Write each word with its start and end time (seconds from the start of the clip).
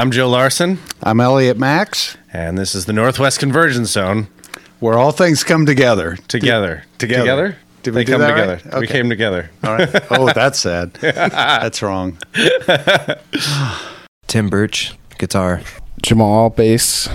I'm 0.00 0.10
Joe 0.10 0.30
Larson, 0.30 0.78
I'm 1.02 1.20
Elliot 1.20 1.58
Maxx, 1.58 2.16
and 2.32 2.56
this 2.56 2.74
is 2.74 2.86
the 2.86 2.92
Northwest 2.94 3.38
Convergence 3.38 3.90
Zone. 3.90 4.28
where 4.78 4.98
all 4.98 5.12
things 5.12 5.44
come 5.44 5.66
together. 5.66 6.16
Together, 6.26 6.84
together, 6.96 7.20
Together. 7.22 7.56
Did 7.82 7.94
we 7.94 8.00
they 8.00 8.04
do 8.06 8.12
come 8.12 8.22
together. 8.22 8.60
right? 8.64 8.80
We 8.80 8.86
came 8.86 9.10
together. 9.10 9.50
All 9.62 9.74
right. 9.74 9.90
Oh, 10.10 10.32
that's 10.32 10.58
sad. 10.58 10.94
That's 10.94 11.82
wrong. 11.82 12.16
Tim 14.26 14.48
Birch, 14.48 14.94
guitar. 15.18 15.60
Jamal 16.02 16.50
bass. 16.50 17.08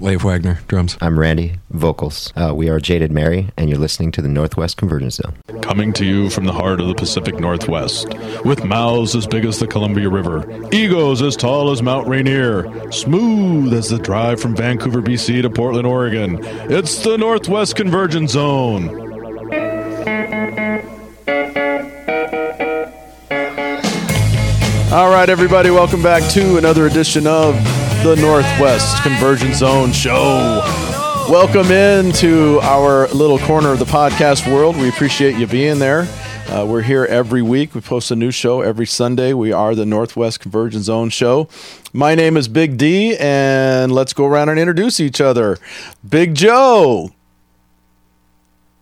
Leif 0.00 0.22
Wagner, 0.22 0.60
drums. 0.68 0.96
I'm 1.00 1.18
Randy, 1.18 1.54
vocals. 1.70 2.32
Uh, 2.36 2.54
we 2.54 2.68
are 2.68 2.78
Jaded 2.78 3.10
Mary, 3.10 3.48
and 3.56 3.68
you're 3.68 3.80
listening 3.80 4.12
to 4.12 4.22
the 4.22 4.28
Northwest 4.28 4.76
Convergence 4.76 5.16
Zone. 5.16 5.34
Coming 5.60 5.92
to 5.94 6.04
you 6.04 6.30
from 6.30 6.44
the 6.44 6.52
heart 6.52 6.80
of 6.80 6.86
the 6.86 6.94
Pacific 6.94 7.40
Northwest, 7.40 8.06
with 8.44 8.64
mouths 8.64 9.16
as 9.16 9.26
big 9.26 9.44
as 9.44 9.58
the 9.58 9.66
Columbia 9.66 10.08
River, 10.08 10.46
egos 10.72 11.20
as 11.20 11.36
tall 11.36 11.72
as 11.72 11.82
Mount 11.82 12.06
Rainier, 12.06 12.92
smooth 12.92 13.72
as 13.74 13.88
the 13.88 13.98
drive 13.98 14.40
from 14.40 14.54
Vancouver, 14.54 15.02
BC 15.02 15.42
to 15.42 15.50
Portland, 15.50 15.86
Oregon. 15.86 16.38
It's 16.70 17.02
the 17.02 17.18
Northwest 17.18 17.74
Convergence 17.74 18.32
Zone. 18.32 18.88
All 24.90 25.10
right, 25.10 25.28
everybody, 25.28 25.70
welcome 25.70 26.02
back 26.02 26.22
to 26.32 26.56
another 26.56 26.86
edition 26.86 27.26
of 27.26 27.54
the 28.02 28.14
Northwest 28.14 29.02
Convergence 29.02 29.56
Zone 29.58 29.92
Show. 29.92 30.60
Welcome 31.28 31.72
into 31.72 32.60
our 32.62 33.08
little 33.08 33.40
corner 33.40 33.72
of 33.72 33.80
the 33.80 33.84
podcast 33.84 34.50
world. 34.50 34.76
We 34.76 34.88
appreciate 34.88 35.36
you 35.36 35.48
being 35.48 35.80
there. 35.80 36.06
Uh, 36.48 36.64
we're 36.64 36.82
here 36.82 37.04
every 37.06 37.42
week. 37.42 37.74
We 37.74 37.80
post 37.80 38.10
a 38.12 38.16
new 38.16 38.30
show 38.30 38.60
every 38.60 38.86
Sunday. 38.86 39.32
We 39.32 39.50
are 39.52 39.74
the 39.74 39.84
Northwest 39.84 40.38
Convergence 40.38 40.84
Zone 40.84 41.10
Show. 41.10 41.48
My 41.92 42.14
name 42.14 42.36
is 42.36 42.46
Big 42.46 42.78
D, 42.78 43.16
and 43.18 43.90
let's 43.90 44.12
go 44.12 44.26
around 44.26 44.48
and 44.48 44.60
introduce 44.60 45.00
each 45.00 45.20
other. 45.20 45.58
Big 46.08 46.36
Joe. 46.36 47.10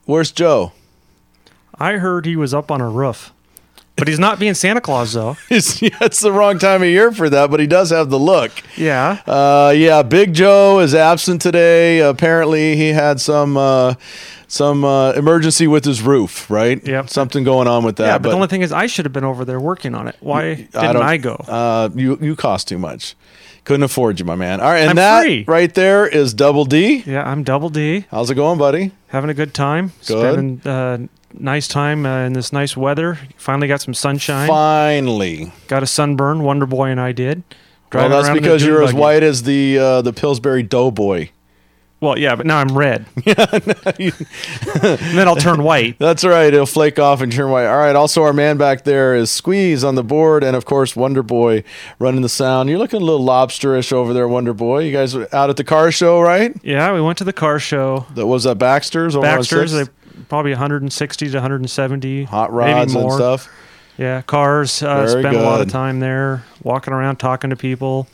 Where's 0.05 0.31
Joe? 0.31 0.73
I 1.79 1.95
heard 1.95 2.27
he 2.27 2.37
was 2.37 2.53
up 2.53 2.71
on 2.71 2.83
a 2.83 2.89
roof. 2.89 3.33
But 3.97 4.09
he's 4.09 4.19
not 4.19 4.39
being 4.39 4.53
Santa 4.55 4.81
Claus 4.81 5.15
though. 5.15 5.37
It's, 5.51 5.81
yeah, 5.81 5.89
it's 6.03 6.21
the 6.21 6.31
wrong 6.33 6.59
time 6.59 6.83
of 6.83 6.89
year 6.89 7.13
for 7.13 7.31
that, 7.31 7.51
but 7.51 7.61
he 7.61 7.67
does 7.67 7.91
have 7.91 8.11
the 8.11 8.19
look. 8.19 8.53
Yeah. 8.77 9.23
Uh, 9.27 9.73
yeah, 9.75 10.03
Big 10.03 10.35
Joe 10.35 10.81
is 10.81 10.95
absent 10.95 11.41
today. 11.41 12.01
Apparently, 12.01 12.77
he 12.77 12.89
had 12.89 13.21
some 13.21 13.57
uh, 13.57 13.95
some 14.49 14.85
uh, 14.85 15.13
emergency 15.13 15.67
with 15.67 15.85
his 15.87 16.03
roof. 16.03 16.51
Right? 16.51 16.87
Yep. 16.87 17.09
Something 17.09 17.43
going 17.45 17.69
on 17.69 17.85
with 17.85 17.97
that. 17.97 18.07
yeah, 18.07 18.19
but, 18.19 18.29
the 18.31 18.35
only 18.35 18.49
thing 18.49 18.61
is 18.63 18.71
I 18.73 18.87
should 18.87 19.07
have 19.07 19.13
been 19.15 19.25
over 19.25 19.45
there 19.47 19.59
working 19.61 19.95
on 19.95 20.09
it. 20.09 20.17
Why 20.21 20.55
didn't 20.55 20.77
I, 20.77 21.17
don't- 21.17 21.47
go? 21.47 21.53
Uh, 21.53 21.89
you 21.95 22.19
you 22.21 22.37
cost 22.37 22.69
too 22.69 22.79
much. 22.79 23.15
Couldn't 23.65 23.83
afford 23.83 24.21
you, 24.21 24.25
my 24.27 24.37
man. 24.37 24.61
All 24.61 24.69
right, 24.69 24.81
and 24.83 24.91
I'm 24.91 24.97
that 24.97 25.23
free. 25.25 25.45
right 25.49 25.75
there 25.75 26.07
is 26.07 26.33
Double 26.35 26.65
D. 26.67 27.03
yeah, 27.05 27.29
I'm 27.29 27.43
double 27.43 27.69
D, 27.69 28.05
How's 28.13 28.31
it 28.31 28.37
going, 28.37 28.59
buddy? 28.61 28.93
having 29.09 29.29
a 29.31 29.35
good 29.35 29.55
time. 29.55 29.89
Good. 30.07 30.21
Spending 30.35 30.61
uh, 30.71 30.99
nice 31.39 31.69
time 31.69 32.07
uh, 32.07 32.25
in 32.25 32.33
this 32.33 32.53
nice 32.53 32.77
weather. 32.77 33.19
Finally 33.37 33.69
got 33.69 33.81
some 33.81 33.95
sunshine. 33.95 34.49
Finally. 34.49 35.53
Got 35.69 35.83
a 35.83 35.87
sunburn. 35.87 36.43
Wonder 36.43 36.67
Boy 36.67 36.89
and 36.89 37.01
I 37.01 37.13
did. 37.13 37.43
Well, 37.93 38.09
that's 38.09 38.29
around 38.29 38.37
in 38.37 38.43
a 38.43 38.47
because 38.47 38.65
you're 38.65 38.83
as 38.83 38.93
white 38.93 39.23
as 39.23 39.45
the 39.45 39.79
uh, 39.79 40.03
the 40.03 40.13
Pillsbury 40.13 40.63
Doughboy. 40.63 41.31
Well, 41.99 42.19
yeah, 42.19 42.37
but 42.37 42.45
now 42.45 42.59
I'm 42.59 42.77
red. 42.77 43.07
and 43.27 43.37
then 44.85 45.27
I'll 45.27 45.35
turn 45.35 45.63
white. 45.63 45.99
That's 45.99 46.25
right. 46.25 46.53
It'll 46.53 46.67
flake 46.67 46.99
off 46.99 47.23
and 47.23 47.33
turn 47.33 47.51
white. 47.51 47.67
All 47.67 47.79
right. 47.79 47.97
Also, 47.97 48.23
our 48.23 48.35
man 48.35 48.59
back 48.59 48.85
there 48.85 49.15
is 49.15 49.31
Squeeze 49.31 49.83
on 49.83 49.95
the 49.95 50.05
board, 50.05 50.45
and 50.45 50.55
of 50.55 50.67
course, 50.67 50.95
Wonder 50.95 51.23
Boy 51.23 51.65
running 51.99 52.21
the 52.21 52.29
sound. 52.29 52.69
You're 52.69 52.79
looking 52.79 53.01
a 53.01 53.05
little 53.05 53.25
lobsterish 53.25 53.93
over 53.93 54.13
there, 54.13 54.29
Wonder 54.29 54.53
Boy. 54.53 54.81
You 54.81 54.93
guys 54.93 55.15
were 55.15 55.27
out 55.35 55.49
at 55.49 55.57
the 55.57 55.65
car 55.65 55.91
show, 55.91 56.21
right? 56.21 56.55
Yeah, 56.63 56.93
we 56.93 57.01
went 57.01 57.17
to 57.19 57.25
the 57.25 57.33
car 57.33 57.59
show. 57.59 58.05
That 58.15 58.27
was 58.27 58.45
that 58.45 58.59
Baxter's 58.59 59.17
Baxter's, 59.17 59.73
they? 59.73 59.85
Probably 60.29 60.53
160 60.53 61.31
to 61.31 61.37
170. 61.37 62.25
hot 62.25 62.53
rods 62.53 62.95
and 62.95 63.13
stuff. 63.13 63.49
Yeah, 63.99 64.21
cars. 64.23 64.83
Uh, 64.83 65.07
Very 65.07 65.23
spent 65.23 65.37
a 65.37 65.43
lot 65.43 65.61
of 65.61 65.69
time 65.69 66.01
there, 66.01 66.45
walking 66.63 66.93
around, 66.93 67.17
talking 67.17 67.51
to 67.51 67.57
people. 67.57 68.07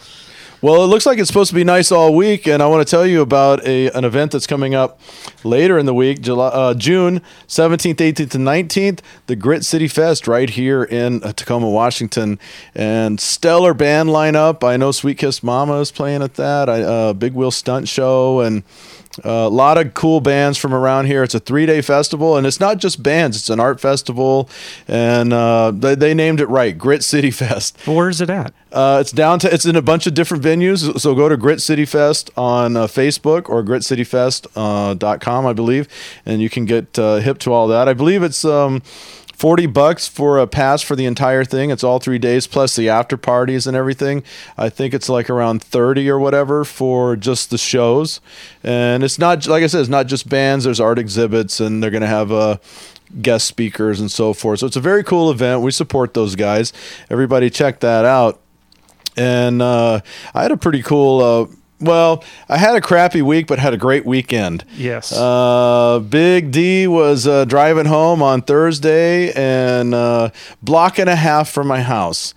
Well, 0.60 0.84
it 0.84 0.86
looks 0.86 1.06
like 1.06 1.18
it's 1.18 1.26
supposed 1.26 1.48
to 1.48 1.56
be 1.56 1.64
nice 1.64 1.90
all 1.90 2.14
week, 2.14 2.46
and 2.46 2.62
I 2.62 2.68
want 2.68 2.86
to 2.86 2.88
tell 2.88 3.04
you 3.04 3.20
about 3.20 3.66
a 3.66 3.90
an 3.90 4.04
event 4.04 4.30
that's 4.30 4.46
coming 4.46 4.76
up 4.76 5.00
later 5.42 5.76
in 5.76 5.86
the 5.86 5.94
week, 5.94 6.20
July, 6.20 6.46
uh, 6.50 6.74
June 6.74 7.20
seventeenth, 7.48 8.00
eighteenth, 8.00 8.32
and 8.36 8.44
nineteenth, 8.44 9.02
the 9.26 9.34
Grit 9.34 9.64
City 9.64 9.88
Fest 9.88 10.28
right 10.28 10.48
here 10.48 10.84
in 10.84 11.20
uh, 11.24 11.32
Tacoma, 11.32 11.68
Washington, 11.68 12.38
and 12.76 13.18
stellar 13.18 13.74
band 13.74 14.10
lineup. 14.10 14.62
I 14.62 14.76
know 14.76 14.92
Sweet 14.92 15.18
Kiss 15.18 15.42
Mama 15.42 15.80
is 15.80 15.90
playing 15.90 16.22
at 16.22 16.34
that. 16.34 16.70
I, 16.70 16.82
uh, 16.82 17.12
Big 17.12 17.32
Wheel 17.32 17.50
Stunt 17.50 17.88
Show 17.88 18.38
and. 18.38 18.62
Uh, 19.24 19.30
a 19.30 19.48
lot 19.48 19.78
of 19.78 19.94
cool 19.94 20.20
bands 20.20 20.56
from 20.58 20.72
around 20.72 21.06
here. 21.06 21.22
It's 21.22 21.34
a 21.34 21.40
three 21.40 21.66
day 21.66 21.82
festival, 21.82 22.36
and 22.36 22.46
it's 22.46 22.60
not 22.60 22.78
just 22.78 23.02
bands, 23.02 23.36
it's 23.36 23.50
an 23.50 23.60
art 23.60 23.80
festival. 23.80 24.48
And 24.88 25.32
uh, 25.32 25.70
they, 25.72 25.94
they 25.94 26.14
named 26.14 26.40
it 26.40 26.48
right 26.48 26.76
Grit 26.76 27.04
City 27.04 27.30
Fest. 27.42 27.78
But 27.84 27.92
where 27.92 28.08
is 28.08 28.20
it 28.20 28.30
at? 28.30 28.54
Uh, 28.72 28.98
it's 29.00 29.12
down 29.12 29.38
to 29.40 29.52
it's 29.52 29.66
in 29.66 29.76
a 29.76 29.82
bunch 29.82 30.06
of 30.06 30.14
different 30.14 30.42
venues. 30.42 30.98
So 30.98 31.14
go 31.14 31.28
to 31.28 31.36
Grit 31.36 31.60
City 31.60 31.84
Fest 31.84 32.30
on 32.36 32.76
uh, 32.76 32.86
Facebook 32.86 33.48
or 33.48 33.62
gritcityfest.com, 33.62 34.52
uh, 34.62 34.94
dot 34.94 35.20
com, 35.20 35.46
I 35.46 35.52
believe, 35.52 35.88
and 36.24 36.40
you 36.40 36.48
can 36.48 36.64
get 36.64 36.98
uh, 36.98 37.16
hip 37.16 37.38
to 37.40 37.52
all 37.52 37.68
that. 37.68 37.88
I 37.88 37.92
believe 37.92 38.22
it's 38.22 38.44
um, 38.44 38.82
40 39.42 39.66
bucks 39.66 40.06
for 40.06 40.38
a 40.38 40.46
pass 40.46 40.82
for 40.82 40.94
the 40.94 41.04
entire 41.04 41.44
thing. 41.44 41.70
It's 41.70 41.82
all 41.82 41.98
three 41.98 42.20
days 42.20 42.46
plus 42.46 42.76
the 42.76 42.88
after 42.88 43.16
parties 43.16 43.66
and 43.66 43.76
everything. 43.76 44.22
I 44.56 44.68
think 44.68 44.94
it's 44.94 45.08
like 45.08 45.28
around 45.28 45.64
30 45.64 46.08
or 46.10 46.20
whatever 46.20 46.64
for 46.64 47.16
just 47.16 47.50
the 47.50 47.58
shows. 47.58 48.20
And 48.62 49.02
it's 49.02 49.18
not, 49.18 49.48
like 49.48 49.64
I 49.64 49.66
said, 49.66 49.80
it's 49.80 49.88
not 49.88 50.06
just 50.06 50.28
bands, 50.28 50.64
there's 50.64 50.78
art 50.78 50.96
exhibits, 50.96 51.58
and 51.58 51.82
they're 51.82 51.90
going 51.90 52.02
to 52.02 52.06
have 52.06 52.30
a 52.30 52.60
guest 53.20 53.48
speakers 53.48 53.98
and 53.98 54.12
so 54.12 54.32
forth. 54.32 54.60
So 54.60 54.66
it's 54.68 54.76
a 54.76 54.80
very 54.80 55.02
cool 55.02 55.28
event. 55.28 55.62
We 55.62 55.72
support 55.72 56.14
those 56.14 56.36
guys. 56.36 56.72
Everybody 57.10 57.50
check 57.50 57.80
that 57.80 58.04
out. 58.04 58.40
And 59.16 59.60
uh, 59.60 60.02
I 60.34 60.42
had 60.42 60.52
a 60.52 60.56
pretty 60.56 60.84
cool. 60.84 61.20
Uh, 61.20 61.56
well, 61.82 62.24
I 62.48 62.56
had 62.56 62.74
a 62.74 62.80
crappy 62.80 63.22
week, 63.22 63.46
but 63.46 63.58
had 63.58 63.74
a 63.74 63.76
great 63.76 64.06
weekend. 64.06 64.64
Yes. 64.76 65.12
Uh, 65.12 65.98
Big 65.98 66.50
D 66.50 66.86
was 66.86 67.26
uh, 67.26 67.44
driving 67.44 67.86
home 67.86 68.22
on 68.22 68.42
Thursday 68.42 69.32
and 69.32 69.94
uh, 69.94 70.30
block 70.62 70.98
and 70.98 71.10
a 71.10 71.16
half 71.16 71.50
from 71.50 71.66
my 71.66 71.82
house. 71.82 72.34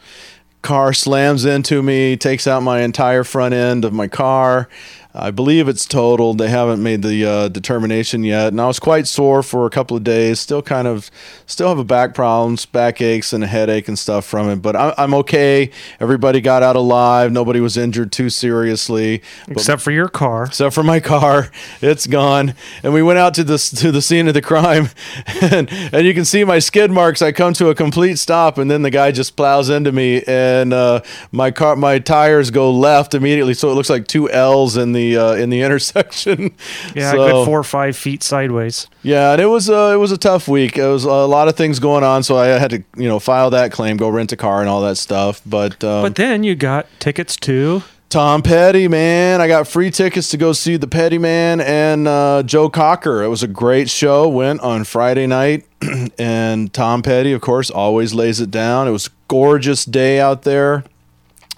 Car 0.62 0.94
slams 0.94 1.46
into 1.46 1.84
me, 1.84 2.18
takes 2.18 2.48
out 2.48 2.64
my 2.64 2.82
entire 2.82 3.24
front 3.24 3.54
end 3.54 3.86
of 3.86 3.94
my 3.94 4.08
car. 4.08 4.68
I 5.18 5.32
believe 5.32 5.70
it's 5.70 5.86
totaled. 5.86 6.40
They 6.40 6.50
haven't 6.50 6.84
made 6.84 7.02
the 7.02 7.26
uh, 7.26 7.48
determination 7.48 8.26
yet, 8.26 8.50
and 8.50 8.60
I 8.60 8.68
was 8.68 8.80
quite 8.80 9.08
sore 9.08 9.42
for 9.42 9.66
a 9.66 9.70
couple 9.70 9.96
of 9.96 10.04
days. 10.04 10.42
Still 10.42 10.62
kind 10.62 10.88
of, 10.88 11.10
still 11.46 11.70
have 11.70 11.80
a 11.80 11.86
back 11.86 12.14
problems, 12.14 12.66
back 12.66 13.00
aches, 13.00 13.32
and 13.32 13.42
a 13.42 13.48
headache 13.48 13.88
and 13.88 13.98
stuff 13.98 14.26
from 14.26 14.50
it. 14.50 14.58
But 14.58 14.76
I, 14.76 14.94
I'm 14.98 15.14
okay. 15.14 15.72
Everybody 16.02 16.42
got 16.42 16.64
out 16.64 16.76
alive. 16.76 17.32
Nobody 17.32 17.62
was 17.62 17.78
injured 17.78 18.12
too 18.12 18.30
seriously. 18.30 19.22
But 19.48 19.54
Except 19.54 19.82
for 19.82 19.92
your 19.92 20.10
car. 20.10 20.46
except 20.46 20.76
for 20.76 20.84
my 20.84 21.00
car. 21.00 21.50
It's 21.82 22.08
gone. 22.08 22.56
And 22.84 22.94
we 22.94 23.04
went 23.04 23.20
out 23.20 23.34
to 23.36 23.44
the 23.44 23.58
to 23.58 23.92
the 23.92 24.02
scene 24.02 24.28
of 24.28 24.34
the 24.34 24.42
crime, 24.42 24.90
and 25.42 25.72
and 25.72 26.06
you 26.06 26.14
can 26.14 26.26
see 26.26 26.44
my 26.44 26.60
skid 26.60 26.90
marks. 26.90 27.22
I 27.22 27.32
come 27.32 27.54
to 27.54 27.70
a 27.70 27.76
complete 27.76 28.18
stop, 28.18 28.58
and 28.58 28.70
then 28.72 28.82
the 28.82 28.90
guy 28.90 29.12
just 29.12 29.36
plows 29.36 29.70
into 29.70 29.92
me, 29.92 30.24
and 30.26 30.74
uh, 30.74 31.02
my 31.32 31.52
car 31.52 31.76
my 31.76 32.00
tires 32.00 32.50
go 32.50 32.72
left 32.72 33.14
immediately, 33.14 33.54
so 33.54 33.70
it 33.70 33.76
looks 33.76 33.90
like 33.90 34.08
two 34.08 34.30
L's 34.32 34.78
in 34.78 34.94
the 34.94 35.05
uh, 35.14 35.34
in 35.34 35.50
the 35.50 35.62
intersection. 35.68 36.56
Yeah, 36.96 37.12
So- 37.12 37.18
good 37.18 37.46
four 37.46 37.60
or 37.60 37.64
five 37.64 37.96
feet 37.96 38.24
sideways. 38.24 38.88
yeah, 39.04 39.34
and 39.34 39.42
it 39.42 39.48
was 39.48 39.70
uh, 39.70 39.92
it 39.94 39.98
was 39.98 40.12
a 40.12 40.18
tough 40.18 40.48
week. 40.48 40.78
It 40.78 40.88
was 40.88 41.04
a 41.06 41.10
lot 41.28 41.48
of 41.48 41.56
things 41.56 41.80
going 41.80 42.04
on, 42.04 42.24
so 42.24 42.38
I 42.38 42.48
had 42.48 42.70
to 42.72 42.84
you 42.98 43.08
know 43.10 43.20
file 43.20 43.50
that 43.52 43.72
claim, 43.72 43.98
go 43.98 44.10
rent 44.10 44.32
a 44.32 44.38
car, 44.38 44.62
and 44.62 44.70
all 44.70 44.82
that 44.84 44.96
stuff. 44.98 45.42
But 45.46 45.84
um, 45.84 46.02
But 46.04 46.16
then 46.16 46.44
you 46.44 46.56
got 46.56 46.88
tickets 47.00 47.36
to. 47.38 47.84
Tom 48.08 48.44
Petty, 48.44 48.88
man. 48.88 49.42
I 49.42 49.48
got 49.48 49.68
free 49.68 49.90
tickets 49.92 50.30
to 50.30 50.38
go 50.38 50.54
see 50.54 50.78
the 50.78 50.88
Petty 50.88 51.18
Man 51.18 51.60
and 51.60 52.08
uh, 52.08 52.44
Joe 52.46 52.70
Cocker. 52.70 53.24
It 53.24 53.28
was 53.28 53.44
a 53.44 53.48
great 53.48 53.90
show. 53.90 54.30
Went 54.30 54.62
on 54.62 54.86
Friday 54.86 55.28
night, 55.28 55.66
and 56.18 56.72
Tom 56.72 57.02
Petty, 57.02 57.34
of 57.34 57.42
course, 57.42 57.70
always 57.70 58.14
lays 58.14 58.40
it 58.40 58.52
down. 58.52 58.88
It 58.88 58.92
was 58.92 59.08
a 59.08 59.12
gorgeous 59.28 59.84
day 59.86 60.20
out 60.22 60.44
there. 60.44 60.86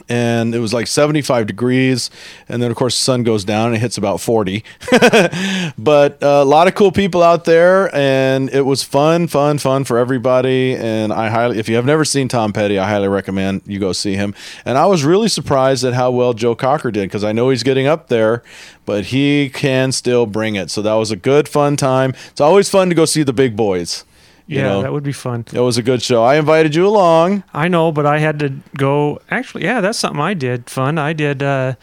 And 0.09 0.55
it 0.55 0.59
was 0.59 0.73
like 0.73 0.87
75 0.87 1.47
degrees. 1.47 2.09
And 2.47 2.61
then, 2.61 2.71
of 2.71 2.77
course, 2.77 2.97
the 2.97 3.03
sun 3.03 3.23
goes 3.23 3.43
down 3.43 3.67
and 3.67 3.75
it 3.75 3.79
hits 3.79 3.97
about 3.97 4.21
40. 4.21 4.63
but 5.77 6.21
uh, 6.23 6.41
a 6.41 6.45
lot 6.45 6.67
of 6.67 6.75
cool 6.75 6.91
people 6.91 7.21
out 7.21 7.45
there. 7.45 7.93
And 7.95 8.49
it 8.51 8.61
was 8.61 8.83
fun, 8.83 9.27
fun, 9.27 9.57
fun 9.57 9.83
for 9.83 9.97
everybody. 9.97 10.75
And 10.75 11.11
I 11.11 11.29
highly, 11.29 11.59
if 11.59 11.67
you 11.67 11.75
have 11.75 11.85
never 11.85 12.05
seen 12.05 12.27
Tom 12.27 12.53
Petty, 12.53 12.79
I 12.79 12.87
highly 12.87 13.07
recommend 13.07 13.63
you 13.65 13.79
go 13.79 13.91
see 13.91 14.15
him. 14.15 14.33
And 14.65 14.77
I 14.77 14.85
was 14.85 15.03
really 15.03 15.27
surprised 15.27 15.83
at 15.83 15.93
how 15.93 16.11
well 16.11 16.33
Joe 16.33 16.55
Cocker 16.55 16.91
did 16.91 17.09
because 17.09 17.23
I 17.23 17.31
know 17.31 17.49
he's 17.49 17.63
getting 17.63 17.87
up 17.87 18.07
there, 18.07 18.43
but 18.85 19.05
he 19.05 19.49
can 19.49 19.91
still 19.91 20.25
bring 20.25 20.55
it. 20.55 20.71
So 20.71 20.81
that 20.81 20.93
was 20.93 21.11
a 21.11 21.15
good, 21.15 21.49
fun 21.49 21.75
time. 21.75 22.13
It's 22.31 22.41
always 22.41 22.69
fun 22.69 22.89
to 22.89 22.95
go 22.95 23.05
see 23.05 23.23
the 23.23 23.33
big 23.33 23.55
boys. 23.55 24.05
Yeah, 24.49 24.63
know, 24.63 24.81
that 24.81 24.93
would 24.93 25.03
be 25.03 25.11
fun. 25.11 25.43
It 25.53 25.59
was 25.59 25.77
a 25.77 25.83
good 25.83 26.01
show. 26.01 26.23
I 26.23 26.35
invited 26.35 26.73
you 26.73 26.87
along. 26.87 27.43
I 27.53 27.67
know, 27.67 27.91
but 27.91 28.05
I 28.05 28.19
had 28.19 28.39
to 28.39 28.53
go. 28.77 29.19
Actually, 29.29 29.65
yeah, 29.65 29.81
that's 29.81 29.99
something 29.99 30.21
I 30.21 30.33
did. 30.33 30.69
Fun. 30.69 30.97
I 30.97 31.11
did 31.13 31.43
uh, 31.43 31.73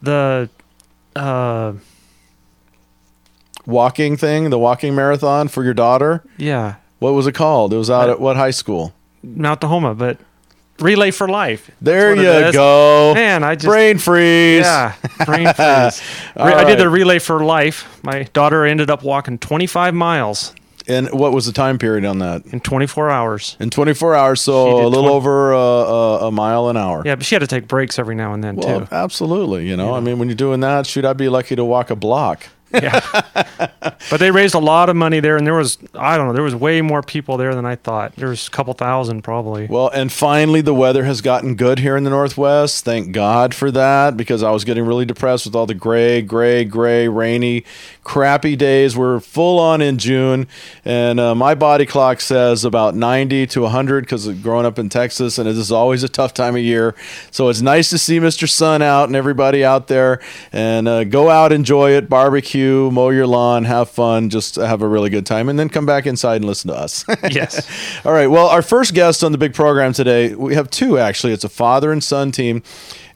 the 0.00 0.48
uh, 1.16 1.72
Walking 3.66 4.16
thing, 4.16 4.50
the 4.50 4.58
walking 4.58 4.94
marathon 4.94 5.48
for 5.48 5.64
your 5.64 5.72
daughter. 5.74 6.22
yeah, 6.36 6.74
What 6.98 7.12
was 7.14 7.26
it 7.26 7.32
called? 7.32 7.72
It 7.72 7.78
was 7.78 7.88
out 7.90 8.08
Uh, 8.10 8.12
at 8.12 8.20
what 8.20 8.36
high 8.36 8.50
school? 8.50 8.92
Mount 9.22 9.60
Tahoma, 9.62 9.96
but 9.96 10.18
Relay 10.80 11.10
for 11.10 11.26
Life. 11.28 11.70
There 11.80 12.14
you 12.14 12.52
go. 12.52 13.12
Man, 13.14 13.42
I 13.42 13.54
just 13.54 13.66
Brain 13.66 13.96
freeze. 13.98 14.64
Yeah, 14.64 14.92
brain 15.24 15.46
freeze. 15.54 16.02
Re- 16.36 16.52
I 16.52 16.64
did 16.64 16.78
the 16.78 16.90
relay 16.90 17.18
for 17.20 17.42
life. 17.42 17.86
My 18.02 18.24
daughter 18.34 18.66
ended 18.66 18.90
up 18.90 19.02
walking 19.02 19.38
25 19.38 19.94
miles 19.94 20.52
And 20.86 21.08
what 21.12 21.32
was 21.32 21.46
the 21.46 21.52
time 21.52 21.78
period 21.78 22.04
on 22.04 22.18
that? 22.18 22.44
in 22.46 22.60
24 22.60 23.08
hours. 23.10 23.56
In 23.58 23.70
24 23.70 24.14
hours, 24.14 24.40
so 24.42 24.84
a 24.84 24.88
little 24.88 25.02
20 25.04 25.08
over 25.14 25.54
uh, 25.54 25.58
a, 25.58 26.26
a 26.26 26.30
mile 26.30 26.68
an 26.68 26.76
hour. 26.76 27.02
Yeah, 27.06 27.14
but 27.14 27.24
she 27.24 27.34
had 27.34 27.40
to 27.40 27.46
take 27.46 27.66
breaks 27.68 27.98
every 27.98 28.14
now 28.14 28.34
and 28.34 28.44
then 28.44 28.56
Well, 28.56 28.80
too. 28.80 28.88
absolutely. 28.92 29.66
You 29.68 29.76
know, 29.76 29.94
I 29.94 30.00
mean, 30.00 30.18
when 30.18 30.28
you're 30.28 30.34
doing 30.36 30.60
that, 30.60 30.86
shoot, 30.86 31.04
I'd 31.04 31.16
be 31.16 31.28
lucky 31.28 31.56
to 31.56 31.64
walk 31.64 31.90
a 31.90 31.96
block. 31.96 32.48
Yeah, 32.74 33.00
but 34.10 34.18
they 34.18 34.30
raised 34.30 34.54
a 34.54 34.58
lot 34.58 34.88
of 34.88 34.96
money 34.96 35.20
there, 35.20 35.36
and 35.36 35.46
there 35.46 35.54
was 35.54 35.78
I 35.94 36.16
don't 36.16 36.26
know, 36.26 36.32
there 36.32 36.42
was 36.42 36.54
way 36.54 36.80
more 36.80 37.02
people 37.02 37.36
there 37.36 37.54
than 37.54 37.64
I 37.64 37.76
thought. 37.76 38.16
There 38.16 38.28
was 38.28 38.48
a 38.48 38.50
couple 38.50 38.74
thousand 38.74 39.22
probably. 39.22 39.66
Well, 39.66 39.88
and 39.88 40.12
finally, 40.12 40.60
the 40.60 40.74
weather 40.74 41.04
has 41.04 41.20
gotten 41.20 41.54
good 41.54 41.78
here 41.78 41.96
in 41.96 42.04
the 42.04 42.10
Northwest. 42.10 42.84
Thank 42.84 43.12
God 43.12 43.54
for 43.54 43.70
that, 43.70 44.16
because 44.16 44.42
I 44.42 44.50
was 44.50 44.64
getting 44.64 44.84
really 44.84 45.04
depressed 45.04 45.46
with 45.46 45.54
all 45.54 45.66
the 45.66 45.74
gray, 45.74 46.22
gray, 46.22 46.64
gray, 46.64 47.08
rainy, 47.08 47.64
crappy 48.02 48.56
days. 48.56 48.96
We're 48.96 49.20
full 49.20 49.58
on 49.58 49.80
in 49.80 49.98
June, 49.98 50.46
and 50.84 51.20
uh, 51.20 51.34
my 51.34 51.54
body 51.54 51.86
clock 51.86 52.20
says 52.20 52.64
about 52.64 52.94
90 52.94 53.46
to 53.48 53.62
100 53.62 54.04
because 54.04 54.28
growing 54.40 54.66
up 54.66 54.78
in 54.78 54.88
Texas, 54.88 55.38
and 55.38 55.48
it 55.48 55.56
is 55.56 55.70
always 55.70 56.02
a 56.02 56.08
tough 56.08 56.34
time 56.34 56.56
of 56.56 56.62
year. 56.62 56.94
So 57.30 57.48
it's 57.48 57.60
nice 57.60 57.90
to 57.90 57.98
see 57.98 58.18
Mr. 58.18 58.48
Sun 58.48 58.82
out 58.82 59.08
and 59.08 59.16
everybody 59.16 59.64
out 59.64 59.88
there, 59.88 60.20
and 60.52 60.88
uh, 60.88 61.04
go 61.04 61.30
out, 61.30 61.52
enjoy 61.52 61.92
it, 61.92 62.08
barbecue, 62.08 62.63
mow 62.90 63.10
your 63.10 63.26
lawn, 63.26 63.64
have 63.64 63.90
fun, 63.90 64.30
just 64.30 64.56
have 64.56 64.82
a 64.82 64.88
really 64.88 65.10
good 65.10 65.26
time, 65.26 65.48
and 65.48 65.58
then 65.58 65.68
come 65.68 65.86
back 65.86 66.06
inside 66.06 66.36
and 66.36 66.44
listen 66.44 66.70
to 66.70 66.76
us. 66.76 67.04
yes, 67.30 67.68
All 68.04 68.12
right. 68.12 68.26
Well, 68.26 68.46
our 68.48 68.62
first 68.62 68.94
guest 68.94 69.24
on 69.24 69.32
the 69.32 69.38
big 69.38 69.54
program 69.54 69.92
today, 69.92 70.34
we 70.34 70.54
have 70.54 70.70
two 70.70 70.98
actually. 70.98 71.32
It's 71.32 71.44
a 71.44 71.48
father 71.48 71.92
and 71.92 72.02
son 72.02 72.32
team. 72.32 72.62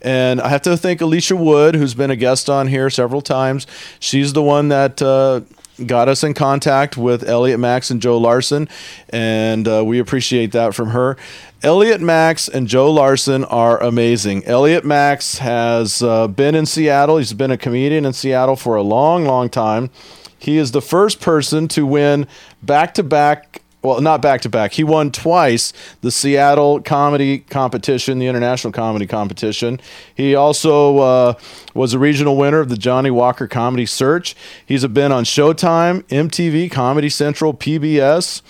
And 0.01 0.41
I 0.41 0.49
have 0.49 0.63
to 0.63 0.77
thank 0.77 1.01
Alicia 1.01 1.35
Wood, 1.35 1.75
who's 1.75 1.95
been 1.95 2.11
a 2.11 2.17
guest 2.17 2.49
on 2.49 2.69
here 2.69 2.89
several 2.89 3.21
times. 3.21 3.67
She's 3.99 4.33
the 4.33 4.43
one 4.43 4.69
that 4.69 5.03
uh, 5.03 5.41
got 5.87 6.09
us 6.09 6.25
in 6.25 6.35
contact 6.35 6.97
with 6.97 7.29
Elliot 7.29 7.61
Maxx 7.61 7.91
and 7.91 8.01
Joe 8.01 8.19
Larson. 8.19 8.69
And 9.11 9.67
uh, 9.67 9.85
we 9.85 9.99
appreciate 9.99 10.53
that 10.53 10.75
from 10.75 10.91
her. 10.91 11.17
Elliot 11.63 12.01
Maxx 12.01 12.49
and 12.49 12.69
Joe 12.69 12.91
Larson 12.91 13.45
are 13.45 13.83
amazing. 13.83 14.45
Elliot 14.45 14.85
Maxx 14.85 15.39
has 15.39 16.03
uh, 16.03 16.29
been 16.29 16.55
in 16.55 16.67
Seattle. 16.67 17.19
He's 17.19 17.33
been 17.33 17.51
a 17.51 17.57
comedian 17.57 18.05
in 18.05 18.13
Seattle 18.13 18.57
for 18.57 18.77
a 18.77 18.83
long, 18.83 19.25
long 19.25 19.49
time. 19.49 19.91
He 20.39 20.57
is 20.57 20.71
the 20.71 20.83
first 20.83 21.21
person 21.21 21.67
to 21.69 21.85
win 21.85 22.29
back 22.63 22.95
to 22.95 23.03
back 23.03 23.63
well, 23.89 24.01
not 24.03 24.21
back 24.21 24.43
to 24.43 24.51
back. 24.51 24.73
He 24.75 24.85
won 24.85 25.11
twice 25.11 25.73
the 26.03 26.11
Seattle 26.11 26.83
comedy 26.83 27.39
competition, 27.39 28.19
the 28.19 28.27
international 28.27 28.71
comedy 28.71 29.07
competition. 29.07 29.81
He 30.15 30.35
also 30.35 30.99
uh, 30.99 31.35
was 31.73 31.95
a 31.95 31.99
regional 31.99 32.37
winner 32.37 32.61
of 32.61 32.69
the 32.69 32.77
Johnnie 32.77 33.11
Walker 33.11 33.49
Comedy 33.49 33.87
Search. 33.87 34.37
He's 34.67 34.87
been 34.87 35.11
on 35.11 35.25
Showtime, 35.25 36.03
MTV, 36.05 36.71
Comedy 36.71 37.09
Central, 37.09 37.55
PBS. 37.55 38.43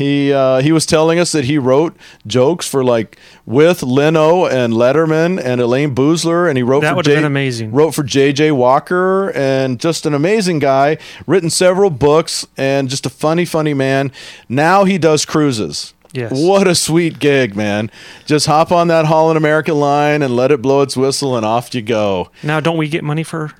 He 0.00 0.32
uh, 0.32 0.62
he 0.62 0.72
was 0.72 0.86
telling 0.86 1.18
us 1.18 1.30
that 1.32 1.44
he 1.44 1.58
wrote 1.58 1.94
jokes 2.26 2.66
for 2.66 2.82
like 2.82 3.18
with 3.44 3.82
Leno 3.82 4.46
and 4.46 4.72
Letterman 4.72 5.38
and 5.38 5.60
Elayne 5.60 5.94
Boosler, 5.94 6.48
and 6.48 6.56
he 6.56 6.62
wrote 6.62 6.80
That 6.80 6.92
for 6.92 6.96
would've 6.96 7.14
been 7.14 7.24
amazing. 7.24 7.70
Wrote 7.70 7.94
for 7.94 8.02
J.J. 8.02 8.52
Walker, 8.52 9.30
and 9.34 9.78
just 9.78 10.06
an 10.06 10.14
amazing 10.14 10.58
guy. 10.58 10.96
Written 11.26 11.50
several 11.50 11.90
books, 11.90 12.46
and 12.56 12.88
just 12.88 13.04
a 13.04 13.10
funny, 13.10 13.44
funny 13.44 13.74
man. 13.74 14.10
Now 14.48 14.84
he 14.84 14.96
does 14.96 15.26
cruises. 15.26 15.92
Yes. 16.12 16.32
What 16.34 16.66
a 16.66 16.74
sweet 16.74 17.18
gig, 17.18 17.54
man! 17.54 17.90
Just 18.24 18.46
hop 18.46 18.72
on 18.72 18.88
that 18.88 19.04
Holland 19.04 19.36
American 19.36 19.78
line 19.78 20.22
and 20.22 20.34
let 20.34 20.50
it 20.50 20.62
blow 20.62 20.80
its 20.80 20.96
whistle, 20.96 21.36
and 21.36 21.44
off 21.44 21.74
you 21.74 21.82
go. 21.82 22.30
now 22.42 22.58
don't 22.58 22.78
we 22.78 22.88
get 22.88 23.04
money 23.04 23.22
for? 23.22 23.52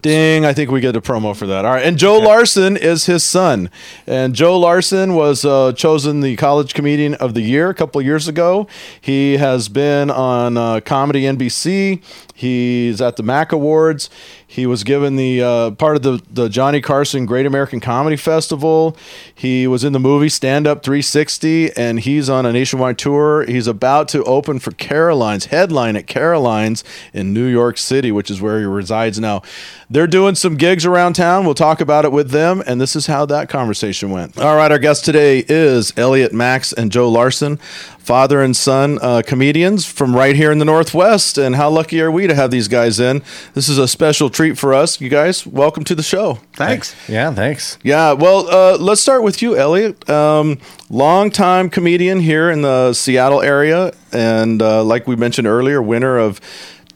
Ding, 0.00 0.44
I 0.46 0.52
think 0.52 0.70
we 0.70 0.80
get 0.80 0.96
a 0.96 1.00
promo 1.00 1.36
for 1.36 1.46
that. 1.46 1.64
All 1.64 1.72
right. 1.72 1.84
And 1.84 1.98
Joe 1.98 2.18
Larson 2.18 2.76
is 2.76 3.06
his 3.06 3.22
son. 3.22 3.68
And 4.06 4.34
Joe 4.34 4.58
Larson 4.58 5.14
was 5.14 5.44
uh, 5.44 5.72
chosen 5.72 6.20
the 6.20 6.36
College 6.36 6.72
Comedian 6.72 7.14
of 7.16 7.34
the 7.34 7.42
Year 7.42 7.68
a 7.68 7.74
couple 7.74 8.00
years 8.00 8.26
ago. 8.26 8.66
He 9.00 9.36
has 9.36 9.68
been 9.68 10.10
on 10.10 10.56
uh, 10.56 10.80
Comedy 10.80 11.22
NBC. 11.22 12.02
He's 12.34 13.00
at 13.00 13.16
the 13.16 13.22
MAC 13.22 13.52
Awards. 13.52 14.08
He 14.52 14.66
was 14.66 14.84
given 14.84 15.16
the 15.16 15.42
uh, 15.42 15.70
part 15.70 15.96
of 15.96 16.02
the, 16.02 16.22
the 16.30 16.50
Johnny 16.50 16.82
Carson 16.82 17.24
Great 17.24 17.46
American 17.46 17.80
Comedy 17.80 18.16
Festival. 18.16 18.94
He 19.34 19.66
was 19.66 19.82
in 19.82 19.94
the 19.94 19.98
movie 19.98 20.28
Stand 20.28 20.66
Up 20.66 20.82
360, 20.82 21.74
and 21.74 22.00
he's 22.00 22.28
on 22.28 22.44
a 22.44 22.52
nationwide 22.52 22.98
tour. 22.98 23.46
He's 23.46 23.66
about 23.66 24.08
to 24.08 24.22
open 24.24 24.58
for 24.58 24.72
Caroline's, 24.72 25.46
headline 25.46 25.96
at 25.96 26.06
Caroline's 26.06 26.84
in 27.14 27.32
New 27.32 27.46
York 27.46 27.78
City, 27.78 28.12
which 28.12 28.30
is 28.30 28.42
where 28.42 28.60
he 28.60 28.66
resides 28.66 29.18
now. 29.18 29.40
They're 29.88 30.06
doing 30.06 30.34
some 30.34 30.58
gigs 30.58 30.84
around 30.84 31.14
town. 31.14 31.46
We'll 31.46 31.54
talk 31.54 31.80
about 31.80 32.04
it 32.04 32.12
with 32.12 32.30
them, 32.30 32.62
and 32.66 32.78
this 32.78 32.94
is 32.94 33.06
how 33.06 33.24
that 33.24 33.48
conversation 33.48 34.10
went. 34.10 34.38
All 34.38 34.54
right, 34.54 34.70
our 34.70 34.78
guest 34.78 35.06
today 35.06 35.46
is 35.48 35.94
Elliot 35.96 36.34
Maxx 36.34 36.74
and 36.74 36.92
Joe 36.92 37.08
Larson, 37.08 37.58
father 38.02 38.42
and 38.42 38.56
son 38.56 38.98
uh, 39.00 39.22
comedians 39.24 39.86
from 39.86 40.14
right 40.14 40.34
here 40.34 40.50
in 40.50 40.58
the 40.58 40.64
Northwest. 40.64 41.38
And 41.38 41.54
how 41.54 41.70
lucky 41.70 42.00
are 42.00 42.10
we 42.10 42.26
to 42.26 42.34
have 42.34 42.50
these 42.50 42.68
guys 42.68 42.98
in? 42.98 43.22
This 43.54 43.68
is 43.68 43.78
a 43.78 43.86
special 43.86 44.28
treat 44.28 44.58
for 44.58 44.74
us. 44.74 45.00
You 45.00 45.08
guys, 45.08 45.46
welcome 45.46 45.84
to 45.84 45.94
the 45.94 46.02
show. 46.02 46.40
Thanks. 46.54 46.94
Yeah, 47.08 47.32
thanks. 47.32 47.78
Yeah, 47.82 48.12
well, 48.12 48.48
uh, 48.48 48.76
let's 48.78 49.00
start 49.00 49.22
with 49.22 49.40
you, 49.40 49.56
Elliot. 49.56 50.08
Um, 50.10 50.58
longtime 50.90 51.70
comedian 51.70 52.20
here 52.20 52.50
in 52.50 52.62
the 52.62 52.92
Seattle 52.92 53.40
area, 53.40 53.92
and 54.12 54.60
uh, 54.60 54.82
like 54.82 55.06
we 55.06 55.16
mentioned 55.16 55.46
earlier, 55.46 55.80
winner 55.80 56.18
of 56.18 56.40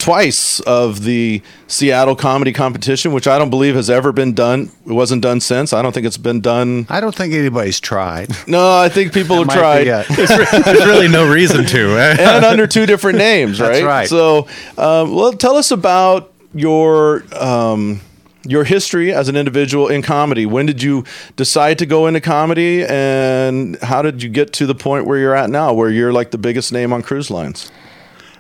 twice 0.07 0.61
of 0.61 1.03
the 1.03 1.43
Seattle 1.67 2.15
comedy 2.15 2.53
competition, 2.53 3.13
which 3.13 3.27
I 3.27 3.39
don't 3.39 3.51
believe 3.51 3.75
has 3.75 3.91
ever 3.91 4.13
been 4.13 4.35
done. 4.35 4.71
It 4.87 4.93
wasn't 4.93 5.21
done 5.21 5.41
since. 5.41 5.73
I 5.73 5.83
don't 5.83 5.91
think 5.91 6.07
it's 6.07 6.17
been 6.17 6.41
done. 6.41 6.87
I 6.89 7.01
don't 7.01 7.13
think 7.15 7.35
anybody's 7.35 7.81
tried. 7.81 8.31
No, 8.47 8.79
I 8.79 8.89
think 8.89 9.13
people 9.13 9.39
have 9.39 9.49
tried. 9.49 9.85
be 9.85 9.91
it. 9.91 10.07
There's 10.65 10.87
really 10.87 11.09
no 11.09 11.29
reason 11.29 11.65
to. 11.65 11.99
and 12.21 12.45
under 12.45 12.69
two 12.69 12.87
different 12.87 13.19
names, 13.19 13.61
right? 13.61 13.73
That's 13.73 13.85
right. 13.85 14.09
So, 14.09 14.47
um, 14.79 15.13
well, 15.13 15.33
tell 15.33 15.57
us 15.57 15.73
about 15.73 16.33
your 16.55 17.25
um, 17.35 18.01
your 18.45 18.63
history 18.63 19.13
as 19.13 19.29
an 19.29 19.35
individual 19.35 19.89
in 19.89 20.03
comedy. 20.03 20.47
When 20.47 20.67
did 20.67 20.81
you 20.81 21.05
decide 21.35 21.81
to 21.81 21.87
go 21.87 22.07
into 22.07 22.21
comedy, 22.21 22.85
and 22.85 23.77
how 23.83 24.03
did 24.03 24.23
you 24.23 24.29
get 24.29 24.53
to 24.55 24.67
the 24.67 24.77
point 24.77 25.07
where 25.07 25.19
you're 25.19 25.35
at 25.35 25.51
now, 25.51 25.73
where 25.73 25.91
you're 25.91 26.13
like 26.13 26.31
the 26.31 26.39
biggest 26.39 26.73
name 26.73 26.93
on 26.93 27.03
cruise 27.03 27.31
lines? 27.31 27.73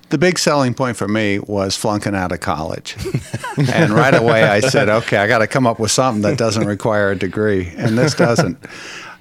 The 0.08 0.18
big 0.18 0.38
selling 0.38 0.74
point 0.74 0.96
for 0.96 1.08
me 1.08 1.40
was 1.40 1.76
flunking 1.76 2.14
out 2.14 2.32
of 2.32 2.40
college. 2.40 2.96
and 3.72 3.90
right 3.90 4.14
away 4.14 4.44
I 4.44 4.60
said, 4.60 4.88
okay, 4.88 5.16
I 5.16 5.26
got 5.26 5.38
to 5.38 5.46
come 5.46 5.66
up 5.66 5.80
with 5.80 5.90
something 5.90 6.22
that 6.22 6.38
doesn't 6.38 6.66
require 6.66 7.10
a 7.10 7.16
degree. 7.16 7.72
And 7.76 7.98
this 7.98 8.14
doesn't. 8.14 8.58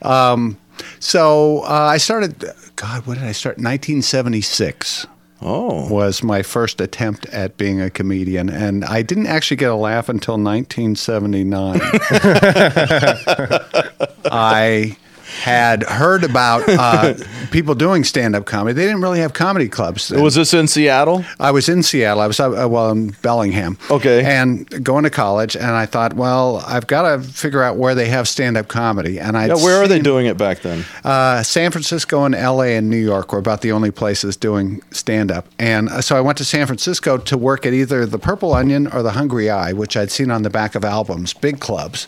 Um, 0.02 0.58
so 1.00 1.64
uh, 1.64 1.90
I 1.92 1.98
started, 1.98 2.46
God, 2.76 3.08
what 3.08 3.16
did 3.16 3.24
I 3.24 3.32
start? 3.32 3.58
1976 3.58 5.08
Oh, 5.42 5.88
was 5.90 6.24
my 6.24 6.42
first 6.42 6.82
attempt 6.82 7.26
at 7.28 7.58
being 7.58 7.82
a 7.82 7.90
comedian. 7.90 8.50
And 8.50 8.86
I 8.86 9.02
didn't 9.02 9.28
actually 9.28 9.58
get 9.58 9.70
a 9.70 9.76
laugh 9.76 10.10
until 10.10 10.36
1979. 10.36 11.80
I 14.32 14.96
had 15.42 15.84
heard 15.84 16.24
about 16.24 16.64
uh, 16.68 17.14
people 17.52 17.76
doing 17.76 18.04
stand-up 18.04 18.46
comedy. 18.46 18.74
They 18.74 18.86
didn't 18.86 19.02
really 19.02 19.20
have 19.20 19.34
comedy 19.34 19.70
clubs. 19.70 20.08
then. 20.10 20.22
was 20.22 20.36
this 20.36 20.54
in 20.54 20.68
Seattle? 20.68 21.24
I 21.40 21.52
was 21.52 21.70
in 21.70 21.84
Seattle. 21.84 22.22
I 22.22 22.28
was 22.28 22.40
uh, 22.40 22.68
well 22.70 22.92
in 22.92 23.10
Bellingham. 23.22 23.78
Okay. 23.92 24.24
And 24.24 24.84
going 24.84 25.04
to 25.04 25.10
college, 25.10 25.56
and 25.56 25.66
I 25.72 25.86
thought, 25.86 26.14
well, 26.14 26.64
I've 26.68 26.88
got 26.88 27.04
to 27.04 27.22
figure 27.22 27.62
out 27.62 27.78
where 27.78 27.96
they 27.96 28.08
have 28.08 28.28
stand-up 28.28 28.68
comedy. 28.68 29.20
And 29.20 29.38
I 29.38 29.48
Yeah, 29.48 29.56
where 29.56 29.82
are 29.82 29.88
they 29.88 30.00
doing 30.00 30.26
it 30.26 30.38
back 30.38 30.62
then? 30.62 30.86
uh, 31.04 31.44
San 31.44 31.72
Francisco 31.72 32.24
and 32.26 32.34
L.A. 32.36 32.76
and 32.78 32.90
New 32.90 32.98
York 32.98 33.32
were 33.34 33.40
about 33.40 33.62
the 33.62 33.72
only 33.72 33.92
places 33.92 34.36
doing 34.38 34.82
stand-up. 34.92 35.48
And 35.60 35.90
uh, 35.90 36.02
so 36.02 36.16
I 36.16 36.22
went 36.22 36.38
to 36.40 36.46
San 36.46 36.66
Francisco 36.66 37.18
to 37.18 37.38
work 37.38 37.66
at 37.66 37.74
either 37.74 38.06
the 38.06 38.20
Purple 38.20 38.54
Onion 38.54 38.88
or 38.88 39.04
the 39.04 39.12
Hungry 39.12 39.50
i, 39.50 39.74
which 39.74 39.96
I'd 39.98 40.12
seen 40.12 40.32
on 40.32 40.44
the 40.44 40.50
back 40.50 40.76
of 40.76 40.84
albums, 40.86 41.34
big 41.34 41.60
clubs. 41.60 42.08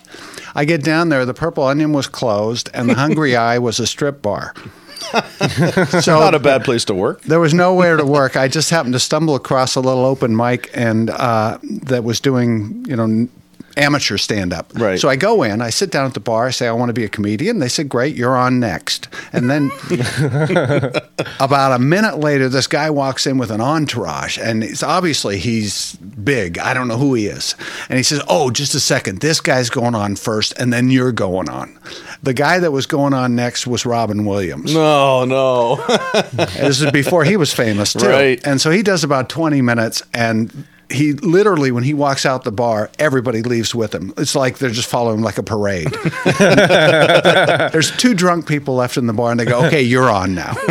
I 0.57 0.65
get 0.65 0.83
down 0.83 1.09
there, 1.09 1.23
the 1.23 1.35
Purple 1.35 1.63
Onion 1.63 1.93
was 1.93 2.07
closed, 2.07 2.69
and 2.73 2.89
the 2.89 2.95
Hungry 2.95 3.35
Eye 3.49 3.59
was 3.59 3.79
a 3.79 3.85
strip 3.85 4.21
bar. 4.23 4.53
so 6.01 6.19
Not 6.19 6.33
a 6.33 6.39
bad 6.39 6.63
place 6.65 6.83
to 6.85 6.95
work. 6.95 7.21
there 7.21 7.39
was 7.39 7.53
nowhere 7.53 7.95
to 7.95 8.03
work. 8.05 8.35
I 8.35 8.47
just 8.47 8.71
happened 8.71 8.93
to 8.93 8.99
stumble 8.99 9.35
across 9.35 9.75
a 9.75 9.79
little 9.79 10.03
open 10.03 10.35
mic 10.35 10.69
and 10.73 11.11
uh, 11.11 11.59
that 11.83 12.03
was 12.03 12.19
doing, 12.19 12.83
you 12.89 12.95
know, 12.95 13.29
amateur 13.77 14.17
stand 14.17 14.53
up. 14.53 14.71
Right. 14.75 14.99
So 14.99 15.09
I 15.09 15.15
go 15.15 15.43
in, 15.43 15.61
I 15.61 15.69
sit 15.69 15.91
down 15.91 16.05
at 16.05 16.13
the 16.13 16.19
bar, 16.19 16.47
I 16.47 16.51
say, 16.51 16.67
I 16.67 16.71
want 16.71 16.89
to 16.89 16.93
be 16.93 17.03
a 17.03 17.09
comedian. 17.09 17.59
They 17.59 17.69
said, 17.69 17.89
Great, 17.89 18.15
you're 18.15 18.35
on 18.35 18.59
next. 18.59 19.07
And 19.31 19.49
then 19.49 19.71
about 21.39 21.73
a 21.73 21.79
minute 21.79 22.19
later, 22.19 22.49
this 22.49 22.67
guy 22.67 22.89
walks 22.89 23.27
in 23.27 23.37
with 23.37 23.51
an 23.51 23.61
entourage, 23.61 24.37
and 24.37 24.63
it's 24.63 24.83
obviously 24.83 25.37
he's 25.37 25.95
big. 25.95 26.57
I 26.57 26.73
don't 26.73 26.87
know 26.87 26.97
who 26.97 27.13
he 27.13 27.27
is. 27.27 27.55
And 27.89 27.97
he 27.97 28.03
says, 28.03 28.21
Oh, 28.27 28.51
just 28.51 28.75
a 28.75 28.79
second. 28.79 29.19
This 29.21 29.39
guy's 29.41 29.69
going 29.69 29.95
on 29.95 30.15
first, 30.15 30.57
and 30.59 30.73
then 30.73 30.89
you're 30.89 31.11
going 31.11 31.49
on. 31.49 31.77
The 32.23 32.33
guy 32.33 32.59
that 32.59 32.71
was 32.71 32.85
going 32.85 33.13
on 33.13 33.35
next 33.35 33.67
was 33.67 33.85
Robin 33.85 34.25
Williams. 34.25 34.73
No, 34.73 35.25
no. 35.25 35.83
This 36.57 36.81
is 36.81 36.91
before 36.91 37.23
he 37.23 37.37
was 37.37 37.53
famous 37.53 37.93
too. 37.93 38.07
Right. 38.07 38.45
And 38.45 38.59
so 38.59 38.71
he 38.71 38.83
does 38.83 39.03
about 39.03 39.29
20 39.29 39.61
minutes 39.61 40.03
and 40.13 40.67
he 40.89 41.13
literally 41.13 41.71
when 41.71 41.83
he 41.83 41.93
walks 41.93 42.25
out 42.25 42.43
the 42.43 42.51
bar, 42.51 42.89
everybody 42.97 43.41
leaves 43.41 43.75
with 43.75 43.93
him. 43.93 44.13
It's 44.17 44.35
like 44.35 44.57
they're 44.57 44.69
just 44.69 44.89
following 44.89 45.21
like 45.21 45.37
a 45.37 45.43
parade. 45.43 45.87
There's 47.71 47.91
two 47.97 48.13
drunk 48.13 48.47
people 48.47 48.75
left 48.75 48.97
in 48.97 49.07
the 49.07 49.13
bar 49.13 49.31
and 49.31 49.39
they 49.39 49.45
go, 49.45 49.65
"Okay, 49.65 49.81
you're 49.81 50.09
on 50.09 50.33
now." 50.33 50.53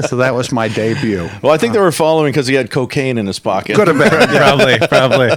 so 0.00 0.16
that 0.16 0.32
was 0.34 0.52
my 0.52 0.68
debut. 0.68 1.28
well, 1.42 1.52
I 1.52 1.58
think 1.58 1.72
they 1.72 1.78
were 1.78 1.92
following 1.92 2.32
because 2.32 2.46
he 2.46 2.54
had 2.54 2.70
cocaine 2.70 3.18
in 3.18 3.26
his 3.26 3.38
pocket. 3.38 3.76
Could 3.76 3.88
have 3.88 3.98
been. 3.98 4.10
probably, 4.36 4.78
probably. 4.88 5.30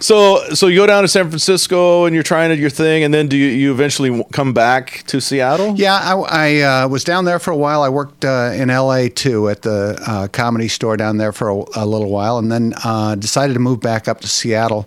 So, 0.00 0.42
so 0.54 0.66
you 0.66 0.76
go 0.76 0.86
down 0.86 1.02
to 1.02 1.08
San 1.08 1.28
Francisco 1.28 2.04
and 2.04 2.14
you're 2.14 2.22
trying 2.22 2.50
to 2.50 2.56
your 2.56 2.70
thing, 2.70 3.04
and 3.04 3.14
then 3.14 3.28
do 3.28 3.36
you, 3.36 3.46
you 3.46 3.72
eventually 3.72 4.24
come 4.32 4.52
back 4.52 5.04
to 5.06 5.20
Seattle? 5.20 5.74
Yeah, 5.76 5.94
I, 5.94 6.14
I 6.14 6.82
uh, 6.82 6.88
was 6.88 7.04
down 7.04 7.24
there 7.24 7.38
for 7.38 7.50
a 7.50 7.56
while. 7.56 7.82
I 7.82 7.88
worked 7.88 8.24
uh, 8.24 8.52
in 8.54 8.68
LA 8.68 9.08
too 9.14 9.48
at 9.48 9.62
the 9.62 9.98
uh, 10.06 10.28
comedy 10.28 10.68
store 10.68 10.96
down 10.96 11.18
there 11.18 11.32
for 11.32 11.48
a, 11.50 11.64
a 11.76 11.86
little 11.86 12.10
while, 12.10 12.38
and 12.38 12.47
then 12.50 12.74
uh, 12.84 13.14
decided 13.14 13.54
to 13.54 13.60
move 13.60 13.80
back 13.80 14.08
up 14.08 14.20
to 14.20 14.28
Seattle, 14.28 14.86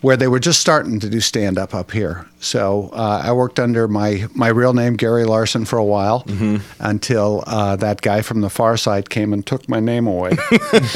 where 0.00 0.16
they 0.16 0.28
were 0.28 0.38
just 0.40 0.60
starting 0.60 1.00
to 1.00 1.08
do 1.08 1.20
stand 1.20 1.58
up 1.58 1.74
up 1.74 1.90
here. 1.90 2.26
So 2.40 2.90
uh, 2.92 3.22
I 3.24 3.32
worked 3.32 3.58
under 3.58 3.88
my 3.88 4.26
my 4.34 4.48
real 4.48 4.72
name 4.72 4.96
Gary 4.96 5.24
Larson 5.24 5.64
for 5.64 5.78
a 5.78 5.84
while 5.84 6.24
until 6.80 7.42
uh, 7.46 7.76
that 7.76 8.00
guy 8.02 8.22
from 8.22 8.40
the 8.40 8.50
far 8.50 8.76
side 8.76 9.10
came 9.10 9.32
and 9.32 9.44
took 9.46 9.68
my 9.68 9.80
name 9.80 10.06
away, 10.06 10.32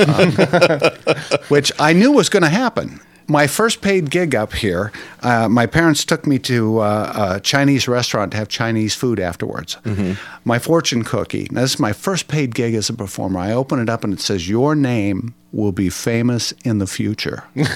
Um, 0.07 0.33
which 1.49 1.73
I 1.78 1.92
knew 1.92 2.12
was 2.12 2.28
going 2.28 2.42
to 2.42 2.49
happen. 2.49 3.00
My 3.26 3.47
first 3.47 3.80
paid 3.80 4.11
gig 4.11 4.35
up 4.35 4.54
here, 4.54 4.90
uh, 5.23 5.49
my 5.49 5.64
parents 5.66 6.04
took 6.04 6.26
me 6.26 6.40
to 6.40 6.80
uh, 6.80 7.35
a 7.37 7.40
Chinese 7.40 7.87
restaurant 7.87 8.33
to 8.33 8.38
have 8.38 8.49
Chinese 8.49 8.97
food 8.97 9.21
afterwards. 9.21 9.76
My 10.45 10.59
fortune 10.59 11.04
cookie. 11.04 11.47
Now, 11.52 11.61
this 11.61 11.75
is 11.75 11.78
my 11.78 11.92
first 11.92 12.26
paid 12.26 12.57
gig 12.57 12.75
as 12.75 12.88
a 12.90 12.92
performer. 12.95 13.38
I 13.38 13.52
open 13.52 13.78
it 13.78 13.88
up 13.88 14.02
and 14.02 14.12
it 14.12 14.19
says, 14.21 14.49
Your 14.49 14.75
name 14.75 15.35
will 15.52 15.73
be 15.73 15.88
famous 15.90 16.52
in 16.64 16.78
the 16.78 16.87
future. 16.87 17.42
and 17.54 17.66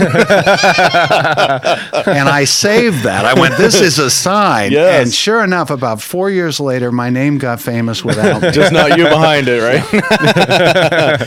I 2.28 2.44
saved 2.44 3.02
that. 3.02 3.24
I 3.24 3.34
went, 3.38 3.56
This 3.56 3.80
is 3.80 3.98
a 3.98 4.10
sign. 4.10 4.70
Yes. 4.72 5.02
And 5.02 5.12
sure 5.12 5.42
enough, 5.42 5.70
about 5.70 6.00
four 6.00 6.30
years 6.30 6.60
later, 6.60 6.92
my 6.92 7.10
name 7.10 7.38
got 7.38 7.60
famous 7.60 8.04
without 8.04 8.42
me. 8.42 8.50
just 8.52 8.72
not 8.72 8.96
you 8.96 9.04
behind 9.04 9.48
it, 9.48 9.60
right? 9.60 9.82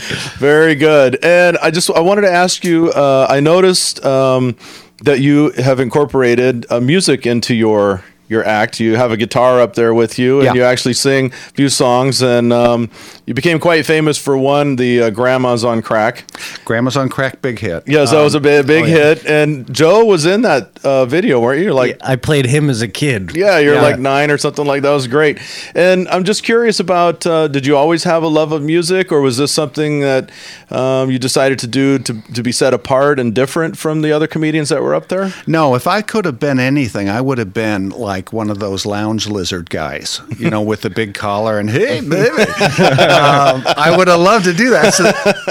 Very 0.38 0.74
good. 0.74 1.22
And 1.22 1.58
I 1.58 1.70
just 1.70 1.90
I 1.90 2.00
wanted 2.00 2.22
to 2.22 2.32
ask 2.32 2.64
you. 2.64 2.90
Uh, 2.92 3.26
I 3.28 3.40
noticed 3.40 4.04
um, 4.04 4.56
that 5.02 5.20
you 5.20 5.50
have 5.50 5.80
incorporated 5.80 6.64
uh, 6.70 6.80
music 6.80 7.26
into 7.26 7.54
your 7.54 8.02
your 8.28 8.44
act. 8.44 8.80
You 8.80 8.96
have 8.96 9.10
a 9.12 9.16
guitar 9.16 9.60
up 9.60 9.74
there 9.74 9.94
with 9.94 10.18
you, 10.18 10.38
and 10.38 10.46
Yeah. 10.46 10.54
you 10.54 10.62
actually 10.62 10.94
sing 10.94 11.26
a 11.26 11.52
few 11.54 11.68
songs. 11.68 12.22
And 12.22 12.52
um, 12.52 12.90
you 13.26 13.34
became 13.34 13.58
quite 13.58 13.86
famous 13.86 14.18
for 14.18 14.36
one, 14.36 14.76
the 14.76 15.02
uh, 15.02 15.10
"Grandma's 15.10 15.64
on 15.64 15.82
Crack." 15.82 16.24
Grandma's 16.64 16.96
on 16.96 17.08
Crack, 17.08 17.40
big 17.40 17.58
hit. 17.58 17.84
Yes, 17.86 18.10
that 18.10 18.22
was 18.22 18.34
a 18.34 18.40
big, 18.40 18.66
big 18.66 18.84
oh, 18.84 18.86
yeah. 18.86 18.94
hit. 18.94 19.26
And 19.26 19.72
Joe 19.72 20.04
was 20.04 20.26
in 20.26 20.42
that 20.42 20.78
uh, 20.84 21.06
video, 21.06 21.40
weren't 21.40 21.58
you? 21.58 21.66
You're 21.66 21.74
like, 21.74 21.98
I 22.02 22.16
played 22.16 22.46
him 22.46 22.68
as 22.70 22.82
a 22.82 22.88
kid. 22.88 23.34
yeah, 23.36 23.58
you're 23.58 23.80
like 23.80 23.98
nine 23.98 24.30
or 24.30 24.38
something 24.38 24.66
like 24.66 24.82
that. 24.82 24.88
That 24.88 24.94
was 24.94 25.06
great. 25.06 25.38
And 25.74 26.08
I'm 26.08 26.24
just 26.24 26.42
curious 26.42 26.80
about 26.80 27.26
uh, 27.26 27.46
did 27.48 27.66
you 27.66 27.76
always 27.76 28.04
have 28.04 28.22
a 28.22 28.28
love 28.28 28.52
of 28.52 28.62
music, 28.62 29.12
or 29.12 29.20
was 29.20 29.36
this 29.36 29.52
something 29.52 30.00
that 30.00 30.30
um, 30.70 31.10
you 31.10 31.18
decided 31.18 31.58
to 31.60 31.66
do 31.66 31.98
to, 31.98 32.22
to 32.32 32.42
be 32.42 32.52
set 32.52 32.72
apart 32.72 33.20
and 33.20 33.34
different 33.34 33.76
from 33.76 34.00
the 34.00 34.12
other 34.12 34.26
comedians 34.26 34.70
that 34.70 34.82
were 34.82 34.94
up 34.94 35.08
there? 35.08 35.32
No, 35.46 35.74
if 35.74 35.86
I 35.86 36.00
could 36.00 36.24
have 36.24 36.38
been 36.40 36.58
anything, 36.58 37.08
I 37.08 37.20
would 37.20 37.36
have 37.38 37.52
been 37.52 37.90
like 37.90 38.17
one 38.32 38.50
of 38.50 38.58
those 38.58 38.84
lounge 38.84 39.26
lizard 39.26 39.70
guys, 39.70 40.20
you 40.38 40.50
know, 40.50 40.62
with 40.62 40.82
the 40.82 40.90
big 40.90 41.14
collar 41.14 41.58
and 41.58 41.70
hey, 41.70 42.00
baby. 42.08 42.42
um, 42.42 43.62
I 43.76 43.94
would 43.96 44.08
have 44.08 44.20
loved 44.20 44.44
to 44.46 44.52
do 44.52 44.70
that. 44.70 44.94
So 44.94 45.04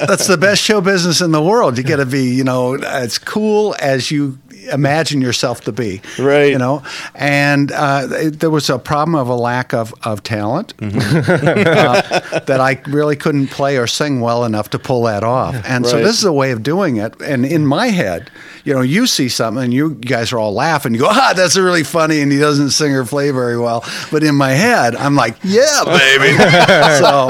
that's 0.06 0.28
the 0.28 0.38
best 0.38 0.62
show 0.62 0.82
business 0.82 1.22
in 1.22 1.32
the 1.32 1.42
world. 1.42 1.78
You 1.78 1.84
got 1.84 1.98
to 1.98 2.06
be, 2.06 2.26
you 2.36 2.44
know, 2.44 2.76
as 2.76 3.18
cool 3.18 3.76
as 3.80 4.12
you 4.12 4.38
imagine 4.72 5.22
yourself 5.22 5.62
to 5.62 5.72
be, 5.72 6.02
Right. 6.20 6.52
You 6.52 6.58
know, 6.58 6.84
and 7.16 7.72
uh, 7.72 8.08
there 8.32 8.50
was 8.50 8.70
a 8.70 8.78
problem 8.80 9.16
of 9.16 9.28
a 9.30 9.36
lack 9.36 9.74
of 9.74 9.94
of 10.04 10.24
talent 10.24 10.76
Mm-hmm. 10.78 10.98
uh, 11.68 12.40
that 12.46 12.60
I 12.60 12.80
really 12.88 13.16
couldn't 13.16 13.48
play 13.48 13.78
or 13.78 13.88
sing 13.88 14.20
well 14.22 14.44
enough 14.46 14.70
to 14.72 14.80
pull 14.80 15.04
that 15.04 15.24
off. 15.24 15.56
And 15.66 15.86
so 15.86 15.98
this 16.00 16.18
is 16.18 16.24
a 16.24 16.34
way 16.34 16.52
of 16.52 16.64
doing 16.64 16.98
it. 16.98 17.20
And 17.22 17.46
in 17.46 17.66
my 17.66 17.88
head, 17.88 18.30
you 18.64 18.74
know, 18.74 18.82
you 18.82 19.08
see 19.08 19.30
something 19.30 19.64
and 19.64 19.74
you 19.74 19.96
guys 19.96 20.32
are 20.34 20.40
all 20.40 20.54
laughing. 20.54 20.94
You 20.94 21.02
go, 21.02 21.08
ah, 21.10 21.34
that's 21.36 21.56
really 21.58 21.84
funny, 21.84 22.20
and 22.22 22.32
he 22.32 22.38
doesn't 22.40 22.72
sing 22.72 22.94
or 22.94 23.06
play 23.06 23.32
very 23.32 23.58
well. 23.58 23.84
But 24.12 24.24
in 24.24 24.36
my 24.36 24.52
head, 24.52 24.96
I'm 24.96 25.16
like, 25.16 25.36
yeah, 25.44 25.84
baby. 25.86 26.38
so 27.00 27.28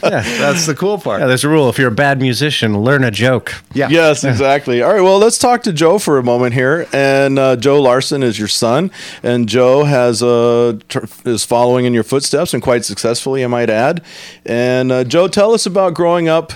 that's 0.00 0.66
the 0.66 0.74
cool 0.74 0.98
part. 0.98 1.20
Yeah, 1.20 1.26
there's 1.26 1.44
a 1.44 1.48
rule. 1.48 1.68
If 1.68 1.78
you're 1.78 1.88
a 1.88 1.94
bad 1.94 2.20
musician, 2.20 2.78
learn 2.82 3.04
a 3.04 3.10
joke. 3.10 3.54
Yeah. 3.74 3.88
Yes, 3.90 4.24
exactly. 4.24 4.82
All 4.82 4.92
right, 4.92 5.02
well, 5.02 5.18
let's 5.18 5.38
talk 5.38 5.62
to 5.64 5.72
Joe 5.72 5.98
for 5.98 6.18
a 6.18 6.22
moment 6.22 6.53
here. 6.54 6.86
And 6.92 7.38
uh, 7.38 7.56
Joe 7.56 7.82
Larson 7.82 8.22
is 8.22 8.38
your 8.38 8.48
son, 8.48 8.90
and 9.22 9.48
Joe 9.48 9.84
has 9.84 10.22
uh, 10.22 10.78
is 11.24 11.44
following 11.44 11.84
in 11.84 11.92
your 11.92 12.04
footsteps 12.04 12.54
and 12.54 12.62
quite 12.62 12.84
successfully, 12.84 13.44
I 13.44 13.48
might 13.48 13.68
add. 13.68 14.02
And 14.46 14.90
uh, 14.90 15.04
Joe, 15.04 15.28
tell 15.28 15.52
us 15.52 15.66
about 15.66 15.94
growing 15.94 16.28
up. 16.28 16.52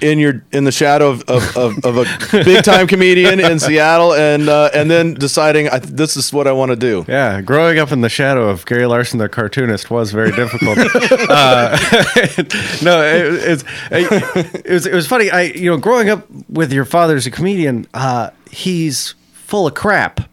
In 0.00 0.18
your 0.18 0.42
in 0.52 0.64
the 0.64 0.72
shadow 0.72 1.10
of, 1.10 1.22
of, 1.28 1.56
of, 1.56 1.84
of 1.84 1.96
a 1.98 2.44
big 2.44 2.64
time 2.64 2.86
comedian 2.86 3.40
in 3.40 3.58
Seattle, 3.58 4.14
and 4.14 4.48
uh, 4.48 4.70
and 4.74 4.90
then 4.90 5.14
deciding 5.14 5.68
I, 5.68 5.78
this 5.78 6.16
is 6.16 6.32
what 6.32 6.46
I 6.46 6.52
want 6.52 6.70
to 6.70 6.76
do. 6.76 7.04
Yeah, 7.06 7.40
growing 7.42 7.78
up 7.78 7.92
in 7.92 8.00
the 8.00 8.08
shadow 8.08 8.48
of 8.48 8.64
Gary 8.66 8.86
Larson, 8.86 9.18
the 9.18 9.28
cartoonist, 9.28 9.90
was 9.90 10.12
very 10.12 10.32
difficult. 10.32 10.78
uh, 11.28 11.76
no, 12.82 13.02
it, 13.02 13.34
it's 13.34 13.64
it, 13.90 14.62
it 14.64 14.70
was 14.70 14.86
it 14.86 14.94
was 14.94 15.06
funny. 15.06 15.30
I 15.30 15.42
you 15.42 15.70
know, 15.70 15.76
growing 15.76 16.08
up 16.08 16.26
with 16.48 16.72
your 16.72 16.84
father 16.84 17.16
as 17.16 17.26
a 17.26 17.30
comedian, 17.30 17.86
uh, 17.92 18.30
he's 18.50 19.14
full 19.32 19.66
of 19.66 19.74
crap. 19.74 20.29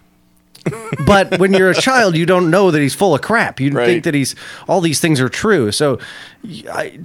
But 1.06 1.40
when 1.40 1.54
you're 1.54 1.70
a 1.72 1.76
child, 1.76 2.16
you 2.16 2.26
don't 2.26 2.50
know 2.50 2.72
that 2.72 2.80
he's 2.82 2.96
full 2.96 3.16
of 3.16 3.22
crap. 3.22 3.60
You 3.60 3.72
Right. 3.72 3.86
think 3.86 4.04
that 4.06 4.14
he's 4.14 4.36
all 4.68 4.82
these 4.82 5.00
things 5.00 5.20
are 5.22 5.30
true. 5.30 5.72
So, 5.72 6.00
I, 6.72 7.00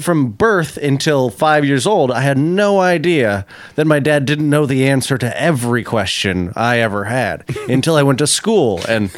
from 0.00 0.30
birth 0.32 0.76
until 0.76 1.30
five 1.30 1.64
years 1.64 1.86
old, 1.86 2.10
I 2.10 2.20
had 2.22 2.38
no 2.38 2.80
idea 2.80 3.46
that 3.76 3.86
my 3.86 3.98
dad 4.00 4.24
didn't 4.24 4.50
know 4.50 4.66
the 4.66 4.88
answer 4.88 5.16
to 5.18 5.40
every 5.40 5.84
question 5.84 6.52
I 6.56 6.78
ever 6.78 7.04
had 7.04 7.44
until 7.68 7.94
I 7.96 8.02
went 8.02 8.18
to 8.18 8.26
school 8.26 8.80
and 8.88 9.10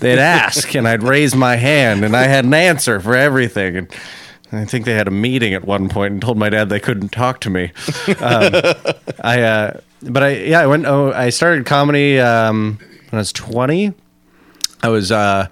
they'd 0.00 0.18
ask 0.18 0.74
and 0.74 0.88
I'd 0.88 1.02
raise 1.02 1.34
my 1.34 1.56
hand 1.56 2.04
and 2.04 2.16
I 2.16 2.24
had 2.24 2.44
an 2.44 2.54
answer 2.54 3.00
for 3.00 3.14
everything. 3.16 3.76
And 3.76 3.88
I 4.52 4.64
think 4.64 4.84
they 4.84 4.94
had 4.94 5.08
a 5.08 5.12
meeting 5.12 5.52
at 5.54 5.64
one 5.64 5.88
point 5.88 6.12
and 6.12 6.22
told 6.22 6.38
my 6.38 6.48
dad 6.48 6.68
they 6.68 6.80
couldn't 6.80 7.10
talk 7.10 7.40
to 7.40 7.50
me. 7.50 7.72
Um, 8.20 8.54
I, 9.20 9.42
uh, 9.42 9.80
but 10.02 10.22
I, 10.22 10.28
yeah, 10.36 10.60
I 10.60 10.66
went. 10.66 10.86
Oh, 10.86 11.12
I 11.12 11.30
started 11.30 11.66
comedy 11.66 12.20
um, 12.20 12.78
when 13.10 13.18
I 13.18 13.20
was 13.20 13.32
twenty. 13.32 13.92
I 14.82 14.88
was 14.88 15.10
uh, 15.10 15.48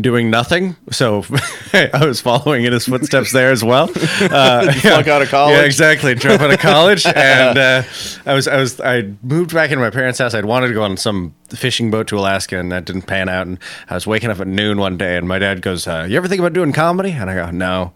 doing 0.00 0.30
nothing, 0.30 0.76
so 0.90 1.24
I 1.72 2.04
was 2.04 2.20
following 2.20 2.64
in 2.64 2.72
his 2.72 2.86
footsteps 2.86 3.32
there 3.32 3.50
as 3.50 3.64
well. 3.64 3.90
Uh, 4.28 4.72
flunk 4.72 5.06
out 5.06 5.22
of 5.22 5.28
college? 5.28 5.56
Yeah, 5.56 5.62
exactly. 5.62 6.14
Dropped 6.14 6.42
out 6.42 6.52
of 6.52 6.58
college, 6.58 7.06
and 7.16 7.56
uh, 7.56 7.82
I 8.26 8.34
was 8.34 8.46
I 8.48 8.56
was 8.56 8.80
I 8.80 9.10
moved 9.22 9.54
back 9.54 9.70
into 9.70 9.80
my 9.80 9.90
parents' 9.90 10.18
house. 10.18 10.34
I'd 10.34 10.44
wanted 10.44 10.68
to 10.68 10.74
go 10.74 10.82
on 10.82 10.96
some 10.96 11.34
fishing 11.48 11.90
boat 11.90 12.08
to 12.08 12.18
Alaska, 12.18 12.58
and 12.58 12.70
that 12.72 12.84
didn't 12.84 13.02
pan 13.02 13.28
out. 13.28 13.46
And 13.46 13.58
I 13.88 13.94
was 13.94 14.06
waking 14.06 14.30
up 14.30 14.40
at 14.40 14.46
noon 14.46 14.78
one 14.78 14.98
day, 14.98 15.16
and 15.16 15.28
my 15.28 15.38
dad 15.38 15.62
goes, 15.62 15.86
uh, 15.86 16.06
"You 16.08 16.16
ever 16.16 16.28
think 16.28 16.40
about 16.40 16.52
doing 16.52 16.72
comedy?" 16.72 17.12
And 17.12 17.30
I 17.30 17.34
go, 17.34 17.50
"No." 17.50 17.92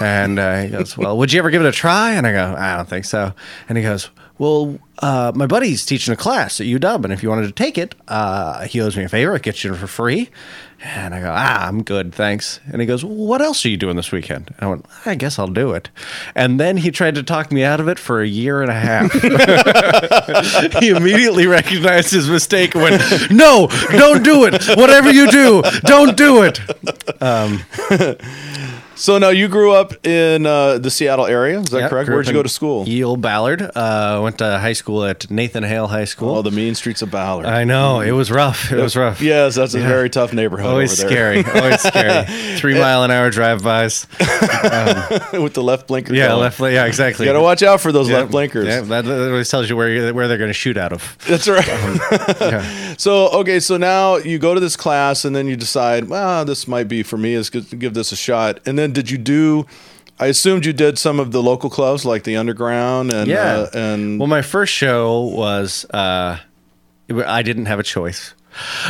And 0.00 0.38
uh, 0.38 0.62
he 0.62 0.68
goes, 0.70 0.96
"Well, 0.96 1.16
would 1.18 1.32
you 1.32 1.38
ever 1.38 1.50
give 1.50 1.62
it 1.62 1.68
a 1.68 1.72
try?" 1.72 2.12
And 2.12 2.26
I 2.26 2.32
go, 2.32 2.54
"I 2.58 2.76
don't 2.76 2.88
think 2.88 3.04
so." 3.04 3.34
And 3.68 3.78
he 3.78 3.84
goes, 3.84 4.10
well, 4.38 4.78
uh, 5.00 5.32
my 5.34 5.46
buddy's 5.46 5.84
teaching 5.84 6.12
a 6.14 6.16
class 6.16 6.60
at 6.60 6.66
UW, 6.66 7.04
and 7.04 7.12
if 7.12 7.22
you 7.22 7.28
wanted 7.28 7.46
to 7.46 7.52
take 7.52 7.76
it, 7.76 7.94
uh, 8.06 8.64
he 8.66 8.80
owes 8.80 8.96
me 8.96 9.04
a 9.04 9.08
favor. 9.08 9.34
I 9.34 9.38
get 9.38 9.62
you 9.64 9.74
for 9.74 9.86
free. 9.86 10.30
And 10.80 11.12
I 11.12 11.20
go, 11.20 11.32
ah, 11.34 11.66
I'm 11.66 11.82
good, 11.82 12.14
thanks. 12.14 12.60
And 12.70 12.80
he 12.80 12.86
goes, 12.86 13.04
well, 13.04 13.14
what 13.14 13.42
else 13.42 13.66
are 13.66 13.68
you 13.68 13.76
doing 13.76 13.96
this 13.96 14.12
weekend? 14.12 14.54
And 14.56 14.56
I 14.60 14.66
went, 14.68 14.86
I 15.04 15.16
guess 15.16 15.36
I'll 15.36 15.48
do 15.48 15.72
it. 15.72 15.90
And 16.36 16.60
then 16.60 16.76
he 16.76 16.92
tried 16.92 17.16
to 17.16 17.24
talk 17.24 17.50
me 17.50 17.64
out 17.64 17.80
of 17.80 17.88
it 17.88 17.98
for 17.98 18.22
a 18.22 18.26
year 18.28 18.62
and 18.62 18.70
a 18.70 18.74
half. 18.74 19.12
he 20.80 20.90
immediately 20.90 21.48
recognized 21.48 22.12
his 22.12 22.30
mistake 22.30 22.76
and 22.76 22.84
went, 22.84 23.30
no, 23.32 23.66
don't 23.90 24.22
do 24.22 24.44
it. 24.44 24.52
Whatever 24.78 25.10
you 25.10 25.28
do, 25.32 25.62
don't 25.82 26.16
do 26.16 26.44
it. 26.44 26.60
So 28.98 29.16
now 29.16 29.28
you 29.28 29.46
grew 29.46 29.72
up 29.72 30.04
in 30.04 30.44
uh, 30.44 30.78
the 30.78 30.90
Seattle 30.90 31.26
area, 31.26 31.60
is 31.60 31.70
that 31.70 31.82
Yep, 31.82 31.90
correct? 31.90 32.08
Where'd 32.10 32.26
you 32.26 32.32
go 32.32 32.42
to 32.42 32.48
school? 32.48 32.86
Yale 32.88 33.16
Ballard. 33.16 33.62
Uh, 33.62 34.18
went 34.24 34.38
to 34.38 34.58
high 34.58 34.72
school 34.72 35.04
at 35.04 35.30
Nathan 35.30 35.62
Hale 35.62 35.86
High 35.86 36.04
School. 36.04 36.34
Oh, 36.34 36.42
the 36.42 36.50
mean 36.50 36.74
streets 36.74 37.00
of 37.00 37.08
Ballard. 37.12 37.46
I 37.46 37.62
know 37.62 38.00
it 38.00 38.10
was 38.10 38.28
rough. 38.32 38.72
It 38.72 38.82
was 38.82 38.96
rough. 38.96 39.22
Yes, 39.22 39.54
that's 39.54 39.74
a 39.74 39.78
very 39.78 40.10
tough 40.10 40.32
neighborhood. 40.32 40.66
Always 40.66 40.98
over 40.98 41.08
there. 41.08 41.42
scary. 41.44 41.60
Always 41.62 41.80
scary. 41.80 42.56
Three 42.58 42.74
mile 42.74 43.04
an 43.04 43.12
hour 43.12 43.30
drive 43.30 43.62
bys. 43.62 44.08
with 45.32 45.54
the 45.54 45.62
left 45.62 45.86
blinker. 45.86 46.12
Yeah, 46.12 46.28
going. 46.28 46.40
left. 46.40 46.58
Yeah, 46.60 46.86
exactly. 46.86 47.24
You 47.24 47.32
gotta 47.32 47.42
watch 47.42 47.62
out 47.62 47.80
for 47.80 47.92
those 47.92 48.08
Yeah, 48.10 48.18
left 48.18 48.32
blinkers. 48.32 48.66
Yeah, 48.66 48.80
that, 48.80 49.04
that 49.04 49.30
always 49.30 49.48
tells 49.48 49.70
you 49.70 49.76
where 49.76 50.12
where 50.12 50.26
they're 50.26 50.38
going 50.38 50.50
to 50.50 50.54
shoot 50.54 50.76
out 50.76 50.92
of. 50.92 51.16
That's 51.28 51.46
right. 51.46 51.66
Yeah. 52.48 52.94
So 52.96 53.28
okay, 53.40 53.60
so 53.60 53.76
now 53.76 54.16
you 54.16 54.38
go 54.38 54.54
to 54.54 54.60
this 54.60 54.74
class, 54.76 55.24
and 55.24 55.36
then 55.36 55.46
you 55.46 55.54
decide, 55.56 56.08
well, 56.08 56.44
this 56.44 56.66
might 56.66 56.88
be 56.88 57.02
for 57.02 57.16
me. 57.16 57.34
Is 57.34 57.50
give 57.50 57.94
this 57.94 58.10
a 58.10 58.16
shot. 58.16 58.58
And 58.66 58.78
then 58.78 58.87
did 58.92 59.10
you 59.10 59.18
do? 59.18 59.66
I 60.20 60.26
assumed 60.26 60.66
you 60.66 60.72
did 60.72 60.98
some 60.98 61.20
of 61.20 61.30
the 61.30 61.42
local 61.42 61.70
clubs 61.70 62.04
like 62.04 62.24
the 62.24 62.36
Underground 62.36 63.12
and 63.12 63.28
Yeah. 63.28 63.66
uh, 63.72 63.78
and 63.78 64.18
Well, 64.18 64.26
my 64.28 64.42
first 64.42 64.72
show 64.72 65.20
was 65.22 65.84
uh, 65.90 66.38
I 67.26 67.42
didn't 67.42 67.66
have 67.66 67.78
a 67.78 67.84
choice. 67.84 68.34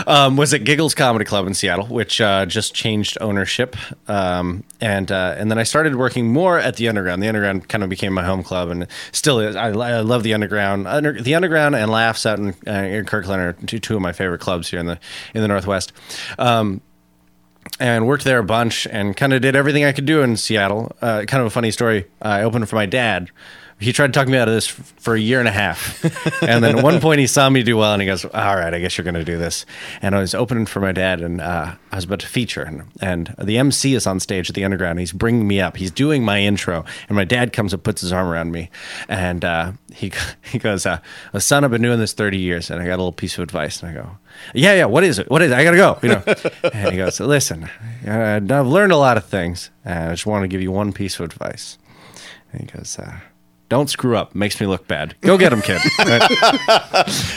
Um, 0.06 0.36
was 0.38 0.54
at 0.54 0.64
Giggles 0.64 0.94
Comedy 0.94 1.26
Club 1.26 1.46
in 1.46 1.52
Seattle, 1.52 1.86
which 1.88 2.22
uh, 2.22 2.46
just 2.46 2.72
changed 2.74 3.18
ownership, 3.20 3.76
um, 4.08 4.64
and 4.80 5.12
uh, 5.12 5.34
and 5.36 5.50
then 5.50 5.58
I 5.58 5.64
started 5.64 5.96
working 5.96 6.32
more 6.32 6.58
at 6.58 6.76
the 6.76 6.88
Underground. 6.88 7.22
The 7.22 7.28
Underground 7.28 7.68
kind 7.68 7.84
of 7.84 7.90
became 7.90 8.14
my 8.14 8.24
home 8.24 8.42
club, 8.42 8.70
and 8.70 8.86
still 9.12 9.40
is. 9.40 9.56
I, 9.56 9.66
I 9.68 10.00
love 10.00 10.22
the 10.22 10.32
Underground. 10.32 10.86
Under, 10.88 11.20
the 11.20 11.34
Underground 11.34 11.74
and 11.76 11.90
Laughs 11.90 12.24
out 12.24 12.38
in, 12.38 12.54
uh, 12.66 12.70
in 12.70 13.04
Kirkland 13.04 13.42
are 13.42 13.52
two, 13.52 13.78
two 13.78 13.96
of 13.96 14.00
my 14.00 14.12
favorite 14.12 14.40
clubs 14.40 14.70
here 14.70 14.80
in 14.80 14.86
the 14.86 14.98
in 15.34 15.42
the 15.42 15.48
Northwest. 15.48 15.92
Um, 16.38 16.80
and 17.80 18.06
worked 18.06 18.24
there 18.24 18.38
a 18.38 18.44
bunch 18.44 18.86
and 18.86 19.16
kind 19.16 19.32
of 19.32 19.42
did 19.42 19.56
everything 19.56 19.84
I 19.84 19.92
could 19.92 20.06
do 20.06 20.22
in 20.22 20.36
Seattle. 20.36 20.96
Uh, 21.00 21.24
kind 21.26 21.40
of 21.40 21.46
a 21.46 21.50
funny 21.50 21.70
story. 21.70 22.06
I 22.20 22.42
opened 22.42 22.68
for 22.68 22.76
my 22.76 22.86
dad. 22.86 23.30
He 23.80 23.92
tried 23.92 24.08
to 24.08 24.12
talk 24.12 24.26
me 24.26 24.36
out 24.36 24.48
of 24.48 24.54
this 24.54 24.66
for 24.66 25.14
a 25.14 25.20
year 25.20 25.38
and 25.38 25.46
a 25.46 25.52
half. 25.52 26.02
and 26.42 26.64
then 26.64 26.78
at 26.78 26.84
one 26.84 27.00
point 27.00 27.20
he 27.20 27.26
saw 27.26 27.48
me 27.48 27.62
do 27.62 27.76
well 27.76 27.92
and 27.92 28.02
he 28.02 28.06
goes, 28.06 28.24
All 28.24 28.56
right, 28.56 28.74
I 28.74 28.80
guess 28.80 28.98
you're 28.98 29.04
going 29.04 29.14
to 29.14 29.24
do 29.24 29.38
this. 29.38 29.64
And 30.02 30.16
I 30.16 30.20
was 30.20 30.34
opening 30.34 30.66
for 30.66 30.80
my 30.80 30.90
dad 30.90 31.20
and 31.20 31.40
uh, 31.40 31.74
I 31.92 31.96
was 31.96 32.04
about 32.04 32.20
to 32.20 32.26
feature. 32.26 32.62
And, 32.62 32.84
and 33.00 33.34
the 33.40 33.56
MC 33.58 33.94
is 33.94 34.06
on 34.06 34.18
stage 34.18 34.48
at 34.48 34.56
the 34.56 34.64
underground. 34.64 34.98
He's 34.98 35.12
bringing 35.12 35.46
me 35.46 35.60
up. 35.60 35.76
He's 35.76 35.92
doing 35.92 36.24
my 36.24 36.40
intro. 36.40 36.84
And 37.08 37.14
my 37.14 37.24
dad 37.24 37.52
comes 37.52 37.72
and 37.72 37.82
puts 37.82 38.00
his 38.00 38.12
arm 38.12 38.26
around 38.26 38.50
me. 38.50 38.68
And 39.08 39.44
uh, 39.44 39.72
he, 39.94 40.12
he 40.42 40.58
goes, 40.58 40.84
uh, 40.84 40.98
Son, 41.38 41.64
I've 41.64 41.70
been 41.70 41.82
doing 41.82 42.00
this 42.00 42.12
30 42.12 42.36
years 42.36 42.70
and 42.70 42.82
I 42.82 42.84
got 42.84 42.96
a 42.96 43.02
little 43.02 43.12
piece 43.12 43.38
of 43.38 43.44
advice. 43.44 43.80
And 43.80 43.90
I 43.92 43.94
go, 43.94 44.10
yeah, 44.54 44.74
yeah. 44.74 44.84
What 44.86 45.04
is 45.04 45.18
it? 45.18 45.30
What 45.30 45.42
is 45.42 45.52
it? 45.52 45.54
I 45.54 45.64
gotta 45.64 45.76
go. 45.76 45.98
You 46.02 46.08
know. 46.10 46.22
and 46.72 46.92
he 46.92 46.96
goes, 46.96 47.18
"Listen, 47.18 47.68
uh, 48.06 48.40
I've 48.40 48.66
learned 48.66 48.92
a 48.92 48.96
lot 48.96 49.16
of 49.16 49.24
things. 49.24 49.70
And 49.84 50.10
I 50.10 50.12
just 50.12 50.26
want 50.26 50.44
to 50.44 50.48
give 50.48 50.62
you 50.62 50.70
one 50.70 50.92
piece 50.92 51.18
of 51.18 51.24
advice." 51.24 51.78
And 52.52 52.60
he 52.62 52.66
goes, 52.66 52.98
uh, 52.98 53.18
"Don't 53.68 53.88
screw 53.90 54.16
up. 54.16 54.34
Makes 54.34 54.60
me 54.60 54.66
look 54.66 54.86
bad. 54.88 55.14
Go 55.20 55.36
get 55.38 55.52
him, 55.52 55.60
kid." 55.62 55.80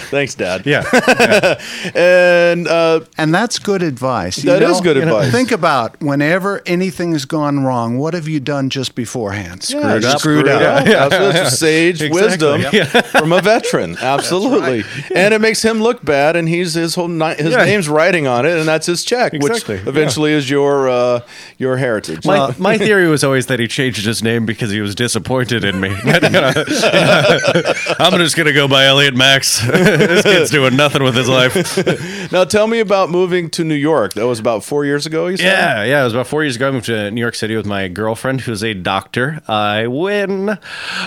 thanks, 0.10 0.36
Dad. 0.36 0.66
yeah. 0.66 0.84
And 1.96 2.68
uh, 2.68 3.02
And 3.18 3.34
that's 3.34 3.60
good 3.60 3.82
advice. 3.84 4.38
That 4.38 4.60
That 4.60 4.64
is 4.64 4.76
is 4.78 4.82
good 4.82 4.98
advice. 4.98 5.32
Think 5.32 5.52
about 5.52 6.00
whenever 6.02 6.62
anything's 6.66 7.26
gone 7.26 7.64
wrong, 7.64 7.98
what 7.98 8.14
have 8.14 8.28
you 8.28 8.40
done 8.40 8.70
just 8.70 8.96
beforehand? 8.96 9.68
yeah, 9.70 9.96
up. 9.96 10.20
Screwed 10.20 10.48
up. 10.48 10.62
Absolutely. 10.88 11.32
That's 11.34 11.58
sage 11.58 12.02
Exactly, 12.12 12.22
wisdom 12.62 13.04
from 13.04 13.32
a 13.34 13.42
veteran. 13.42 13.98
Absolutely. 14.00 14.84
And 15.16 15.34
it 15.34 15.42
makes 15.42 15.62
him 15.64 15.82
look 15.82 16.04
bad, 16.04 16.36
and 16.36 16.48
he's 16.48 16.74
his 16.74 16.96
whole 16.96 17.08
ni- 17.08 17.36
his 17.36 17.52
Yeah. 17.54 17.66
name's 17.66 17.88
writing 17.90 18.28
on 18.28 18.46
it, 18.46 18.58
and 18.58 18.68
that's 18.68 18.86
his 18.86 19.04
check, 19.04 19.34
Exactly, 19.34 19.76
which 19.76 19.84
yeah. 19.84 19.90
eventually 19.90 20.32
is 20.34 20.50
your 20.50 20.90
uh, 20.90 21.22
your 21.58 21.78
heritage. 21.78 22.26
My, 22.26 22.54
my 22.58 22.78
theory 22.78 23.08
was 23.08 23.24
always 23.24 23.48
that 23.48 23.60
he 23.60 23.68
changed 23.68 24.06
his 24.06 24.22
name 24.24 24.46
because 24.46 24.72
he 24.72 24.82
was 24.82 24.96
disappointed 24.96 25.64
in 25.64 25.80
me. 25.80 25.90
I'm 28.00 28.20
just 28.20 28.38
gonna 28.38 28.54
go 28.54 28.68
by 28.68 28.86
Elliot 28.86 29.16
Maxx. 29.16 29.60
this 29.68 30.24
kid's 30.24 30.52
doing 30.52 30.76
nothing 30.76 31.04
with 31.04 31.16
his 31.16 31.28
life. 31.28 32.32
now, 32.32 32.44
tell 32.44 32.68
me 32.68 32.80
about 32.80 33.10
moving 33.10 33.50
to 33.52 33.64
New 33.64 33.76
York. 33.76 34.14
That 34.14 34.28
was 34.28 34.40
about 34.40 34.64
four 34.64 34.86
years 34.86 35.06
ago. 35.06 35.28
You 35.28 35.38
said. 35.38 35.46
Yeah, 35.46 35.84
yeah. 35.84 36.02
It 36.02 36.04
was 36.04 36.14
about 36.14 36.28
four 36.28 36.44
years 36.44 36.56
ago. 36.56 36.68
I 36.68 36.72
moved 36.72 36.86
to 36.86 37.10
New 37.10 37.22
York 37.22 37.36
City 37.36 37.56
with 37.56 37.66
my 37.66 37.88
girlfriend, 37.88 38.42
who's 38.42 38.64
a 38.64 38.74
doctor. 38.74 39.42
I 39.48 39.88
win. 39.88 40.58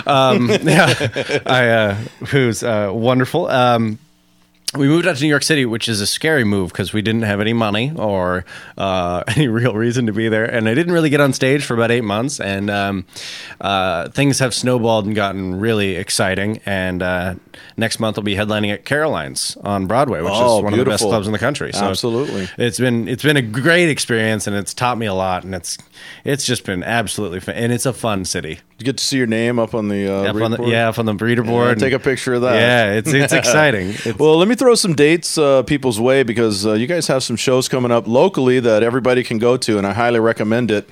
Um, 0.05 0.49
yeah, 0.49 1.41
I 1.45 1.69
uh, 1.69 1.95
who's 2.27 2.61
uh, 2.63 2.91
wonderful. 2.93 3.47
Um, 3.47 3.99
we 4.77 4.87
moved 4.87 5.07
out 5.07 5.15
to 5.17 5.23
New 5.23 5.29
York 5.29 5.43
City, 5.43 5.65
which 5.65 5.87
is 5.87 6.01
a 6.01 6.07
scary 6.07 6.43
move 6.43 6.71
because 6.71 6.93
we 6.93 7.01
didn't 7.01 7.23
have 7.23 7.39
any 7.39 7.53
money 7.53 7.93
or 7.95 8.45
uh, 8.77 9.23
any 9.35 9.47
real 9.47 9.73
reason 9.73 10.05
to 10.07 10.13
be 10.13 10.29
there, 10.29 10.45
and 10.45 10.67
I 10.67 10.73
didn't 10.73 10.93
really 10.93 11.09
get 11.09 11.21
on 11.21 11.33
stage 11.33 11.65
for 11.65 11.73
about 11.73 11.91
eight 11.91 12.03
months. 12.03 12.39
And 12.39 12.69
um, 12.69 13.05
uh, 13.61 14.09
things 14.09 14.39
have 14.39 14.53
snowballed 14.53 15.05
and 15.05 15.15
gotten 15.15 15.59
really 15.59 15.95
exciting. 15.95 16.59
And 16.65 17.01
uh, 17.01 17.35
next 17.77 17.99
month, 17.99 18.17
I'll 18.17 18.23
be 18.23 18.35
headlining 18.35 18.71
at 18.73 18.85
Caroline's 18.85 19.57
on 19.63 19.85
Broadway, 19.87 20.21
which 20.21 20.31
Oh, 20.33 20.57
is 20.59 20.63
one 20.63 20.73
of 20.73 20.79
the 20.79 20.85
best 20.85 21.03
clubs 21.03 21.27
in 21.27 21.33
the 21.33 21.39
country. 21.39 21.71
So 21.73 21.85
Absolutely. 21.85 22.47
it's 22.57 22.79
been 22.79 23.07
it's 23.07 23.23
been 23.23 23.37
a 23.37 23.41
great 23.41 23.89
experience, 23.89 24.47
and 24.47 24.55
it's 24.55 24.73
taught 24.73 24.97
me 24.97 25.05
a 25.05 25.13
lot, 25.13 25.43
and 25.43 25.53
it's 25.55 25.77
it's 26.23 26.45
just 26.45 26.65
been 26.65 26.83
absolutely 26.83 27.39
fun, 27.39 27.55
and 27.55 27.71
it's 27.71 27.85
a 27.85 27.93
fun 27.93 28.25
city. 28.25 28.59
You 28.77 28.83
get 28.85 28.97
to 28.97 29.05
see 29.05 29.15
your 29.17 29.27
name 29.27 29.57
up 29.57 29.73
on 29.73 29.87
the 29.87 30.05
uh, 30.09 30.29
Up 30.33 30.35
on 30.35 30.51
the, 30.51 30.63
yeah, 30.65 30.89
up 30.89 30.99
on 30.99 31.05
the 31.05 31.13
breeder 31.13 31.43
Yeah, 31.45 31.49
board. 31.49 31.79
take 31.79 31.93
a 31.93 31.99
picture 31.99 32.33
of 32.33 32.41
that. 32.41 32.55
Yeah, 32.55 32.91
it's 32.97 33.13
it's 33.13 33.31
exciting. 33.41 33.89
It's, 34.03 34.19
Well, 34.19 34.37
let 34.37 34.49
me 34.49 34.55
throw 34.55 34.75
some 34.75 34.93
dates 34.95 35.37
uh, 35.37 35.63
people's 35.63 35.97
way 35.99 36.23
because 36.23 36.65
uh, 36.65 36.73
you 36.73 36.85
guys 36.85 37.07
have 37.07 37.23
some 37.23 37.37
shows 37.37 37.69
coming 37.69 37.91
up 37.91 38.05
locally 38.05 38.59
that 38.59 38.83
everybody 38.83 39.23
can 39.23 39.37
go 39.37 39.55
to, 39.57 39.77
and 39.77 39.87
I 39.87 39.93
highly 39.93 40.19
recommend 40.19 40.71
it. 40.71 40.89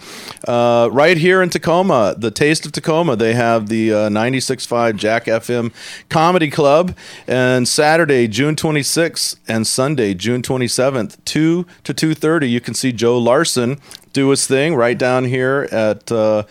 Uh, 0.47 0.87
right 0.93 1.17
here 1.17 1.41
in 1.41 1.49
Tacoma, 1.49 2.15
the 2.17 2.31
Taste 2.31 2.65
of 2.65 2.71
Tacoma, 2.71 3.17
they 3.17 3.33
have 3.33 3.67
the 3.67 3.93
uh, 3.93 3.97
96.5 4.09 4.95
Jack 4.95 5.25
FM 5.25 5.73
Comedy 6.09 6.49
Club, 6.49 6.72
and 7.27 7.67
Saturday, 7.67 8.27
June 8.27 8.55
26th, 8.55 9.37
and 9.47 9.65
Sunday, 9.65 10.13
June 10.13 10.41
27th, 10.41 11.17
2 11.25 11.65
to 11.83 11.93
2.30, 11.93 12.49
you 12.49 12.59
can 12.59 12.73
see 12.73 12.91
Joe 12.91 13.17
Larson 13.17 13.79
do 14.11 14.29
his 14.29 14.47
thing 14.47 14.75
right 14.75 14.97
down 14.97 15.25
here 15.25 15.67
at... 15.71 16.11
Uh, 16.11 16.43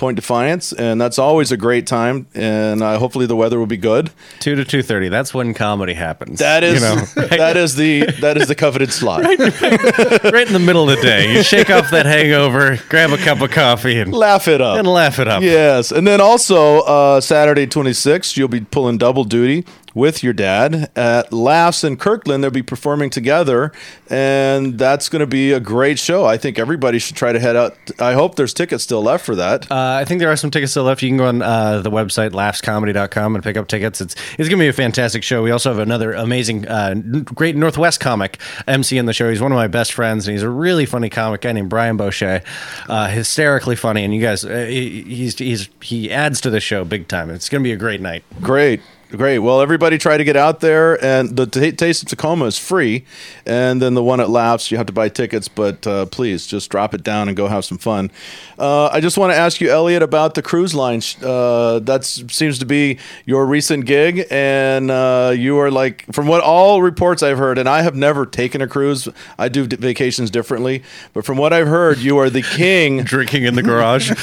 Point 0.00 0.16
Defiance, 0.16 0.72
and 0.72 0.98
that's 0.98 1.18
always 1.18 1.52
a 1.52 1.58
great 1.58 1.86
time. 1.86 2.26
And 2.34 2.82
uh, 2.82 2.98
hopefully 2.98 3.26
the 3.26 3.36
weather 3.36 3.58
will 3.58 3.66
be 3.66 3.76
good. 3.76 4.10
two 4.38 4.54
to 4.56 4.64
two 4.64 4.82
thirty. 4.82 5.10
That's 5.10 5.34
when 5.34 5.52
comedy 5.52 5.92
happens. 5.92 6.38
That 6.38 6.64
is 6.64 6.80
you 6.80 6.88
know, 6.88 6.96
that 7.36 7.58
is 7.58 7.76
the 7.76 8.06
that 8.20 8.38
is 8.38 8.48
the 8.48 8.54
coveted 8.54 8.92
slot. 8.92 9.22
right 9.24 10.46
in 10.46 10.52
the 10.54 10.62
middle 10.64 10.88
of 10.88 10.96
the 10.96 11.02
day. 11.02 11.34
You 11.34 11.42
shake 11.42 11.68
off 11.68 11.90
that 11.90 12.06
hangover, 12.06 12.78
grab 12.88 13.10
a 13.10 13.18
cup 13.18 13.42
of 13.42 13.50
coffee, 13.50 14.00
and 14.00 14.12
Laugh 14.14 14.48
it 14.48 14.62
up. 14.62 14.78
and 14.78 14.88
laugh 14.88 15.18
it 15.18 15.28
up. 15.28 15.42
Yes, 15.42 15.92
and 15.92 16.06
then 16.08 16.20
also 16.20 16.80
uh, 16.80 17.20
Saturday 17.20 17.66
26th, 17.66 18.36
you'll 18.38 18.48
be 18.48 18.62
pulling 18.62 18.96
double 18.96 19.24
duty 19.24 19.66
with 19.94 20.22
your 20.22 20.32
dad 20.32 20.90
at 20.96 21.32
Laughs 21.32 21.84
in 21.84 21.96
Kirkland. 21.96 22.42
They'll 22.42 22.50
be 22.50 22.62
performing 22.62 23.10
together, 23.10 23.72
and 24.08 24.78
that's 24.78 25.08
going 25.08 25.20
to 25.20 25.26
be 25.26 25.52
a 25.52 25.60
great 25.60 25.98
show. 25.98 26.24
I 26.24 26.36
think 26.36 26.58
everybody 26.58 26.98
should 26.98 27.16
try 27.16 27.32
to 27.32 27.40
head 27.40 27.56
out. 27.56 27.76
I 27.98 28.12
hope 28.14 28.36
there's 28.36 28.54
tickets 28.54 28.84
still 28.84 29.02
left 29.02 29.24
for 29.24 29.34
that. 29.36 29.70
Uh, 29.70 29.98
I 30.00 30.04
think 30.04 30.20
there 30.20 30.30
are 30.30 30.36
some 30.36 30.50
tickets 30.50 30.72
still 30.72 30.84
left. 30.84 31.02
You 31.02 31.10
can 31.10 31.18
go 31.18 31.26
on 31.26 31.42
uh, 31.42 31.80
the 31.80 31.90
website 31.90 32.30
laughscomedy.com 32.30 33.34
and 33.34 33.44
pick 33.44 33.56
up 33.56 33.68
tickets. 33.68 34.00
It's 34.00 34.14
it's 34.38 34.48
going 34.48 34.58
to 34.58 34.64
be 34.64 34.68
a 34.68 34.72
fantastic 34.72 35.22
show. 35.22 35.42
We 35.42 35.50
also 35.50 35.70
have 35.70 35.78
another 35.78 36.12
amazing, 36.12 36.66
uh, 36.68 36.94
great 37.24 37.56
Northwest 37.56 38.00
comic 38.00 38.40
MC 38.66 38.98
in 38.98 39.06
the 39.06 39.12
show. 39.12 39.28
He's 39.30 39.40
one 39.40 39.52
of 39.52 39.56
my 39.56 39.68
best 39.68 39.92
friends, 39.92 40.26
and 40.26 40.32
he's 40.32 40.42
a 40.42 40.50
really 40.50 40.86
funny 40.86 41.10
comic 41.10 41.42
guy 41.42 41.52
named 41.52 41.70
Brian 41.70 41.96
Boucher. 41.96 42.42
Uh, 42.88 43.08
hysterically 43.08 43.76
funny, 43.76 44.04
and 44.04 44.14
you 44.14 44.20
guys, 44.20 44.44
uh, 44.44 44.66
he, 44.68 45.02
he's 45.02 45.38
he's 45.38 45.68
he 45.80 46.10
adds 46.10 46.40
to 46.42 46.50
the 46.50 46.60
show 46.60 46.84
big 46.84 47.08
time. 47.08 47.30
It's 47.30 47.48
going 47.48 47.62
to 47.62 47.68
be 47.68 47.72
a 47.72 47.76
great 47.76 48.00
night. 48.00 48.24
Great. 48.40 48.80
Great. 49.10 49.40
Well, 49.40 49.60
everybody 49.60 49.98
try 49.98 50.16
to 50.16 50.22
get 50.22 50.36
out 50.36 50.60
there. 50.60 51.02
And 51.04 51.36
the 51.36 51.44
T- 51.44 51.72
Taste 51.72 52.04
of 52.04 52.08
Tacoma 52.08 52.44
is 52.44 52.56
free. 52.56 53.04
And 53.44 53.82
then 53.82 53.94
the 53.94 54.04
one 54.04 54.20
at 54.20 54.30
Laughs, 54.30 54.70
you 54.70 54.76
have 54.76 54.86
to 54.86 54.92
buy 54.92 55.08
tickets. 55.08 55.48
But 55.48 55.84
uh, 55.84 56.06
please 56.06 56.46
just 56.46 56.70
drop 56.70 56.94
it 56.94 57.02
down 57.02 57.26
and 57.26 57.36
go 57.36 57.48
have 57.48 57.64
some 57.64 57.76
fun. 57.76 58.12
Uh, 58.56 58.86
I 58.86 59.00
just 59.00 59.18
want 59.18 59.32
to 59.32 59.36
ask 59.36 59.60
you, 59.60 59.68
Elliot, 59.68 60.02
about 60.04 60.34
the 60.34 60.42
cruise 60.42 60.76
line. 60.76 61.02
Uh, 61.20 61.80
that 61.80 62.04
seems 62.04 62.60
to 62.60 62.66
be 62.66 62.98
your 63.26 63.46
recent 63.46 63.84
gig. 63.84 64.26
And 64.30 64.92
uh, 64.92 65.34
you 65.36 65.58
are 65.58 65.72
like, 65.72 66.04
from 66.12 66.28
what 66.28 66.40
all 66.40 66.80
reports 66.80 67.24
I've 67.24 67.38
heard, 67.38 67.58
and 67.58 67.68
I 67.68 67.82
have 67.82 67.96
never 67.96 68.24
taken 68.24 68.62
a 68.62 68.68
cruise, 68.68 69.08
I 69.36 69.48
do 69.48 69.66
d- 69.66 69.74
vacations 69.74 70.30
differently. 70.30 70.84
But 71.14 71.24
from 71.24 71.36
what 71.36 71.52
I've 71.52 71.66
heard, 71.66 71.98
you 71.98 72.18
are 72.18 72.30
the 72.30 72.42
king. 72.42 73.02
Drinking 73.10 73.42
in 73.42 73.56
the 73.56 73.62
garage. 73.64 74.10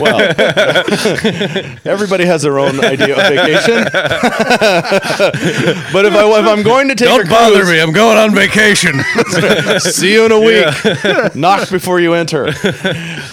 well, 0.00 0.34
everybody 1.84 2.24
has 2.24 2.40
their 2.40 2.58
own 2.58 2.82
idea 2.82 3.12
of 3.16 3.28
vacation. 3.28 3.49
Vacation. 3.50 3.84
but 5.92 6.04
if 6.06 6.14
I 6.14 6.40
if 6.40 6.46
I'm 6.46 6.62
going 6.62 6.88
to 6.88 6.94
take 6.94 7.08
a 7.08 7.10
Don't 7.10 7.28
bother 7.28 7.62
cruise, 7.62 7.70
me. 7.70 7.80
I'm 7.80 7.92
going 7.92 8.18
on 8.18 8.34
vacation. 8.34 9.00
See 9.80 10.12
you 10.12 10.24
in 10.26 10.32
a 10.32 10.40
week. 10.40 11.34
Knock 11.34 11.70
before 11.70 12.00
you 12.00 12.14
enter. 12.14 12.48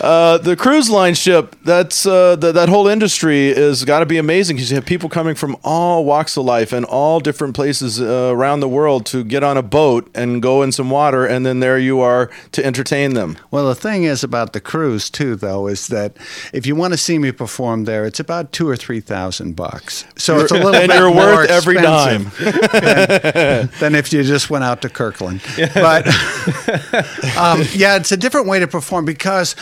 Uh, 0.01 0.37
the 0.37 0.55
cruise 0.57 0.89
line 0.89 1.13
ship, 1.13 1.55
that's 1.63 2.05
uh, 2.05 2.37
th- 2.37 2.53
that 2.53 2.69
whole 2.69 2.87
industry 2.87 3.47
is 3.47 3.83
got 3.85 3.99
to 3.99 4.05
be 4.05 4.17
amazing 4.17 4.55
because 4.55 4.69
you 4.69 4.75
have 4.75 4.85
people 4.85 5.09
coming 5.09 5.35
from 5.35 5.55
all 5.63 6.05
walks 6.05 6.37
of 6.37 6.45
life 6.45 6.71
and 6.73 6.85
all 6.85 7.19
different 7.19 7.55
places 7.55 7.99
uh, 8.01 8.31
around 8.33 8.59
the 8.59 8.69
world 8.69 9.05
to 9.07 9.23
get 9.23 9.43
on 9.43 9.57
a 9.57 9.63
boat 9.63 10.09
and 10.15 10.41
go 10.41 10.61
in 10.61 10.71
some 10.71 10.89
water, 10.89 11.25
and 11.25 11.45
then 11.45 11.59
there 11.59 11.77
you 11.79 11.99
are 11.99 12.29
to 12.51 12.65
entertain 12.65 13.13
them. 13.13 13.37
Well, 13.51 13.67
the 13.67 13.75
thing 13.75 14.03
is 14.03 14.23
about 14.23 14.53
the 14.53 14.59
cruise 14.59 15.09
too, 15.09 15.35
though, 15.35 15.67
is 15.67 15.87
that 15.87 16.17
if 16.53 16.65
you 16.65 16.75
want 16.75 16.93
to 16.93 16.97
see 16.97 17.19
me 17.19 17.31
perform 17.31 17.85
there, 17.85 18.05
it's 18.05 18.19
about 18.19 18.51
two 18.51 18.67
or 18.67 18.75
three 18.75 18.99
thousand 18.99 19.55
bucks. 19.55 20.05
So 20.15 20.39
it's 20.39 20.51
a 20.51 20.55
little 20.55 20.73
And 20.75 20.87
bit 20.87 20.97
you're 20.97 21.13
more 21.13 21.25
worth 21.37 21.49
every 21.51 21.75
dime. 21.75 22.31
than, 22.39 23.69
than 23.79 23.95
if 23.95 24.11
you 24.11 24.23
just 24.23 24.49
went 24.49 24.63
out 24.63 24.81
to 24.81 24.89
Kirkland. 24.89 25.41
But 25.73 26.07
um, 27.37 27.63
yeah, 27.73 27.97
it's 27.97 28.11
a 28.11 28.17
different 28.17 28.47
way 28.47 28.59
to 28.59 28.67
perform 28.67 29.05
because 29.05 29.55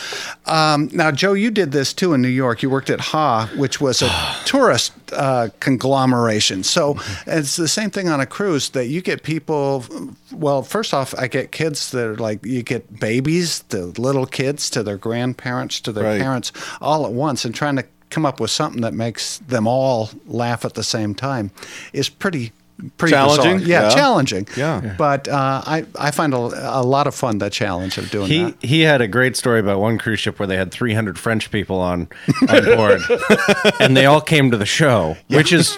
um, 0.46 0.88
now, 0.92 1.10
Joe, 1.10 1.34
you 1.34 1.50
did 1.50 1.72
this 1.72 1.92
too 1.92 2.14
in 2.14 2.22
New 2.22 2.28
York. 2.28 2.62
You 2.62 2.70
worked 2.70 2.90
at 2.90 3.00
Ha, 3.00 3.50
which 3.56 3.80
was 3.80 4.02
a 4.02 4.10
tourist 4.46 4.92
uh, 5.12 5.48
conglomeration. 5.60 6.62
So 6.64 6.96
it's 7.26 7.56
the 7.56 7.68
same 7.68 7.90
thing 7.90 8.08
on 8.08 8.20
a 8.20 8.26
cruise 8.26 8.70
that 8.70 8.86
you 8.86 9.02
get 9.02 9.22
people. 9.22 9.84
Well, 10.32 10.62
first 10.62 10.94
off, 10.94 11.14
I 11.18 11.28
get 11.28 11.52
kids 11.52 11.90
that 11.90 12.06
are 12.06 12.16
like 12.16 12.44
you 12.44 12.62
get 12.62 12.98
babies, 12.98 13.60
the 13.68 13.86
little 14.00 14.26
kids 14.26 14.70
to 14.70 14.82
their 14.82 14.96
grandparents 14.98 15.80
to 15.82 15.92
their 15.92 16.04
Right. 16.04 16.20
parents 16.20 16.52
all 16.80 17.04
at 17.04 17.12
once, 17.12 17.44
and 17.44 17.54
trying 17.54 17.76
to 17.76 17.84
come 18.10 18.26
up 18.26 18.40
with 18.40 18.50
something 18.50 18.82
that 18.82 18.94
makes 18.94 19.38
them 19.38 19.66
all 19.66 20.10
laugh 20.26 20.64
at 20.64 20.74
the 20.74 20.84
same 20.84 21.14
time 21.14 21.50
is 21.92 22.08
pretty. 22.08 22.52
Pretty 22.98 23.12
Challenging? 23.14 23.58
bizarre. 23.58 23.68
Yeah, 23.68 23.82
Yeah. 23.88 23.94
challenging. 23.94 24.48
Yeah. 24.56 24.94
But 24.98 25.28
uh, 25.28 25.62
I, 25.66 25.86
I 25.98 26.10
find 26.10 26.34
a, 26.34 26.36
a 26.36 26.82
lot 26.82 27.06
of 27.06 27.14
fun 27.14 27.38
the 27.38 27.48
challenge 27.48 27.96
of 27.96 28.10
doing 28.10 28.26
He 28.28 28.42
that. 28.44 28.62
he 28.62 28.80
had 28.82 29.00
a 29.00 29.08
great 29.08 29.34
story 29.36 29.60
about 29.60 29.80
one 29.80 29.96
cruise 29.96 30.20
ship 30.20 30.38
where 30.38 30.46
they 30.46 30.58
had 30.58 30.70
300 30.72 31.18
French 31.18 31.50
people 31.50 31.80
on 31.80 32.08
on 32.50 32.64
board, 32.66 33.00
and 33.80 33.96
they 33.96 34.04
all 34.04 34.20
came 34.20 34.50
to 34.50 34.58
the 34.58 34.66
show, 34.66 35.16
which 35.28 35.52
is 35.54 35.74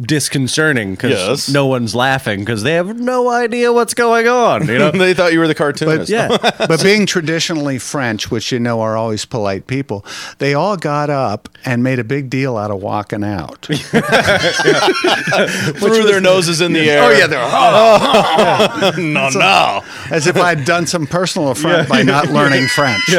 disconcerting 0.00 0.92
because 0.92 1.10
Yes. 1.12 1.48
no 1.50 1.66
one's 1.66 1.94
laughing 1.94 2.40
because 2.40 2.62
they 2.62 2.72
have 2.74 2.98
no 2.98 3.28
idea 3.28 3.70
what's 3.72 3.92
going 3.94 4.26
on. 4.26 4.66
You 4.68 4.78
know, 4.78 4.90
they 5.02 5.12
thought 5.12 5.32
you 5.34 5.38
were 5.38 5.48
the 5.48 5.54
cartoonist. 5.54 6.10
yeah. 6.10 6.28
but 6.66 6.82
being 6.82 7.04
traditionally 7.04 7.78
French, 7.78 8.30
which 8.30 8.52
you 8.52 8.58
know 8.58 8.80
are 8.80 8.96
always 8.96 9.26
polite 9.26 9.66
people, 9.66 10.04
they 10.38 10.54
all 10.54 10.78
got 10.78 11.10
up 11.10 11.50
and 11.66 11.82
made 11.82 11.98
a 11.98 12.04
big 12.04 12.30
deal 12.30 12.56
out 12.56 12.70
of 12.70 12.80
walking 12.82 13.22
out. 13.22 13.66
through 15.76 16.04
their 16.04 16.21
noses 16.22 16.60
in 16.60 16.72
the 16.72 16.90
air. 16.90 17.02
Oh 17.02 17.10
yeah, 17.10 17.26
they're 17.26 17.42
no, 19.02 19.28
no. 19.30 19.82
as 20.10 20.26
if 20.26 20.36
I'd 20.36 20.64
done 20.64 20.86
some 20.86 21.06
personal 21.06 21.50
affront 21.52 21.88
by 21.88 22.02
not 22.02 22.28
learning 22.28 22.66
French. 22.68 23.02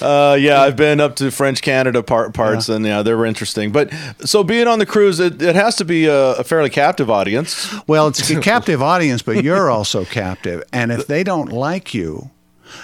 Uh, 0.00 0.36
yeah, 0.38 0.60
I've 0.60 0.76
been 0.76 1.00
up 1.00 1.16
to 1.16 1.30
French 1.30 1.62
Canada 1.62 2.02
par- 2.02 2.30
parts, 2.30 2.68
and 2.68 2.84
yeah, 2.84 3.02
they 3.02 3.14
were 3.14 3.24
interesting. 3.24 3.72
But 3.72 3.92
so 4.20 4.44
being 4.44 4.66
on 4.66 4.78
the 4.78 4.86
cruise, 4.86 5.18
it, 5.18 5.40
it 5.40 5.54
has 5.54 5.76
to 5.76 5.84
be 5.84 6.06
a, 6.06 6.32
a 6.34 6.44
fairly 6.44 6.68
captive 6.68 7.10
audience. 7.10 7.72
Well, 7.86 8.08
it's 8.08 8.28
a 8.30 8.40
captive 8.40 8.82
audience, 8.82 9.22
but 9.22 9.42
you're 9.42 9.70
also 9.70 10.04
captive. 10.04 10.62
And 10.72 10.92
if 10.92 11.06
they 11.06 11.24
don't 11.24 11.50
like 11.50 11.94
you 11.94 12.30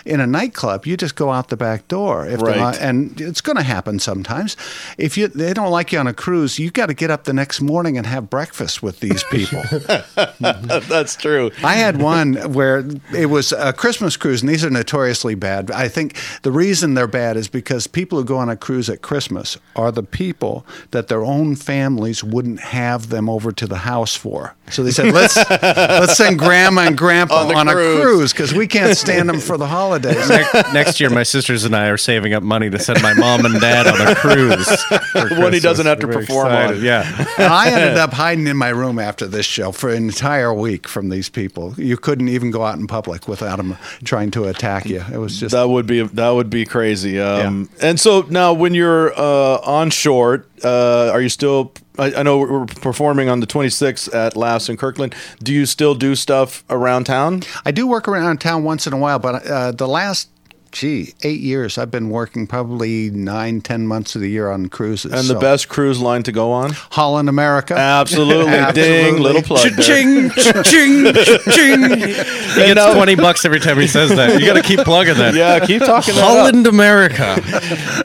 in 0.05 0.21
a 0.21 0.27
nightclub, 0.27 0.87
you 0.87 0.97
just 0.97 1.15
go 1.17 1.31
out 1.31 1.49
the 1.49 1.57
back 1.57 1.89
door. 1.89 2.27
If 2.27 2.41
Right. 2.41 2.77
and 2.81 3.21
it's 3.21 3.41
going 3.41 3.57
to 3.57 3.63
happen 3.63 3.99
sometimes. 3.99 4.57
If 4.99 5.17
you 5.19 5.29
they 5.29 5.53
don't 5.53 5.71
like 5.71 5.93
you 5.93 5.99
on 5.99 6.07
a 6.07 6.15
cruise, 6.15 6.59
you 6.59 6.71
got 6.71 6.87
to 6.87 6.95
get 6.95 7.11
up 7.11 7.25
the 7.25 7.33
next 7.33 7.61
morning 7.61 7.97
and 7.99 8.07
have 8.07 8.31
breakfast 8.31 8.83
with 8.83 9.01
these 9.01 9.23
people. 9.25 9.63
That's 10.41 11.17
true. 11.17 11.51
I 11.63 11.75
had 11.75 12.01
one 12.01 12.35
where 12.53 12.85
it 13.15 13.27
was 13.27 13.53
a 13.53 13.73
Christmas 13.73 14.17
cruise, 14.17 14.43
and 14.43 14.49
these 14.49 14.65
are 14.65 14.71
notoriously 14.71 15.35
bad. 15.35 15.71
I 15.71 15.89
think 15.89 16.17
the 16.43 16.53
reason 16.53 16.95
they're 16.95 17.07
bad 17.07 17.37
is 17.37 17.49
because 17.49 17.87
people 17.87 18.19
who 18.19 18.25
go 18.25 18.39
on 18.39 18.49
a 18.49 18.57
cruise 18.57 18.89
at 18.89 19.03
Christmas 19.03 19.59
are 19.77 19.93
the 19.93 20.03
people 20.03 20.65
that 20.91 21.09
their 21.09 21.25
own 21.25 21.57
families 21.57 22.23
wouldn't 22.25 22.61
have 22.61 23.09
them 23.09 23.29
over 23.29 23.53
to 23.53 23.67
the 23.67 23.79
house 23.79 24.15
for. 24.17 24.55
So 24.71 24.83
they 24.83 24.91
said, 24.93 25.13
"Let's 25.13 25.37
let's 25.51 26.17
send 26.17 26.39
Grandma 26.39 26.83
and 26.83 26.97
Grandpa 26.99 27.49
On 27.49 27.57
on, 27.57 27.69
a 27.69 27.73
cruise. 27.73 28.01
cruise 28.03 28.33
because 28.33 28.55
we 28.55 28.67
can't 28.67 28.97
stand 28.97 29.29
them 29.29 29.41
for 29.41 29.57
the 29.57 29.67
holidays." 29.67 29.80
Next 29.89 31.01
year, 31.01 31.11
my 31.11 31.23
sisters 31.23 31.65
and 31.65 31.75
I 31.75 31.89
are 31.89 31.97
saving 31.97 32.35
up 32.35 32.43
money 32.43 32.71
to 32.71 32.79
send 32.79 33.03
my 33.03 33.15
mom 33.15 33.45
and 33.47 33.61
dad 33.61 33.87
on 33.87 34.01
a 34.09 34.15
cruise. 34.15 34.69
for 35.13 35.41
One 35.41 35.53
he 35.53 35.61
doesn't 35.61 35.87
have 35.87 36.01
to 36.01 36.07
We're 36.07 36.13
perform 36.15 36.49
excited. 36.49 36.79
on. 36.79 36.85
Yeah. 36.85 37.27
And 37.39 37.53
I 37.53 37.71
ended 37.71 37.99
up 37.99 38.13
hiding 38.13 38.47
in 38.47 38.57
my 38.57 38.69
room 38.69 38.99
after 38.99 39.27
this 39.27 39.47
show 39.47 39.73
for 39.73 39.91
an 39.91 40.05
entire 40.05 40.53
week 40.53 40.89
from 40.89 41.09
these 41.09 41.29
people. 41.29 41.75
You 41.77 41.97
couldn't 41.97 42.29
even 42.29 42.51
go 42.51 42.65
out 42.65 42.79
in 42.79 42.87
public 42.87 43.29
without 43.29 43.57
them 43.57 43.77
trying 44.05 44.31
to 44.33 44.45
attack 44.45 44.87
you. 44.87 45.03
It 45.13 45.19
was 45.19 45.39
just 45.41 45.53
That 45.55 45.69
would 45.69 45.87
be 45.87 46.03
that 46.03 46.31
would 46.31 46.51
be 46.51 46.65
crazy. 46.65 47.21
Um, 47.21 47.69
And 47.81 47.99
so 47.99 48.27
now, 48.29 48.53
when 48.53 48.75
you're 48.75 49.13
uh, 49.19 49.59
on 49.65 49.91
shore, 49.91 50.45
uh, 50.65 51.11
are 51.13 51.21
you 51.21 51.29
still? 51.29 51.73
I, 52.01 52.21
I 52.21 52.23
know 52.23 52.39
we're 52.39 52.67
performing 52.67 53.29
on 53.29 53.41
the 53.41 53.47
26th 53.47 54.13
at 54.15 54.37
Laughs 54.37 54.69
in 54.69 54.77
Kirkland. 54.77 55.15
Do 55.43 55.53
you 55.53 55.67
still 55.67 55.95
do 55.95 56.17
stuff 56.17 56.65
around 56.71 57.05
town? 57.05 57.43
I 57.65 57.71
do 57.71 57.87
work 57.87 58.09
around 58.09 58.41
town 58.41 58.65
once 58.65 58.87
in 58.87 58.93
a 58.93 58.97
while, 58.97 59.19
but 59.19 59.47
uh, 59.47 59.73
the 59.73 59.87
last, 59.87 60.31
gee, 60.73 61.15
eight 61.23 61.41
years, 61.41 61.79
I've 61.79 61.91
been 61.91 62.11
working 62.11 62.47
probably 62.47 63.11
nine, 63.11 63.61
ten 63.61 63.87
months 63.87 64.15
of 64.15 64.21
the 64.21 64.31
year 64.31 64.51
on 64.51 64.69
cruises. 64.69 65.13
And 65.13 65.29
the 65.29 65.41
best 65.41 65.69
cruise 65.69 66.01
line 66.01 66.23
to 66.25 66.33
go 66.33 66.53
on? 66.53 66.71
Holland 66.73 67.29
America. 67.29 67.75
Absolutely, 67.77 68.45
ding, 68.47 68.55
Absolutely. 68.61 69.21
little 69.21 69.43
plug 69.43 69.71
there. 69.71 69.85
Ching, 69.85 70.31
ching, 70.65 71.13
ching. 71.53 71.83
He 71.91 72.75
gets 72.75 72.95
20 72.95 73.15
bucks 73.17 73.45
every 73.45 73.61
time 73.61 73.79
he 73.79 73.87
says 73.87 74.11
that. 74.11 74.41
You 74.41 74.47
got 74.47 74.55
to 74.55 74.63
keep 74.63 74.81
plugging 74.81 75.17
that. 75.17 75.35
Yeah, 75.35 75.65
keep 75.65 75.81
talking 75.83 76.15
that 76.15 76.23
up. 76.25 76.31
Holland, 76.31 76.67
America. 76.67 77.41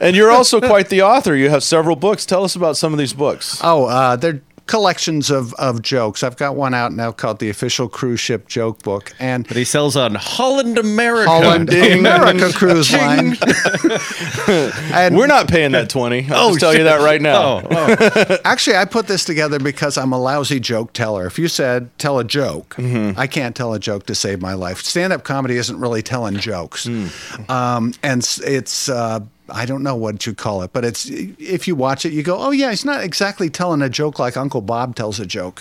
And 0.00 0.14
you're 0.16 0.30
also 0.30 0.60
quite 0.60 0.88
the 0.88 1.02
author. 1.02 1.34
You 1.34 1.50
have 1.50 1.62
several 1.62 1.96
books. 1.96 2.26
Tell 2.26 2.44
us 2.44 2.56
about 2.56 2.76
some 2.76 2.92
of 2.92 2.98
these 2.98 3.12
books. 3.12 3.60
Oh, 3.62 3.86
uh, 3.86 4.16
they're 4.16 4.40
collections 4.66 5.30
of, 5.30 5.54
of 5.54 5.82
jokes. 5.82 6.22
I've 6.22 6.36
got 6.36 6.56
one 6.56 6.74
out 6.74 6.92
now 6.92 7.12
called 7.12 7.38
the 7.38 7.48
Official 7.50 7.88
Cruise 7.88 8.20
Ship 8.20 8.46
Joke 8.48 8.82
Book. 8.82 9.12
And 9.18 9.46
But 9.46 9.56
he 9.56 9.64
sells 9.64 9.96
on 9.96 10.14
Holland, 10.16 10.78
America. 10.78 11.30
Holland 11.30 11.72
America 11.72 12.50
Cruise 12.54 12.92
Line. 12.92 13.36
and 14.92 15.16
We're 15.16 15.26
not 15.26 15.48
paying 15.48 15.72
that 15.72 15.88
20. 15.88 16.28
I'll 16.30 16.48
just 16.50 16.60
tell 16.60 16.74
you 16.74 16.84
that 16.84 17.00
right 17.00 17.20
now. 17.20 17.60
Oh, 17.60 17.68
oh. 17.70 18.36
Actually, 18.44 18.76
I 18.76 18.84
put 18.84 19.06
this 19.06 19.24
together 19.24 19.58
because 19.58 19.96
I'm 19.96 20.12
a 20.12 20.18
lousy 20.18 20.60
joke 20.60 20.92
teller. 20.92 21.26
If 21.26 21.38
you 21.38 21.48
said 21.48 21.96
tell 21.98 22.18
a 22.18 22.24
joke, 22.24 22.74
Mm-hmm. 22.76 23.18
I 23.18 23.26
can't 23.26 23.54
tell 23.56 23.72
a 23.74 23.78
joke 23.78 24.06
to 24.06 24.14
save 24.14 24.40
my 24.40 24.54
life. 24.54 24.82
Stand 24.82 25.12
up 25.12 25.24
comedy 25.24 25.56
isn't 25.56 25.78
really 25.78 26.02
telling 26.02 26.38
jokes. 26.38 26.86
Mm. 26.86 27.50
Um, 27.50 27.92
and 28.02 28.26
it's, 28.44 28.88
uh, 28.88 29.20
I 29.48 29.64
don't 29.66 29.82
know 29.82 29.94
what 29.94 30.26
you 30.26 30.34
call 30.34 30.62
it, 30.62 30.72
but 30.72 30.84
it's 30.84 31.06
if 31.06 31.68
you 31.68 31.74
watch 31.76 32.04
it, 32.04 32.12
you 32.12 32.22
go, 32.22 32.38
oh, 32.38 32.50
yeah, 32.50 32.70
he's 32.70 32.84
not 32.84 33.04
exactly 33.04 33.48
telling 33.48 33.82
a 33.82 33.88
joke 33.88 34.18
like 34.18 34.36
Uncle 34.36 34.60
Bob 34.60 34.96
tells 34.96 35.20
a 35.20 35.26
joke. 35.26 35.60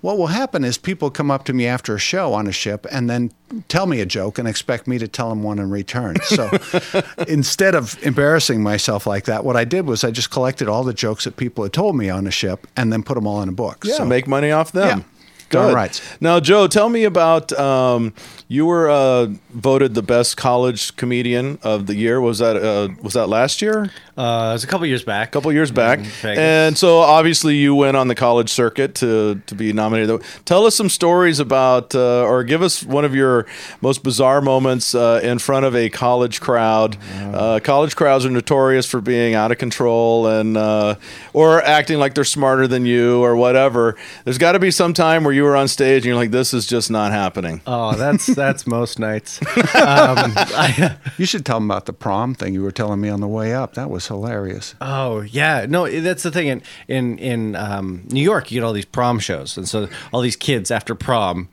What 0.00 0.18
will 0.18 0.28
happen 0.28 0.64
is 0.64 0.76
people 0.76 1.10
come 1.10 1.30
up 1.30 1.44
to 1.46 1.52
me 1.52 1.66
after 1.66 1.94
a 1.94 1.98
show 1.98 2.34
on 2.34 2.46
a 2.46 2.52
ship 2.52 2.86
and 2.90 3.08
then 3.08 3.32
tell 3.68 3.86
me 3.86 4.00
a 4.00 4.06
joke 4.06 4.38
and 4.38 4.48
expect 4.48 4.86
me 4.86 4.98
to 4.98 5.08
tell 5.08 5.28
them 5.28 5.42
one 5.42 5.58
in 5.58 5.70
return. 5.70 6.16
So 6.24 6.50
instead 7.28 7.74
of 7.74 8.02
embarrassing 8.02 8.62
myself 8.62 9.06
like 9.06 9.24
that, 9.24 9.44
what 9.44 9.56
I 9.56 9.64
did 9.64 9.86
was 9.86 10.04
I 10.04 10.10
just 10.10 10.30
collected 10.30 10.68
all 10.68 10.84
the 10.84 10.94
jokes 10.94 11.24
that 11.24 11.36
people 11.36 11.64
had 11.64 11.72
told 11.72 11.96
me 11.96 12.10
on 12.10 12.24
the 12.24 12.30
ship 12.30 12.66
and 12.76 12.92
then 12.92 13.02
put 13.02 13.14
them 13.14 13.26
all 13.26 13.42
in 13.42 13.48
a 13.48 13.52
book. 13.52 13.84
Yeah, 13.84 13.96
so, 13.96 14.04
make 14.04 14.26
money 14.26 14.50
off 14.50 14.72
them. 14.72 15.04
Yeah. 15.52 15.60
Darn 15.60 15.68
Good. 15.68 15.74
right. 15.74 16.16
Now, 16.20 16.40
Joe, 16.40 16.66
tell 16.66 16.88
me 16.88 17.04
about 17.04 17.52
um, 17.52 18.14
you 18.48 18.66
were 18.66 18.90
uh, 18.90 19.26
voted 19.50 19.94
the 19.94 20.02
best 20.02 20.36
college 20.36 20.96
comedian 20.96 21.58
of 21.62 21.86
the 21.86 21.94
year. 21.94 22.20
Was 22.20 22.38
that 22.38 22.56
uh, 22.56 22.88
was 23.02 23.14
that 23.14 23.28
last 23.28 23.62
year? 23.62 23.90
Uh, 24.16 24.50
it 24.50 24.52
was 24.52 24.64
a 24.64 24.66
couple 24.66 24.86
years 24.86 25.02
back. 25.02 25.28
A 25.28 25.30
couple 25.30 25.50
years 25.52 25.70
back. 25.70 26.00
And 26.22 26.76
so 26.76 26.98
obviously 26.98 27.56
you 27.56 27.74
went 27.74 27.96
on 27.96 28.08
the 28.08 28.14
college 28.14 28.50
circuit 28.50 28.94
to, 28.96 29.40
to 29.46 29.54
be 29.54 29.72
nominated. 29.72 30.20
Tell 30.44 30.66
us 30.66 30.74
some 30.74 30.90
stories 30.90 31.40
about, 31.40 31.94
uh, 31.94 32.24
or 32.24 32.44
give 32.44 32.60
us 32.60 32.84
one 32.84 33.06
of 33.06 33.14
your 33.14 33.46
most 33.80 34.02
bizarre 34.02 34.42
moments 34.42 34.94
uh, 34.94 35.20
in 35.22 35.38
front 35.38 35.64
of 35.64 35.74
a 35.74 35.88
college 35.88 36.42
crowd. 36.42 36.98
Uh, 37.14 37.58
college 37.64 37.96
crowds 37.96 38.26
are 38.26 38.30
notorious 38.30 38.84
for 38.84 39.00
being 39.00 39.34
out 39.34 39.50
of 39.50 39.56
control 39.56 40.26
and 40.26 40.58
uh, 40.58 40.94
or 41.32 41.62
acting 41.62 41.98
like 41.98 42.14
they're 42.14 42.24
smarter 42.24 42.66
than 42.66 42.84
you 42.84 43.22
or 43.22 43.34
whatever. 43.34 43.96
There's 44.24 44.38
got 44.38 44.52
to 44.52 44.58
be 44.58 44.70
some 44.70 44.92
time 44.92 45.24
where 45.24 45.32
you 45.32 45.41
were 45.42 45.56
on 45.56 45.68
stage 45.68 45.98
and 45.98 46.06
you're 46.06 46.16
like, 46.16 46.30
this 46.30 46.52
is 46.54 46.66
just 46.66 46.90
not 46.90 47.12
happening. 47.12 47.60
Oh, 47.66 47.94
that's 47.94 48.26
that's 48.34 48.66
most 48.66 48.98
nights. 48.98 49.40
Um, 49.74 50.32
I, 50.36 50.96
You 51.18 51.26
should 51.26 51.44
tell 51.44 51.56
them 51.58 51.70
about 51.70 51.86
the 51.86 51.92
prom 51.92 52.34
thing 52.34 52.54
you 52.54 52.62
were 52.62 52.70
telling 52.70 53.00
me 53.00 53.08
on 53.08 53.20
the 53.20 53.28
way 53.28 53.52
up. 53.54 53.74
That 53.74 53.90
was 53.90 54.06
hilarious. 54.06 54.74
oh 54.80 55.20
yeah, 55.22 55.66
no, 55.68 55.88
that's 56.00 56.22
the 56.22 56.30
thing. 56.30 56.48
In 56.48 56.62
in 56.88 57.18
in 57.18 57.56
um, 57.56 58.02
New 58.10 58.22
York, 58.22 58.50
you 58.50 58.60
get 58.60 58.66
all 58.66 58.72
these 58.72 58.84
prom 58.84 59.18
shows, 59.18 59.56
and 59.56 59.68
so 59.68 59.88
all 60.12 60.20
these 60.20 60.36
kids 60.36 60.70
after 60.70 60.94
prom 60.94 61.48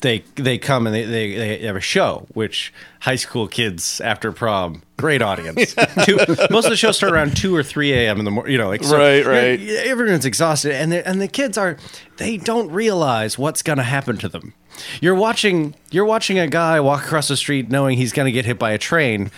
they 0.00 0.22
they 0.36 0.58
come 0.58 0.86
and 0.86 0.94
they, 0.94 1.04
they, 1.04 1.34
they 1.34 1.58
have 1.66 1.76
a 1.76 1.80
show 1.80 2.26
which 2.34 2.72
high 3.00 3.16
school 3.16 3.48
kids 3.48 4.00
after 4.02 4.30
prom 4.30 4.82
great 4.98 5.22
audience. 5.22 5.74
Two, 6.04 6.18
most 6.50 6.66
of 6.66 6.70
the 6.70 6.76
shows 6.76 6.96
start 6.98 7.12
around 7.12 7.36
2 7.36 7.54
or 7.56 7.62
3 7.62 7.92
a.m 7.94 8.18
in 8.18 8.24
the 8.26 8.30
morning 8.30 8.52
you 8.52 8.58
know 8.58 8.68
like 8.68 8.84
so 8.84 8.98
Right, 8.98 9.24
right. 9.24 9.58
everyone's 9.60 10.26
exhausted 10.26 10.72
and 10.72 10.92
the, 10.92 11.06
and 11.08 11.20
the 11.20 11.28
kids 11.28 11.56
are 11.56 11.78
they 12.18 12.36
don't 12.36 12.70
realize 12.70 13.38
what's 13.38 13.62
going 13.62 13.78
to 13.78 13.82
happen 13.84 14.18
to 14.18 14.28
them. 14.28 14.52
You're 15.00 15.14
watching 15.14 15.74
you're 15.90 16.04
watching 16.04 16.38
a 16.38 16.46
guy 16.46 16.78
walk 16.80 17.04
across 17.04 17.28
the 17.28 17.36
street 17.36 17.70
knowing 17.70 17.96
he's 17.96 18.12
going 18.12 18.26
to 18.26 18.32
get 18.32 18.44
hit 18.44 18.58
by 18.58 18.72
a 18.72 18.78
train 18.78 19.30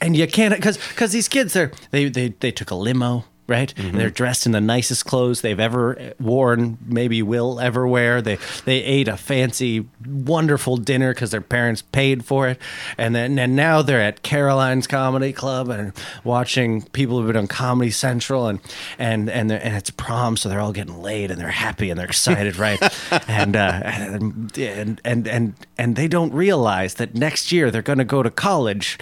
and 0.00 0.16
you 0.16 0.26
can't 0.26 0.54
because 0.54 0.78
because 0.78 1.12
these 1.12 1.28
kids 1.28 1.52
they're 1.52 1.70
they, 1.90 2.08
they 2.08 2.28
they 2.40 2.50
took 2.50 2.70
a 2.70 2.74
limo 2.74 3.24
right? 3.52 3.72
Mm-hmm. 3.76 3.98
they're 3.98 4.10
dressed 4.10 4.46
in 4.46 4.52
the 4.52 4.60
nicest 4.60 5.04
clothes 5.04 5.42
they've 5.42 5.60
ever 5.60 6.14
worn 6.18 6.78
maybe 6.86 7.22
will 7.22 7.60
ever 7.60 7.86
wear. 7.86 8.22
They 8.22 8.38
they 8.64 8.82
ate 8.82 9.08
a 9.08 9.18
fancy 9.18 9.86
wonderful 10.06 10.78
dinner 10.78 11.12
because 11.12 11.30
their 11.30 11.42
parents 11.42 11.82
paid 11.82 12.24
for 12.24 12.48
it. 12.48 12.58
And 12.96 13.14
then 13.14 13.38
and 13.38 13.54
now 13.54 13.82
they're 13.82 14.00
at 14.00 14.22
caroline's 14.22 14.86
comedy 14.86 15.32
club 15.32 15.68
and 15.68 15.92
watching 16.24 16.82
people 16.92 17.18
who've 17.18 17.26
been 17.26 17.36
on 17.36 17.46
comedy 17.46 17.90
central 17.90 18.46
and 18.48 18.58
and 18.98 19.28
and, 19.28 19.52
and 19.52 19.76
it's 19.76 19.90
prom 19.90 20.36
so 20.36 20.48
they're 20.48 20.60
all 20.60 20.72
getting 20.72 21.02
laid 21.02 21.30
and 21.30 21.38
they're 21.38 21.48
happy 21.48 21.90
and 21.90 21.98
they're 21.98 22.06
excited 22.06 22.56
right? 22.56 22.80
And, 23.28 23.56
uh, 23.56 23.80
and 23.84 24.58
and 24.58 25.00
and 25.04 25.28
and 25.28 25.54
and 25.78 25.96
they 25.96 26.08
don't 26.08 26.32
realize 26.32 26.94
that 26.94 27.14
next 27.14 27.52
year 27.52 27.70
they're 27.70 27.82
going 27.82 27.98
to 27.98 28.04
go 28.04 28.22
to 28.22 28.30
college 28.30 28.98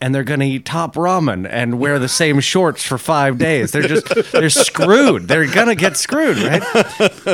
and 0.00 0.14
they're 0.14 0.24
going 0.24 0.40
to 0.40 0.46
eat 0.46 0.64
top 0.64 0.94
ramen 0.94 1.46
and 1.50 1.78
wear 1.78 1.98
the 1.98 2.08
same 2.08 2.40
shorts 2.40 2.84
for 2.84 2.98
five 2.98 3.38
days. 3.38 3.72
They're 3.72 3.82
just 3.82 4.32
they're 4.32 4.50
screwed. 4.50 5.28
They're 5.28 5.46
going 5.46 5.68
to 5.68 5.74
get 5.74 5.96
screwed, 5.96 6.38
right? 6.38 6.62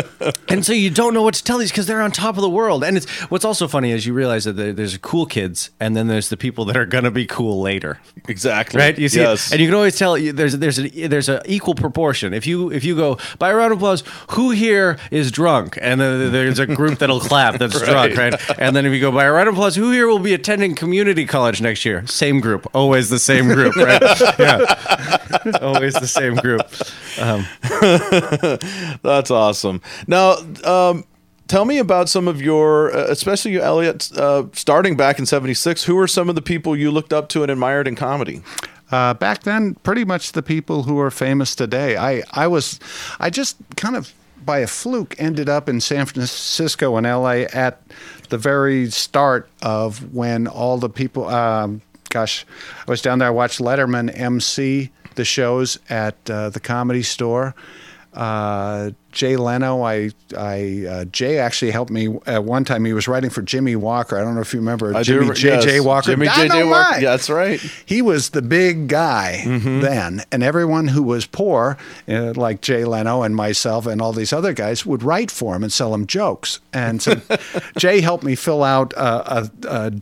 And 0.48 0.64
so 0.64 0.72
you 0.72 0.90
don't 0.90 1.12
know 1.12 1.22
what 1.22 1.34
to 1.34 1.42
tell 1.44 1.58
these 1.58 1.70
because 1.70 1.86
they're 1.86 2.00
on 2.00 2.12
top 2.12 2.36
of 2.36 2.42
the 2.42 2.48
world. 2.48 2.84
And 2.84 2.96
it's 2.96 3.10
what's 3.30 3.44
also 3.44 3.66
funny 3.66 3.90
is 3.90 4.06
you 4.06 4.14
realize 4.14 4.44
that 4.44 4.52
there's 4.52 4.96
cool 4.98 5.26
kids 5.26 5.70
and 5.80 5.96
then 5.96 6.06
there's 6.06 6.28
the 6.28 6.36
people 6.36 6.64
that 6.66 6.76
are 6.76 6.86
going 6.86 7.04
to 7.04 7.10
be 7.10 7.26
cool 7.26 7.60
later, 7.60 7.98
Exactly. 8.28 8.78
right? 8.78 8.96
You 8.96 9.08
see, 9.08 9.20
yes. 9.20 9.50
and 9.50 9.60
you 9.60 9.66
can 9.66 9.74
always 9.74 9.96
tell 9.96 10.14
there's 10.14 10.56
there's 10.56 10.78
a 10.78 11.08
there's 11.08 11.28
a 11.28 11.42
equal 11.46 11.74
proportion. 11.74 12.32
If 12.32 12.46
you 12.46 12.70
if 12.70 12.84
you 12.84 12.94
go 12.96 13.18
by 13.38 13.50
a 13.50 13.54
round 13.56 13.72
of 13.72 13.78
applause, 13.78 14.04
who 14.30 14.50
here 14.50 14.98
is 15.10 15.30
drunk? 15.32 15.78
And 15.82 16.00
then 16.00 16.30
there's 16.32 16.58
a 16.60 16.66
group 16.66 17.00
that'll 17.00 17.20
clap 17.20 17.58
that's 17.58 17.80
drunk, 17.84 18.16
right? 18.16 18.34
And 18.58 18.74
then 18.76 18.86
if 18.86 18.92
you 18.92 19.00
go 19.00 19.10
by 19.12 19.24
a 19.24 19.32
round 19.32 19.48
of 19.48 19.54
applause, 19.54 19.74
who 19.76 19.90
here 19.90 20.06
will 20.06 20.20
be 20.20 20.32
attending 20.32 20.74
community 20.74 21.26
college 21.26 21.60
next 21.60 21.84
year? 21.84 22.06
Same 22.06 22.40
group, 22.40 22.55
always 22.74 23.10
the 23.10 23.18
same 23.18 23.46
group, 23.46 23.76
right? 23.76 24.00
yeah, 24.38 25.58
always 25.60 25.94
the 25.94 26.06
same 26.06 26.34
group. 26.36 26.62
Um, 27.20 27.46
That's 29.02 29.30
awesome. 29.30 29.80
Now, 30.06 30.36
um, 30.64 31.04
tell 31.48 31.64
me 31.64 31.78
about 31.78 32.08
some 32.08 32.28
of 32.28 32.40
your, 32.40 32.94
uh, 32.96 33.06
especially 33.08 33.52
you, 33.52 33.60
Elliot, 33.60 34.10
uh, 34.16 34.44
starting 34.52 34.96
back 34.96 35.18
in 35.18 35.26
'76. 35.26 35.84
Who 35.84 35.96
were 35.96 36.08
some 36.08 36.28
of 36.28 36.34
the 36.34 36.42
people 36.42 36.76
you 36.76 36.90
looked 36.90 37.12
up 37.12 37.28
to 37.30 37.42
and 37.42 37.50
admired 37.50 37.88
in 37.88 37.96
comedy? 37.96 38.42
Uh, 38.90 39.14
back 39.14 39.42
then, 39.42 39.74
pretty 39.82 40.04
much 40.04 40.32
the 40.32 40.42
people 40.42 40.84
who 40.84 40.98
are 41.00 41.10
famous 41.10 41.54
today. 41.56 41.96
I, 41.96 42.22
I 42.30 42.46
was, 42.46 42.78
I 43.18 43.30
just 43.30 43.56
kind 43.76 43.96
of 43.96 44.12
by 44.44 44.60
a 44.60 44.66
fluke 44.66 45.16
ended 45.18 45.48
up 45.48 45.68
in 45.68 45.80
San 45.80 46.06
Francisco 46.06 46.96
and 46.96 47.04
LA 47.04 47.46
at 47.52 47.82
the 48.28 48.38
very 48.38 48.88
start 48.90 49.48
of 49.60 50.14
when 50.14 50.46
all 50.46 50.78
the 50.78 50.88
people, 50.88 51.26
um, 51.28 51.82
gosh, 52.16 52.46
I 52.86 52.90
was 52.90 53.02
down 53.02 53.18
there. 53.18 53.28
I 53.28 53.30
watched 53.30 53.60
Letterman 53.60 54.10
MC 54.18 54.90
the 55.16 55.24
shows 55.24 55.78
at 55.90 56.16
uh, 56.30 56.48
the 56.50 56.60
comedy 56.60 57.02
store. 57.02 57.54
Uh, 58.14 58.92
Jay 59.12 59.36
Leno, 59.36 59.82
I, 59.82 60.10
I, 60.34 60.84
uh, 60.88 61.04
Jay 61.06 61.38
actually 61.38 61.70
helped 61.70 61.90
me 61.90 62.18
at 62.24 62.44
one 62.44 62.64
time. 62.64 62.82
He 62.86 62.94
was 62.94 63.06
writing 63.06 63.28
for 63.28 63.42
Jimmie 63.42 63.76
Walker. 63.76 64.16
I 64.18 64.22
don't 64.22 64.34
know 64.34 64.40
if 64.40 64.54
you 64.54 64.60
remember 64.60 64.96
I 64.96 65.02
Jimmy 65.02 65.28
re- 65.28 65.34
J. 65.36 65.48
yes. 65.48 65.84
Walker. 65.84 66.12
Jimmy 66.12 66.26
J. 66.28 66.48
J. 66.48 66.64
Walker. 66.64 66.94
Yeah, 67.00 67.10
that's 67.10 67.28
right. 67.28 67.60
He 67.84 68.00
was 68.00 68.30
the 68.30 68.40
big 68.40 68.88
guy 68.88 69.42
Mm-hmm. 69.44 69.80
then, 69.80 70.22
and 70.32 70.42
everyone 70.42 70.88
who 70.88 71.02
was 71.02 71.26
poor, 71.26 71.76
uh, 72.08 72.32
like 72.34 72.62
Jay 72.62 72.86
Leno 72.86 73.20
and 73.22 73.36
myself 73.36 73.84
and 73.86 74.00
all 74.00 74.14
these 74.14 74.32
other 74.32 74.54
guys, 74.54 74.86
would 74.86 75.02
write 75.02 75.30
for 75.30 75.54
him 75.54 75.62
and 75.62 75.70
sell 75.72 75.92
him 75.92 76.06
jokes. 76.06 76.60
And 76.72 77.02
so 77.02 77.20
Jay 77.78 78.00
helped 78.00 78.24
me 78.24 78.34
fill 78.34 78.64
out 78.64 78.94
a, 78.94 79.38
a, 79.40 79.50
a 79.68 79.92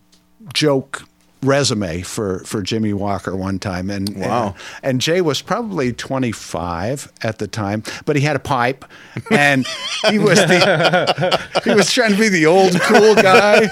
joke 0.52 1.02
resume 1.44 2.02
for, 2.02 2.40
for 2.40 2.62
Jimmie 2.62 2.92
Walker 2.92 3.36
one 3.36 3.58
time. 3.58 3.90
And 3.90 4.16
Wow. 4.16 4.54
and 4.82 5.00
Jay 5.00 5.20
was 5.20 5.42
probably 5.42 5.92
25 5.92 7.12
at 7.22 7.38
the 7.38 7.46
time, 7.46 7.82
but 8.04 8.16
he 8.16 8.22
had 8.22 8.36
a 8.36 8.40
pipe, 8.40 8.84
and 9.30 9.66
he 10.10 10.18
was 10.18 10.38
the, 10.38 11.40
he 11.64 11.70
was 11.74 11.92
trying 11.92 12.12
to 12.12 12.18
be 12.18 12.28
the 12.28 12.46
old 12.46 12.80
cool 12.80 13.14
guy. 13.14 13.64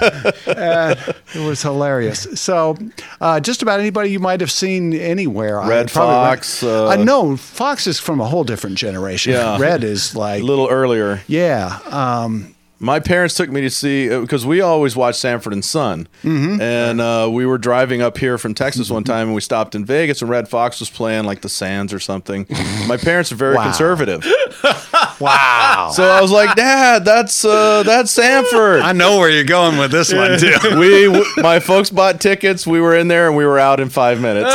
Uh, 0.46 0.94
it 1.34 1.40
was 1.46 1.62
hilarious. 1.62 2.26
So, 2.34 2.76
uh, 3.20 3.40
just 3.40 3.62
about 3.62 3.80
anybody 3.80 4.10
you 4.10 4.20
might 4.20 4.40
have 4.40 4.50
seen 4.50 4.92
anywhere. 4.94 5.60
Redd 5.60 5.90
Foxx, 5.90 6.62
uh, 6.62 6.88
uh, 6.88 6.96
no, 6.96 7.36
Fox 7.36 7.86
is 7.86 7.98
from 7.98 8.20
a 8.20 8.26
whole 8.26 8.44
different 8.44 8.76
generation. 8.76 9.32
Yeah. 9.32 9.58
Red 9.58 9.84
is 9.84 10.14
like 10.14 10.42
A 10.42 10.44
little 10.44 10.68
earlier. 10.68 11.20
yeah. 11.26 11.78
Um, 11.86 12.54
My 12.82 12.98
parents 13.00 13.34
took 13.36 13.48
me 13.48 13.60
to 13.62 13.70
see 13.70 14.08
because 14.08 14.44
we 14.44 14.60
always 14.60 14.96
watched 14.96 15.20
Sanford 15.20 15.52
and 15.52 15.64
Son, 15.64 16.08
Mm-hmm. 16.24 16.60
and 16.60 17.00
uh, 17.00 17.28
we 17.32 17.46
were 17.46 17.58
driving 17.58 18.02
up 18.02 18.18
here 18.18 18.36
from 18.38 18.54
Texas 18.54 18.90
one 18.90 19.04
time, 19.04 19.28
and 19.28 19.34
we 19.34 19.40
stopped 19.40 19.74
in 19.76 19.84
Vegas, 19.84 20.20
and 20.20 20.28
Redd 20.30 20.48
Foxx 20.48 20.80
was 20.80 20.90
playing 20.90 21.24
like 21.24 21.40
the 21.42 21.48
Sands 21.48 21.92
or 21.92 22.00
something. 22.00 22.46
My 22.88 22.96
parents 22.96 23.30
are 23.32 23.36
very 23.36 23.54
Wow. 23.54 23.62
conservative, 23.64 24.24
wow. 25.20 25.90
so 25.94 26.04
I 26.04 26.20
was 26.20 26.30
like, 26.32 26.54
"Dad, 26.56 27.04
that's 27.04 27.44
uh, 27.44 27.82
that's 27.84 28.10
Sanford." 28.10 28.80
I 28.82 28.92
know 28.92 29.18
where 29.18 29.30
you're 29.30 29.44
going 29.44 29.78
with 29.78 29.90
this 29.92 30.12
one 30.12 30.38
too. 30.38 30.54
we, 30.78 31.04
w- 31.06 31.24
my 31.38 31.60
folks 31.60 31.90
bought 31.90 32.20
tickets. 32.20 32.66
We 32.66 32.80
were 32.80 32.96
in 32.96 33.06
there, 33.08 33.28
and 33.28 33.36
we 33.36 33.44
were 33.46 33.58
out 33.60 33.78
in 33.80 33.88
five 33.90 34.20
minutes. 34.20 34.50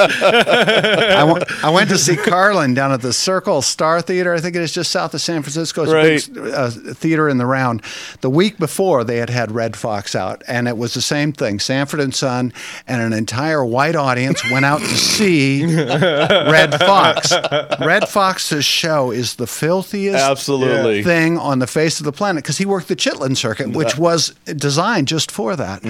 I 0.00 1.24
went, 1.24 1.44
went 1.74 1.90
to 1.90 1.98
see 1.98 2.16
Carlin 2.16 2.74
down 2.74 2.92
at 2.92 3.00
the 3.02 3.12
Circle 3.12 3.62
Star 3.62 4.00
Theater. 4.00 4.32
I 4.34 4.40
think 4.40 4.56
it 4.56 4.62
is 4.62 4.72
just 4.72 4.90
south 4.90 5.12
of 5.14 5.20
San 5.20 5.42
Francisco. 5.42 5.82
It's 5.84 6.28
a 6.28 6.32
big 6.32 6.37
uh, 6.38 6.70
theater 6.70 7.28
in 7.28 7.38
the 7.38 7.46
round. 7.46 7.82
The 8.20 8.30
week 8.30 8.58
before, 8.58 9.04
they 9.04 9.16
had 9.18 9.30
had 9.30 9.50
Redd 9.52 9.76
Foxx 9.76 10.14
out, 10.14 10.42
and 10.48 10.68
it 10.68 10.76
was 10.76 10.94
the 10.94 11.02
same 11.02 11.32
thing. 11.32 11.58
Sanford 11.60 12.00
and 12.00 12.14
Son 12.14 12.52
and 12.86 13.02
an 13.02 13.12
entire 13.12 13.64
white 13.64 13.96
audience 13.96 14.42
went 14.50 14.64
out 14.64 14.80
to 14.80 14.86
see 14.96 15.64
Redd 15.76 16.74
Foxx. 16.78 17.32
Redd 17.80 18.08
Foxx's 18.08 18.64
show 18.64 19.10
is 19.10 19.34
the 19.36 19.46
filthiest 19.46 20.18
Absolutely. 20.24 21.02
thing 21.02 21.38
on 21.38 21.58
the 21.58 21.66
face 21.66 22.00
of 22.00 22.04
the 22.04 22.12
planet 22.12 22.42
because 22.44 22.58
he 22.58 22.66
worked 22.66 22.88
the 22.88 22.96
Chitlin 22.96 23.36
circuit, 23.36 23.70
which 23.70 23.96
was 23.98 24.30
designed 24.56 25.08
just 25.08 25.30
for 25.30 25.56
that. 25.56 25.82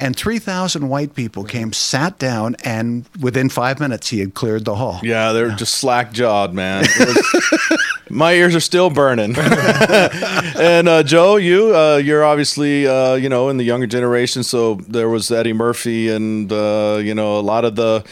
And 0.00 0.16
3,000 0.16 0.88
white 0.88 1.14
people 1.14 1.44
came, 1.44 1.72
sat 1.72 2.18
down, 2.18 2.56
and 2.64 3.04
within 3.20 3.48
five 3.48 3.80
minutes, 3.80 4.08
he 4.08 4.20
had 4.20 4.34
cleared 4.34 4.64
the 4.64 4.76
hall. 4.76 5.00
Yeah, 5.02 5.32
they're 5.32 5.50
just 5.50 5.76
slack 5.76 6.12
jawed, 6.12 6.52
man. 6.54 6.84
Was- 6.98 7.78
my 8.10 8.32
ears 8.34 8.54
are 8.54 8.60
still 8.60 8.90
burning. 8.90 9.34
and 10.58 10.88
uh, 10.88 11.02
Joe, 11.02 11.36
you 11.36 11.76
uh, 11.76 11.96
you're 11.96 12.24
obviously 12.24 12.86
uh, 12.86 13.14
you 13.14 13.28
know 13.28 13.50
in 13.50 13.58
the 13.58 13.64
younger 13.64 13.86
generation, 13.86 14.42
so 14.42 14.76
there 14.88 15.10
was 15.10 15.30
Eddie 15.30 15.52
Murphy 15.52 16.08
and 16.08 16.50
uh, 16.50 16.98
you 17.02 17.14
know 17.14 17.38
a 17.38 17.44
lot 17.44 17.66
of 17.66 17.76
the 17.76 18.02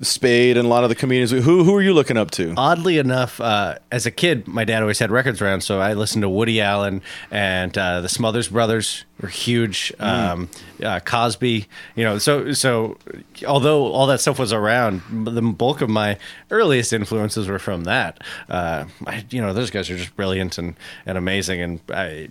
Spade 0.00 0.56
and 0.56 0.66
a 0.66 0.68
lot 0.68 0.82
of 0.82 0.88
the 0.88 0.94
comedians. 0.96 1.30
Who 1.30 1.64
who 1.64 1.74
are 1.74 1.82
you 1.82 1.94
looking 1.94 2.16
up 2.16 2.30
to? 2.32 2.54
oddly 2.56 2.98
enough, 2.98 3.40
uh, 3.40 3.76
as 3.92 4.04
a 4.06 4.10
kid, 4.10 4.48
my 4.48 4.64
dad 4.64 4.82
always 4.82 4.98
had 4.98 5.10
records 5.10 5.40
around, 5.40 5.60
so 5.62 5.80
I 5.80 5.92
listened 5.94 6.22
to 6.22 6.28
Woody 6.28 6.60
Allen 6.60 7.02
and 7.30 7.76
uh, 7.78 8.00
the 8.00 8.08
Smothers 8.08 8.48
Brothers 8.48 9.04
were 9.20 9.28
huge. 9.28 9.92
Um, 9.98 10.48
uh, 10.82 11.00
Cosby, 11.00 11.66
you 11.94 12.04
know, 12.04 12.18
so 12.18 12.52
so 12.52 12.98
although 13.46 13.92
all 13.92 14.06
that 14.08 14.20
stuff 14.20 14.38
was 14.38 14.52
around, 14.52 15.02
the 15.24 15.42
bulk 15.42 15.80
of 15.80 15.88
my 15.88 16.18
earliest 16.50 16.92
influences 16.92 17.48
were 17.48 17.58
from 17.58 17.84
that. 17.84 18.22
Uh, 18.48 18.86
I, 19.06 19.24
you 19.30 19.40
know, 19.40 19.52
those 19.52 19.70
guys 19.70 19.88
are 19.90 19.96
just 19.96 20.16
brilliant 20.16 20.58
and 20.58 20.74
and 21.06 21.16
amazing, 21.16 21.60
and 21.60 21.80
I 21.90 22.28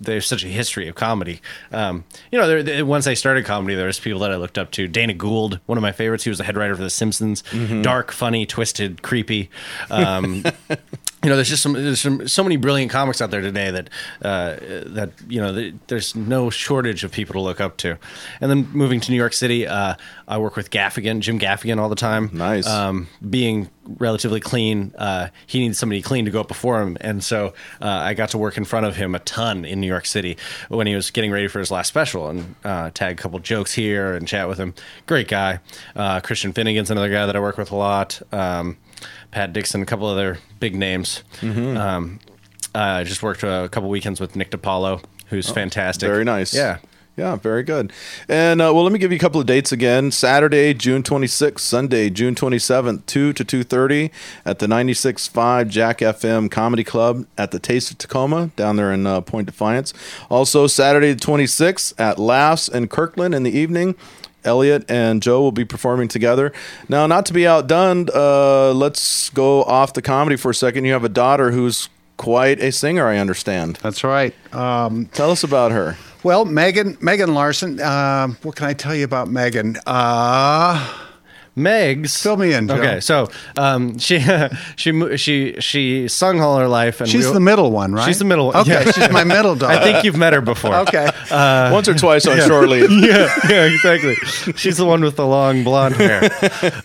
there's 0.00 0.26
such 0.26 0.44
a 0.44 0.48
history 0.48 0.88
of 0.88 0.94
comedy. 0.94 1.40
Um, 1.72 2.04
you 2.30 2.38
know, 2.38 2.46
there, 2.46 2.62
there, 2.62 2.86
once 2.86 3.06
I 3.06 3.14
started 3.14 3.44
comedy, 3.44 3.74
there 3.74 3.86
was 3.86 3.98
people 3.98 4.20
that 4.20 4.30
I 4.30 4.36
looked 4.36 4.58
up 4.58 4.70
to. 4.72 4.86
Dana 4.88 5.14
Gould, 5.14 5.60
one 5.66 5.78
of 5.78 5.82
my 5.82 5.92
favorites. 5.92 6.24
He 6.24 6.30
was 6.30 6.38
the 6.38 6.44
head 6.44 6.56
writer 6.56 6.74
for 6.76 6.82
The 6.82 6.90
Simpsons. 6.90 7.42
Dark, 7.82 8.12
funny, 8.12 8.46
twisted, 8.46 9.02
creepy. 9.02 9.50
Um, 9.90 10.44
you 11.26 11.30
know, 11.30 11.34
there's 11.34 11.48
just 11.48 11.64
some 11.64 11.72
there's 11.72 12.00
some 12.00 12.28
so 12.28 12.44
many 12.44 12.56
brilliant 12.56 12.92
comics 12.92 13.20
out 13.20 13.32
there 13.32 13.40
today 13.40 13.72
that 13.72 13.90
uh, 14.22 14.54
that 14.86 15.10
you 15.26 15.40
know 15.40 15.52
th- 15.52 15.74
there's 15.88 16.14
no 16.14 16.50
shortage 16.50 17.02
of 17.02 17.10
people 17.10 17.32
to 17.32 17.40
look 17.40 17.60
up 17.60 17.78
to. 17.78 17.98
And 18.40 18.48
then 18.48 18.68
moving 18.72 19.00
to 19.00 19.10
New 19.10 19.16
York 19.16 19.32
City, 19.32 19.66
uh, 19.66 19.96
I 20.28 20.38
work 20.38 20.54
with 20.54 20.70
Gaffigan, 20.70 21.18
Jim 21.18 21.40
Gaffigan, 21.40 21.80
all 21.80 21.88
the 21.88 21.96
time. 21.96 22.30
Nice. 22.32 22.68
Um, 22.68 23.08
being 23.28 23.68
relatively 23.98 24.38
clean, 24.38 24.94
uh, 24.98 25.30
he 25.48 25.58
needs 25.58 25.80
somebody 25.80 26.00
clean 26.00 26.26
to 26.26 26.30
go 26.30 26.42
up 26.42 26.46
before 26.46 26.80
him, 26.80 26.96
and 27.00 27.24
so 27.24 27.54
uh, 27.82 27.88
I 27.88 28.14
got 28.14 28.28
to 28.28 28.38
work 28.38 28.56
in 28.56 28.64
front 28.64 28.86
of 28.86 28.94
him 28.94 29.16
a 29.16 29.18
ton 29.18 29.64
in 29.64 29.80
New 29.80 29.88
York 29.88 30.06
City 30.06 30.36
when 30.68 30.86
he 30.86 30.94
was 30.94 31.10
getting 31.10 31.32
ready 31.32 31.48
for 31.48 31.58
his 31.58 31.72
last 31.72 31.88
special, 31.88 32.28
and 32.28 32.54
uh, 32.62 32.90
tag 32.94 33.18
a 33.18 33.20
couple 33.20 33.40
jokes 33.40 33.72
here 33.74 34.14
and 34.14 34.28
chat 34.28 34.46
with 34.48 34.58
him. 34.58 34.74
Great 35.06 35.26
guy. 35.26 35.58
Uh, 35.96 36.20
Christian 36.20 36.52
Finnegan's 36.52 36.92
another 36.92 37.10
guy 37.10 37.26
that 37.26 37.34
I 37.34 37.40
work 37.40 37.58
with 37.58 37.72
a 37.72 37.76
lot. 37.76 38.22
Um, 38.30 38.76
Pat 39.30 39.52
Dixon, 39.52 39.82
a 39.82 39.86
couple 39.86 40.06
other 40.06 40.38
big 40.60 40.74
names. 40.74 41.22
Um, 41.42 42.20
Uh, 42.74 43.04
just 43.04 43.22
worked 43.22 43.42
a 43.42 43.68
couple 43.72 43.88
weekends 43.88 44.20
with 44.20 44.36
Nick 44.36 44.50
DiPaolo, 44.50 45.02
who's 45.28 45.48
fantastic. 45.48 46.08
Oh, 46.08 46.12
Very 46.12 46.24
nice. 46.24 46.52
Yeah. 46.54 46.76
Yeah, 47.16 47.36
very 47.36 47.62
good. 47.62 47.94
And 48.28 48.60
uh, 48.60 48.72
well, 48.74 48.82
let 48.82 48.92
me 48.92 48.98
give 48.98 49.10
you 49.10 49.16
a 49.16 49.20
couple 49.20 49.40
of 49.40 49.46
dates 49.46 49.72
again. 49.72 50.10
Saturday, 50.10 50.74
June 50.74 51.02
26th, 51.02 51.60
Sunday, 51.60 52.10
June 52.10 52.34
27th, 52.34 53.06
2 53.06 53.32
to 53.32 53.44
2.30 53.44 54.10
at 54.44 54.58
the 54.58 54.66
96.5 54.66 55.68
Jack 55.68 55.98
FM 56.00 56.50
Comedy 56.50 56.84
Club 56.84 57.26
at 57.38 57.52
the 57.52 57.58
Taste 57.58 57.90
of 57.90 57.96
Tacoma 57.96 58.50
down 58.54 58.76
there 58.76 58.92
in 58.92 59.06
uh, 59.06 59.22
Point 59.22 59.46
Defiance. 59.46 59.94
Also, 60.28 60.66
Saturday 60.66 61.14
the 61.14 61.20
26th 61.20 61.94
at 61.98 62.18
Laughs 62.18 62.68
in 62.68 62.86
Kirkland 62.88 63.34
in 63.34 63.44
the 63.44 63.56
evening. 63.56 63.94
Elliot 64.44 64.84
and 64.88 65.22
Joe 65.22 65.40
will 65.40 65.52
be 65.52 65.64
performing 65.64 66.08
together. 66.08 66.52
Now, 66.88 67.06
not 67.06 67.24
to 67.26 67.32
be 67.32 67.46
outdone, 67.46 68.08
uh, 68.14 68.72
let's 68.72 69.30
go 69.30 69.64
off 69.64 69.94
the 69.94 70.02
comedy 70.02 70.36
for 70.36 70.50
a 70.50 70.54
second. 70.54 70.84
You 70.84 70.92
have 70.92 71.02
a 71.02 71.08
daughter 71.08 71.50
who's 71.50 71.88
quite 72.16 72.60
a 72.60 72.70
singer, 72.72 73.06
I 73.06 73.18
understand. 73.18 73.76
That's 73.82 74.04
right. 74.04 74.34
Um, 74.54 75.06
Tell 75.06 75.30
us 75.30 75.42
about 75.42 75.72
her. 75.72 75.96
Well, 76.26 76.44
Megan 76.44 76.98
Megan 77.00 77.34
Larson. 77.34 77.78
Uh, 77.78 78.26
what 78.42 78.56
can 78.56 78.66
I 78.66 78.72
tell 78.72 78.92
you 78.92 79.04
about 79.04 79.28
Megan? 79.28 79.76
Uh, 79.86 81.05
Megs. 81.56 82.22
Fill 82.22 82.36
me 82.36 82.52
in, 82.52 82.68
Joe. 82.68 82.74
Okay, 82.74 83.00
so 83.00 83.30
um, 83.56 83.98
she 83.98 84.20
she 84.76 85.16
she 85.16 85.56
she 85.58 86.06
sung 86.08 86.40
all 86.40 86.58
her 86.58 86.68
life, 86.68 87.00
and 87.00 87.08
she's 87.08 87.26
we- 87.26 87.32
the 87.32 87.40
middle 87.40 87.70
one, 87.70 87.92
right? 87.94 88.04
She's 88.06 88.18
the 88.18 88.24
middle 88.26 88.48
one. 88.48 88.56
Okay, 88.56 88.84
Yeah. 88.84 88.90
she's 88.92 89.10
my 89.10 89.24
middle 89.24 89.54
daughter. 89.56 89.72
I 89.78 89.82
think 89.82 90.04
you've 90.04 90.16
met 90.18 90.32
her 90.34 90.42
before. 90.42 90.74
Okay. 90.76 91.08
Once 91.72 91.88
or 91.88 91.94
twice 91.94 92.26
on 92.26 92.36
short 92.46 92.68
leave. 92.68 92.90
yeah, 93.02 93.28
yeah, 93.48 93.64
exactly. 93.64 94.14
She's 94.56 94.76
the 94.76 94.84
one 94.84 95.00
with 95.02 95.16
the 95.16 95.26
long 95.26 95.64
blonde 95.64 95.96
hair. 95.96 96.28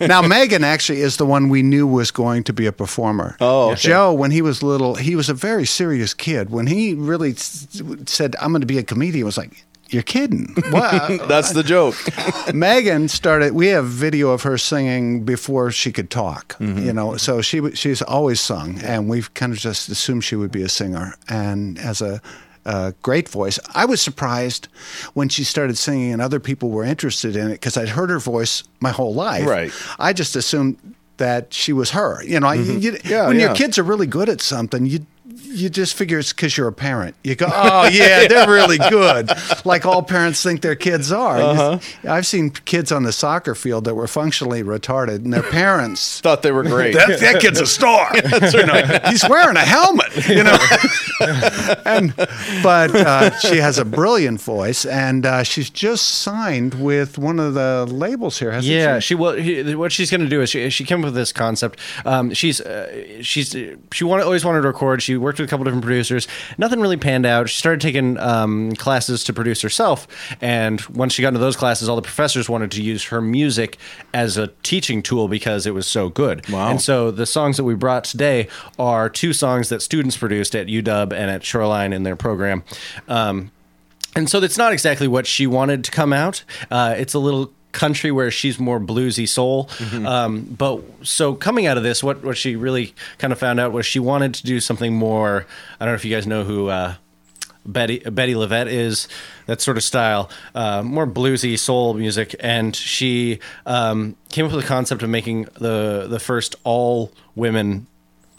now 0.00 0.22
Megan 0.22 0.64
actually 0.64 1.00
is 1.00 1.18
the 1.18 1.26
one 1.26 1.48
we 1.50 1.62
knew 1.62 1.86
was 1.86 2.10
going 2.10 2.42
to 2.44 2.52
be 2.52 2.66
a 2.66 2.72
performer. 2.72 3.36
Oh, 3.40 3.72
okay. 3.72 3.80
Joe, 3.80 4.12
when 4.14 4.30
he 4.30 4.40
was 4.40 4.62
little, 4.62 4.94
he 4.94 5.14
was 5.16 5.28
a 5.28 5.34
very 5.34 5.66
serious 5.66 6.14
kid. 6.14 6.48
When 6.50 6.66
he 6.66 6.94
really 6.94 7.32
s- 7.32 7.66
said, 8.06 8.36
"I'm 8.40 8.52
going 8.52 8.60
to 8.62 8.66
be 8.66 8.78
a 8.78 8.82
comedian," 8.82 9.26
was 9.26 9.36
like. 9.36 9.64
You're 9.92 10.02
kidding. 10.02 10.54
What? 10.72 11.28
That's 11.28 11.52
the 11.52 11.62
joke. 11.62 11.96
Megan 12.54 13.08
started. 13.08 13.52
We 13.52 13.66
have 13.68 13.86
video 13.86 14.30
of 14.30 14.42
her 14.42 14.56
singing 14.56 15.24
before 15.24 15.70
she 15.70 15.92
could 15.92 16.08
talk. 16.08 16.56
Mm-hmm. 16.58 16.86
You 16.86 16.92
know, 16.92 17.16
so 17.18 17.42
she 17.42 17.70
she's 17.74 18.00
always 18.00 18.40
sung, 18.40 18.80
and 18.80 19.08
we've 19.08 19.32
kind 19.34 19.52
of 19.52 19.58
just 19.58 19.88
assumed 19.90 20.24
she 20.24 20.36
would 20.36 20.50
be 20.50 20.62
a 20.62 20.68
singer. 20.68 21.14
And 21.28 21.78
as 21.78 22.00
a, 22.00 22.22
a 22.64 22.94
great 23.02 23.28
voice, 23.28 23.58
I 23.74 23.84
was 23.84 24.00
surprised 24.00 24.68
when 25.12 25.28
she 25.28 25.44
started 25.44 25.76
singing, 25.76 26.12
and 26.12 26.22
other 26.22 26.40
people 26.40 26.70
were 26.70 26.84
interested 26.84 27.36
in 27.36 27.48
it 27.48 27.54
because 27.54 27.76
I'd 27.76 27.90
heard 27.90 28.08
her 28.08 28.20
voice 28.20 28.64
my 28.80 28.90
whole 28.90 29.12
life. 29.14 29.46
Right. 29.46 29.72
I 29.98 30.14
just 30.14 30.36
assumed 30.36 30.78
that 31.18 31.52
she 31.52 31.72
was 31.72 31.90
her. 31.90 32.22
You 32.24 32.40
know, 32.40 32.46
I 32.46 32.54
you, 32.54 32.92
Mm-hmm. 32.92 33.08
Yeah, 33.08 33.26
when 33.28 33.38
yeah. 33.38 33.46
your 33.46 33.54
kids 33.54 33.78
are 33.78 33.82
really 33.84 34.06
good 34.06 34.28
at 34.28 34.40
something, 34.40 34.86
you. 34.86 35.06
You 35.34 35.70
just 35.70 35.94
figure 35.94 36.18
it's 36.18 36.32
because 36.32 36.56
you're 36.56 36.68
a 36.68 36.72
parent. 36.72 37.14
You 37.24 37.34
go, 37.34 37.46
oh 37.50 37.88
yeah, 37.88 38.26
they're 38.28 38.48
really 38.48 38.78
good, 38.78 39.30
like 39.64 39.86
all 39.86 40.02
parents 40.02 40.42
think 40.42 40.60
their 40.62 40.74
kids 40.74 41.10
are. 41.12 41.38
Uh-huh. 41.38 41.78
I've 42.08 42.26
seen 42.26 42.50
kids 42.50 42.92
on 42.92 43.04
the 43.04 43.12
soccer 43.12 43.54
field 43.54 43.84
that 43.84 43.94
were 43.94 44.06
functionally 44.08 44.62
retarded, 44.62 45.16
and 45.24 45.32
their 45.32 45.42
parents. 45.42 46.20
Thought 46.22 46.42
they 46.42 46.52
were 46.52 46.62
great. 46.64 46.94
That, 46.94 47.20
that 47.20 47.40
kid's 47.40 47.60
a 47.60 47.66
star. 47.66 48.10
You 48.52 48.66
know, 48.66 49.00
he's 49.08 49.26
wearing 49.28 49.56
a 49.56 49.60
helmet. 49.60 50.28
You 50.28 50.42
know, 50.44 50.58
and 51.84 52.14
but 52.62 52.94
uh, 52.94 53.38
she 53.38 53.58
has 53.58 53.78
a 53.78 53.84
brilliant 53.84 54.40
voice, 54.40 54.84
and 54.84 55.24
uh, 55.24 55.42
she's 55.42 55.70
just 55.70 56.06
signed 56.06 56.74
with 56.74 57.18
one 57.18 57.38
of 57.38 57.54
the 57.54 57.86
labels 57.88 58.38
here. 58.38 58.50
Hasn't 58.52 58.72
Yeah, 58.72 58.98
she? 58.98 59.08
she 59.08 59.14
well, 59.14 59.32
he, 59.34 59.74
what 59.74 59.92
she's 59.92 60.10
going 60.10 60.20
to 60.22 60.28
do 60.28 60.42
is 60.42 60.50
she, 60.50 60.68
she 60.70 60.84
came 60.84 61.00
up 61.00 61.06
with 61.06 61.14
this 61.14 61.32
concept. 61.32 61.78
Um, 62.04 62.32
she's 62.34 62.60
uh, 62.60 63.22
she's 63.22 63.56
she 63.92 64.04
wanted, 64.04 64.24
always 64.24 64.44
wanted 64.44 64.62
to 64.62 64.68
record. 64.68 65.02
She 65.02 65.16
worked 65.22 65.38
with 65.38 65.48
a 65.48 65.50
couple 65.50 65.64
different 65.64 65.84
producers. 65.84 66.28
Nothing 66.58 66.80
really 66.80 66.96
panned 66.96 67.26
out. 67.26 67.48
She 67.48 67.58
started 67.58 67.80
taking 67.80 68.18
um, 68.18 68.72
classes 68.72 69.24
to 69.24 69.32
produce 69.32 69.62
herself, 69.62 70.06
and 70.40 70.80
once 70.86 71.14
she 71.14 71.22
got 71.22 71.28
into 71.28 71.40
those 71.40 71.56
classes, 71.56 71.88
all 71.88 71.96
the 71.96 72.02
professors 72.02 72.48
wanted 72.48 72.70
to 72.72 72.82
use 72.82 73.04
her 73.04 73.20
music 73.20 73.78
as 74.12 74.36
a 74.36 74.48
teaching 74.62 75.02
tool 75.02 75.28
because 75.28 75.66
it 75.66 75.74
was 75.74 75.86
so 75.86 76.08
good. 76.08 76.48
Wow. 76.48 76.70
And 76.70 76.80
so 76.80 77.10
the 77.10 77.26
songs 77.26 77.56
that 77.56 77.64
we 77.64 77.74
brought 77.74 78.04
today 78.04 78.48
are 78.78 79.08
two 79.08 79.32
songs 79.32 79.68
that 79.68 79.82
students 79.82 80.16
produced 80.16 80.54
at 80.54 80.66
UW 80.66 81.12
and 81.12 81.30
at 81.30 81.44
Shoreline 81.44 81.92
in 81.92 82.02
their 82.02 82.16
program. 82.16 82.64
Um, 83.08 83.50
and 84.14 84.28
so 84.28 84.42
it's 84.42 84.58
not 84.58 84.72
exactly 84.72 85.08
what 85.08 85.26
she 85.26 85.46
wanted 85.46 85.84
to 85.84 85.90
come 85.90 86.12
out. 86.12 86.44
Uh, 86.70 86.94
it's 86.96 87.14
a 87.14 87.18
little 87.18 87.52
country 87.72 88.10
where 88.12 88.30
she's 88.30 88.58
more 88.58 88.78
bluesy 88.78 89.28
soul. 89.28 89.68
Um, 90.06 90.42
but 90.42 90.80
so 91.02 91.34
coming 91.34 91.66
out 91.66 91.76
of 91.76 91.82
this, 91.82 92.02
what 92.02 92.22
what 92.22 92.36
she 92.36 92.56
really 92.56 92.94
kind 93.18 93.32
of 93.32 93.38
found 93.38 93.58
out 93.58 93.72
was 93.72 93.86
she 93.86 93.98
wanted 93.98 94.34
to 94.34 94.44
do 94.44 94.60
something 94.60 94.94
more. 94.94 95.46
I 95.80 95.84
don't 95.84 95.92
know 95.92 95.96
if 95.96 96.04
you 96.04 96.14
guys 96.14 96.26
know 96.26 96.44
who. 96.44 96.68
Uh, 96.68 96.94
Betty 97.64 98.00
Bettye 98.00 98.34
LaVette 98.34 98.66
is 98.66 99.06
that 99.46 99.60
sort 99.60 99.76
of 99.76 99.84
style, 99.84 100.28
uh, 100.54 100.82
more 100.82 101.06
bluesy 101.06 101.56
soul 101.56 101.94
music, 101.94 102.34
and 102.40 102.74
she 102.74 103.38
um, 103.66 104.16
came 104.30 104.46
up 104.46 104.52
with 104.52 104.62
the 104.62 104.66
concept 104.66 105.02
of 105.02 105.10
making 105.10 105.44
the 105.60 106.06
the 106.08 106.18
first 106.18 106.56
all 106.64 107.12
women 107.36 107.86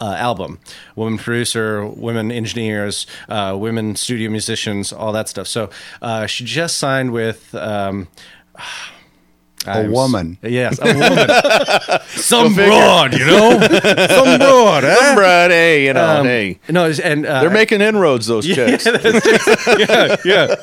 uh, 0.00 0.14
album. 0.18 0.58
Women 0.96 1.18
producer, 1.18 1.86
women 1.86 2.30
engineers, 2.30 3.06
uh, 3.28 3.56
women 3.58 3.96
studio 3.96 4.30
musicians, 4.30 4.92
all 4.92 5.12
that 5.12 5.28
stuff. 5.28 5.46
So 5.46 5.70
uh, 6.02 6.26
she 6.26 6.44
just 6.44 6.78
signed 6.78 7.12
with. 7.12 7.54
Um, 7.54 8.08
A 9.66 9.88
woman. 9.88 10.36
Yes, 10.42 10.78
a 10.80 10.84
woman. 10.86 12.00
Some 12.08 12.54
broad, 12.54 13.12
you 13.14 13.24
know? 13.24 13.50
Some 14.08 14.38
broad, 14.38 14.84
eh? 14.84 15.14
Brad, 15.14 15.50
hey, 15.50 15.86
you 15.86 15.92
know, 15.92 16.20
Um, 16.20 16.26
hey. 16.26 16.58
No, 16.68 16.90
and 17.02 17.26
uh, 17.26 17.40
They're 17.40 17.50
making 17.50 17.80
inroads, 17.80 18.26
those 18.26 18.46
chicks. 18.46 18.86
yeah, 19.78 20.16
yeah. 20.24 20.54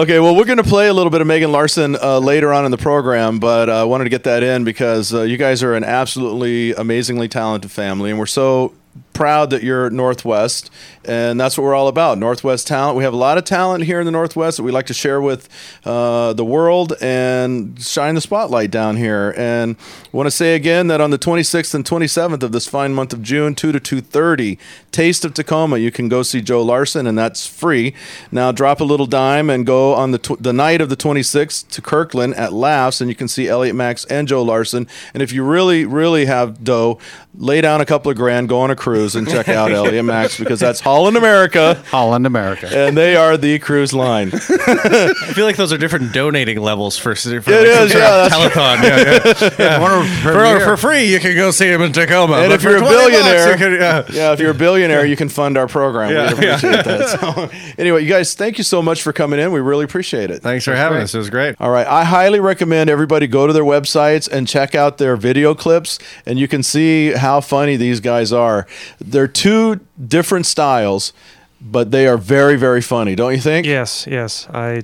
Okay, 0.00 0.18
well, 0.20 0.36
we're 0.36 0.44
going 0.44 0.58
to 0.58 0.64
play 0.64 0.88
a 0.88 0.94
little 0.94 1.10
bit 1.10 1.20
of 1.20 1.26
Megan 1.26 1.52
Larson 1.52 1.96
uh, 1.96 2.18
later 2.18 2.52
on 2.52 2.64
in 2.64 2.70
the 2.70 2.78
program, 2.78 3.38
but 3.38 3.68
uh, 3.68 3.80
I 3.80 3.84
wanted 3.84 4.04
to 4.04 4.10
get 4.10 4.24
that 4.24 4.42
in 4.42 4.64
because 4.64 5.12
uh, 5.14 5.22
you 5.22 5.36
guys 5.36 5.62
are 5.62 5.74
an 5.74 5.84
absolutely 5.84 6.72
amazingly 6.74 7.28
talented 7.28 7.70
family, 7.70 8.10
and 8.10 8.18
we're 8.18 8.26
so 8.26 8.72
proud 9.12 9.50
that 9.50 9.62
you're 9.62 9.90
Northwest, 9.90 10.70
and 11.04 11.40
that's 11.40 11.56
what 11.58 11.64
we're 11.64 11.74
all 11.74 11.88
about. 11.88 12.18
Northwest 12.18 12.66
talent. 12.66 12.96
We 12.96 13.04
have 13.04 13.12
a 13.12 13.16
lot 13.16 13.38
of 13.38 13.44
talent 13.44 13.84
here 13.84 14.00
in 14.00 14.06
the 14.06 14.12
Northwest 14.12 14.56
that 14.56 14.62
we 14.62 14.72
like 14.72 14.86
to 14.86 14.94
share 14.94 15.20
with 15.20 15.48
uh, 15.84 16.32
the 16.32 16.44
world 16.44 16.94
and 17.00 17.80
shine 17.82 18.14
the 18.14 18.20
spotlight 18.20 18.70
down 18.70 18.96
here. 18.96 19.34
And 19.36 19.76
I 19.78 20.16
want 20.16 20.26
to 20.26 20.30
say 20.30 20.54
again 20.54 20.88
that 20.88 21.00
on 21.00 21.10
the 21.10 21.18
26th 21.18 21.74
and 21.74 21.84
27th 21.84 22.42
of 22.42 22.52
this 22.52 22.66
fine 22.66 22.94
month 22.94 23.12
of 23.12 23.22
June, 23.22 23.54
2 23.54 23.72
to 23.72 23.80
2:30, 23.80 24.58
Taste 24.92 25.24
of 25.24 25.34
Tacoma, 25.34 25.78
you 25.78 25.90
can 25.90 26.08
go 26.08 26.22
see 26.22 26.40
Joe 26.40 26.62
Larson, 26.62 27.06
and 27.06 27.18
that's 27.18 27.46
free. 27.46 27.94
Now 28.30 28.52
drop 28.52 28.80
a 28.80 28.84
little 28.84 29.06
dime 29.06 29.50
and 29.50 29.66
go 29.66 29.94
on 29.94 30.10
the 30.10 30.18
tw- 30.18 30.42
the 30.42 30.52
night 30.52 30.80
of 30.80 30.88
the 30.88 30.96
26th 30.96 31.68
to 31.70 31.82
Kirkland 31.82 32.34
at 32.34 32.52
Laughs, 32.52 33.00
and 33.00 33.08
you 33.08 33.14
can 33.14 33.28
see 33.28 33.48
Elliot 33.48 33.74
Maxx 33.74 34.04
and 34.06 34.28
Joe 34.28 34.42
Larson. 34.42 34.86
And 35.14 35.22
if 35.22 35.32
you 35.32 35.44
really, 35.44 35.84
really 35.84 36.26
have 36.26 36.62
dough, 36.64 36.98
lay 37.34 37.60
down 37.60 37.80
a 37.80 37.86
couple 37.86 38.10
of 38.10 38.16
grand, 38.16 38.48
go 38.48 38.60
on 38.60 38.70
a 38.70 38.76
cruise, 38.76 38.99
and 39.14 39.28
check 39.28 39.48
out 39.48 39.70
Elliot 39.72 40.04
Maxx 40.04 40.38
because 40.38 40.60
that's 40.60 40.80
Holland 40.80 41.16
America, 41.16 41.82
Holland, 41.86 42.26
America. 42.26 42.68
and 42.72 42.96
they 42.96 43.16
are 43.16 43.36
the 43.36 43.58
cruise 43.58 43.92
line. 43.92 44.30
I 44.34 45.32
feel 45.34 45.44
like 45.44 45.56
those 45.56 45.72
are 45.72 45.78
different 45.78 46.12
donating 46.12 46.60
levels 46.60 46.96
for, 46.96 47.14
for 47.14 47.28
It 47.30 47.46
like 47.46 47.66
is, 47.66 47.94
yeah, 47.94 48.28
sort 48.28 48.52
telethon. 48.52 48.82
Yeah, 48.82 49.52
yeah. 49.58 50.22
for, 50.60 50.64
for 50.64 50.76
free, 50.76 51.04
you 51.12 51.20
can 51.20 51.34
go 51.36 51.50
see 51.50 51.68
him 51.68 51.82
in 51.82 51.92
Tacoma. 51.92 52.36
And 52.38 52.50
but 52.50 52.52
if 52.56 52.62
you're 52.62 52.76
a 52.76 52.80
20 52.80 52.94
bucks, 52.94 53.06
billionaire, 53.06 53.50
you 53.52 53.56
can- 53.56 53.72
yeah. 53.72 54.04
yeah, 54.12 54.32
if 54.32 54.40
you're 54.40 54.50
a 54.50 54.54
billionaire, 54.54 55.04
you 55.06 55.16
can 55.16 55.28
fund 55.28 55.56
our 55.56 55.66
program. 55.66 56.10
Yeah, 56.12 56.28
we 56.34 56.46
appreciate 56.48 56.84
that. 56.84 57.08
So, 57.20 57.50
anyway, 57.78 58.02
you 58.02 58.08
guys, 58.08 58.34
thank 58.34 58.58
you 58.58 58.64
so 58.64 58.82
much 58.82 59.02
for 59.02 59.12
coming 59.12 59.40
in. 59.40 59.52
We 59.52 59.60
really 59.60 59.84
appreciate 59.84 60.30
it. 60.30 60.42
Thanks 60.42 60.64
for 60.64 60.74
having 60.74 60.98
us. 60.98 61.14
It 61.14 61.18
was 61.18 61.30
great. 61.30 61.56
All 61.60 61.70
right. 61.70 61.86
I 61.86 62.04
highly 62.04 62.40
recommend 62.40 62.90
everybody 62.90 63.26
go 63.26 63.46
to 63.46 63.52
their 63.52 63.64
websites 63.64 64.28
and 64.30 64.46
check 64.46 64.74
out 64.74 64.98
their 64.98 65.16
video 65.16 65.54
clips, 65.54 65.98
and 66.26 66.38
you 66.38 66.48
can 66.48 66.62
see 66.62 67.12
how 67.12 67.40
funny 67.40 67.76
these 67.76 68.00
guys 68.00 68.32
are. 68.32 68.66
They're 68.98 69.28
two 69.28 69.80
different 70.04 70.46
styles, 70.46 71.12
but 71.60 71.90
they 71.90 72.06
are 72.06 72.16
very, 72.16 72.56
very 72.56 72.80
funny, 72.82 73.14
don't 73.14 73.32
you 73.34 73.40
think? 73.40 73.66
Yes, 73.66 74.06
yes. 74.10 74.46
I, 74.52 74.82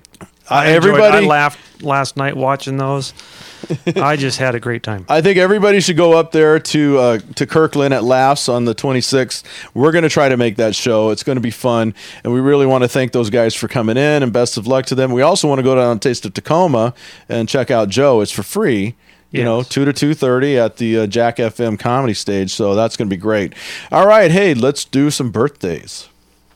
I 0.48 0.66
enjoyed- 0.68 0.76
everybody- 0.76 1.16
I 1.26 1.28
laughed 1.28 1.82
last 1.82 2.16
night 2.16 2.36
watching 2.36 2.76
those. 2.76 3.12
I 3.96 4.16
just 4.16 4.38
had 4.38 4.54
a 4.54 4.60
great 4.60 4.82
time. 4.82 5.06
I 5.08 5.20
think 5.22 5.38
everybody 5.38 5.80
should 5.80 5.96
go 5.96 6.12
up 6.12 6.30
there 6.30 6.60
to 6.60 6.98
uh, 6.98 7.18
to 7.36 7.46
Kirkland 7.46 7.94
at 7.94 8.04
Laughs 8.04 8.48
on 8.48 8.64
the 8.66 8.74
26th. 8.74 9.42
We're 9.74 9.90
going 9.92 10.04
to 10.04 10.10
try 10.10 10.28
to 10.28 10.36
make 10.36 10.56
that 10.56 10.74
show. 10.76 11.10
It's 11.10 11.22
going 11.24 11.36
to 11.36 11.42
be 11.42 11.50
fun, 11.50 11.94
and 12.22 12.32
we 12.32 12.38
really 12.40 12.66
want 12.66 12.84
to 12.84 12.88
thank 12.88 13.12
those 13.12 13.30
guys 13.30 13.54
for 13.54 13.66
coming 13.66 13.96
in. 13.96 14.22
And 14.22 14.32
best 14.32 14.56
of 14.56 14.66
luck 14.68 14.86
to 14.86 14.94
them. 14.94 15.10
We 15.10 15.22
also 15.22 15.48
want 15.48 15.58
to 15.58 15.62
go 15.64 15.74
down 15.74 15.98
to 15.98 16.08
Taste 16.08 16.24
of 16.26 16.34
Tacoma 16.34 16.94
and 17.28 17.48
check 17.48 17.70
out 17.70 17.88
Joe. 17.88 18.20
It's 18.20 18.30
for 18.30 18.42
free. 18.44 18.94
You 19.32 19.44
know, 19.44 19.62
two 19.62 19.84
to 19.84 19.92
two 19.92 20.14
thirty 20.14 20.58
at 20.58 20.78
the 20.78 21.00
uh, 21.00 21.06
Jack 21.06 21.36
FM 21.36 21.78
comedy 21.78 22.14
stage. 22.14 22.52
So 22.52 22.74
that's 22.74 22.96
going 22.96 23.08
to 23.10 23.14
be 23.14 23.20
great. 23.20 23.52
All 23.92 24.06
right, 24.06 24.30
hey, 24.30 24.54
let's 24.54 24.84
do 24.84 25.10
some 25.10 25.30
birthdays. 25.30 26.08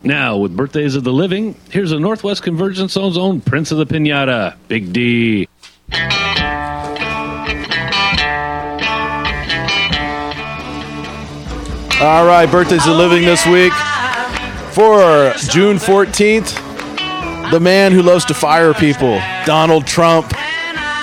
Now, 0.03 0.39
with 0.39 0.57
Birthdays 0.57 0.95
of 0.95 1.05
the 1.05 1.13
Living, 1.13 1.57
here's 1.71 1.93
a 1.93 2.01
Northwest 2.01 2.43
Convergence 2.43 2.93
Zone's 2.93 3.19
own 3.19 3.43
Prince 3.43 3.71
of 3.71 3.77
the 3.77 3.85
Pinata, 3.85 4.57
Big 4.67 4.95
D. 4.95 5.47
All 12.01 12.25
right, 12.25 12.51
birthdays 12.51 12.87
of 12.87 12.93
the 12.93 12.99
living 12.99 13.27
this 13.27 13.45
week. 13.47 13.75
For 14.73 15.35
June 15.51 15.77
14th, 15.77 17.51
the 17.51 17.61
man 17.61 17.93
who 17.93 18.01
loves 18.01 18.25
to 18.27 18.35
fire 18.35 18.73
people, 18.73 19.21
Donald 19.45 19.87
Trump. 19.87 20.33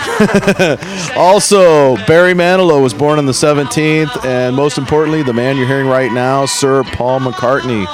also, 1.15 1.95
Barry 2.05 2.33
Manilow 2.33 2.81
was 2.81 2.93
born 2.93 3.19
on 3.19 3.25
the 3.25 3.31
17th, 3.31 4.25
and 4.25 4.55
most 4.55 4.77
importantly, 4.77 5.23
the 5.23 5.33
man 5.33 5.57
you're 5.57 5.67
hearing 5.67 5.87
right 5.87 6.11
now, 6.11 6.45
Sir 6.45 6.83
Paul 6.83 7.19
McCartney, 7.19 7.85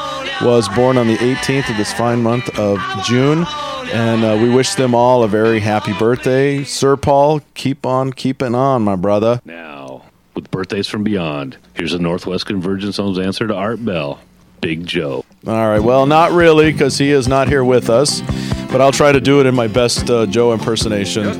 was 0.42 0.70
born 0.70 0.98
on 0.98 1.08
the 1.08 1.18
18th 1.18 1.70
of 1.70 1.78
this 1.78 1.94
fine 1.94 2.22
month 2.22 2.58
of 2.58 2.80
June. 3.06 3.46
And 3.92 4.24
uh, 4.24 4.38
we 4.42 4.50
wish 4.50 4.76
them 4.76 4.96
all 4.96 5.24
a 5.24 5.28
very 5.28 5.60
happy 5.60 5.94
birthday. 5.94 6.64
Sir 6.64 6.96
Paul, 6.98 7.42
keep 7.54 7.86
on 7.86 8.14
keeping 8.14 8.56
on, 8.56 8.82
my 8.82 8.96
brother. 8.96 9.42
Now, 9.46 10.04
with 10.34 10.50
birthdays 10.50 10.88
from 10.88 11.04
beyond, 11.04 11.58
here's 11.74 11.92
the 11.92 12.00
Northwest 12.00 12.46
Convergence 12.46 12.96
Zone's 12.96 13.20
answer 13.20 13.48
to 13.48 13.54
Art 13.54 13.84
Bell, 13.84 14.20
Big 14.62 14.86
Joe. 14.86 15.26
All 15.46 15.68
right. 15.68 15.80
Well, 15.80 16.06
not 16.06 16.32
really, 16.32 16.72
because 16.72 16.98
he 16.98 17.12
is 17.12 17.28
not 17.28 17.48
here 17.48 17.64
with 17.64 17.90
us. 17.90 18.22
But 18.72 18.82
I'll 18.82 18.92
try 18.92 19.12
to 19.12 19.22
do 19.22 19.40
it 19.40 19.46
in 19.46 19.54
my 19.54 19.68
best 19.68 20.10
uh, 20.10 20.26
Joe 20.26 20.54
impersonation. 20.54 21.40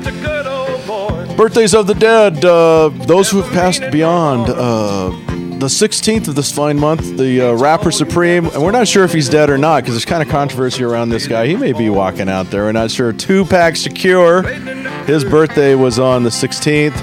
Birthdays 1.36 1.74
of 1.74 1.88
the 1.88 1.94
dead. 1.94 2.44
Uh, 2.44 2.90
those 2.90 3.28
who 3.28 3.42
have 3.42 3.52
passed 3.52 3.90
beyond. 3.90 4.48
Uh, 4.48 5.10
the 5.58 5.66
16th 5.66 6.28
of 6.28 6.34
this 6.34 6.52
fine 6.52 6.78
month, 6.78 7.16
the 7.16 7.40
uh, 7.40 7.54
rapper 7.54 7.90
Supreme, 7.90 8.46
and 8.46 8.62
we're 8.62 8.70
not 8.70 8.86
sure 8.86 9.02
if 9.02 9.12
he's 9.12 9.28
dead 9.28 9.48
or 9.48 9.56
not 9.56 9.82
because 9.82 9.94
there's 9.94 10.04
kind 10.04 10.22
of 10.22 10.28
controversy 10.28 10.84
around 10.84 11.08
this 11.08 11.26
guy. 11.26 11.46
He 11.46 11.56
may 11.56 11.72
be 11.72 11.88
walking 11.88 12.28
out 12.28 12.50
there. 12.50 12.64
We're 12.64 12.72
not 12.72 12.90
sure. 12.90 13.12
Tupac 13.12 13.74
Shakur, 13.74 15.06
his 15.06 15.24
birthday 15.24 15.74
was 15.74 15.98
on 15.98 16.22
the 16.22 16.30
16th. 16.30 16.94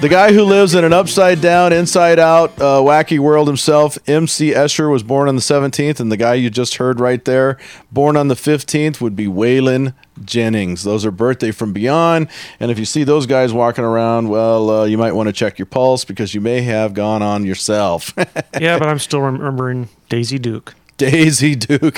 The 0.00 0.08
guy 0.08 0.32
who 0.32 0.42
lives 0.42 0.74
in 0.74 0.84
an 0.84 0.92
upside 0.92 1.40
down, 1.40 1.72
inside 1.72 2.18
out, 2.18 2.50
uh, 2.58 2.80
wacky 2.80 3.18
world 3.18 3.46
himself, 3.46 3.98
MC 4.08 4.52
Escher, 4.52 4.90
was 4.90 5.02
born 5.02 5.28
on 5.28 5.36
the 5.36 5.42
17th, 5.42 6.00
and 6.00 6.10
the 6.10 6.16
guy 6.16 6.34
you 6.34 6.50
just 6.50 6.76
heard 6.76 6.98
right 6.98 7.24
there, 7.24 7.58
born 7.92 8.16
on 8.16 8.28
the 8.28 8.34
15th, 8.34 9.00
would 9.00 9.14
be 9.14 9.26
Waylon 9.26 9.94
Jennings. 10.24 10.84
Those 10.84 11.04
are 11.04 11.10
birthday 11.10 11.50
from 11.50 11.72
beyond, 11.72 12.28
and 12.60 12.70
if 12.70 12.78
you 12.78 12.84
see 12.84 13.04
those 13.04 13.26
guys 13.26 13.52
walking 13.52 13.84
around, 13.84 14.28
well, 14.28 14.70
uh, 14.70 14.84
you 14.84 14.98
might 14.98 15.12
want 15.12 15.28
to 15.28 15.32
check 15.32 15.58
your 15.58 15.66
pulse 15.66 16.04
because 16.04 16.34
you 16.34 16.40
may 16.40 16.62
have 16.62 16.94
gone 16.94 17.22
on 17.22 17.44
yourself. 17.44 18.12
yeah, 18.60 18.78
but 18.78 18.88
I'm 18.88 18.98
still 18.98 19.20
remembering 19.20 19.88
Daisy 20.08 20.38
Duke. 20.38 20.74
Daisy 20.98 21.56
Duke. 21.56 21.96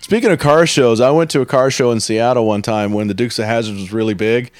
Speaking 0.00 0.30
of 0.30 0.38
car 0.38 0.66
shows, 0.66 1.00
I 1.00 1.10
went 1.10 1.30
to 1.30 1.40
a 1.40 1.46
car 1.46 1.70
show 1.70 1.92
in 1.92 2.00
Seattle 2.00 2.46
one 2.46 2.62
time 2.62 2.92
when 2.92 3.06
the 3.06 3.14
Dukes 3.14 3.38
of 3.38 3.44
Hazzard 3.44 3.76
was 3.76 3.92
really 3.92 4.14
big, 4.14 4.50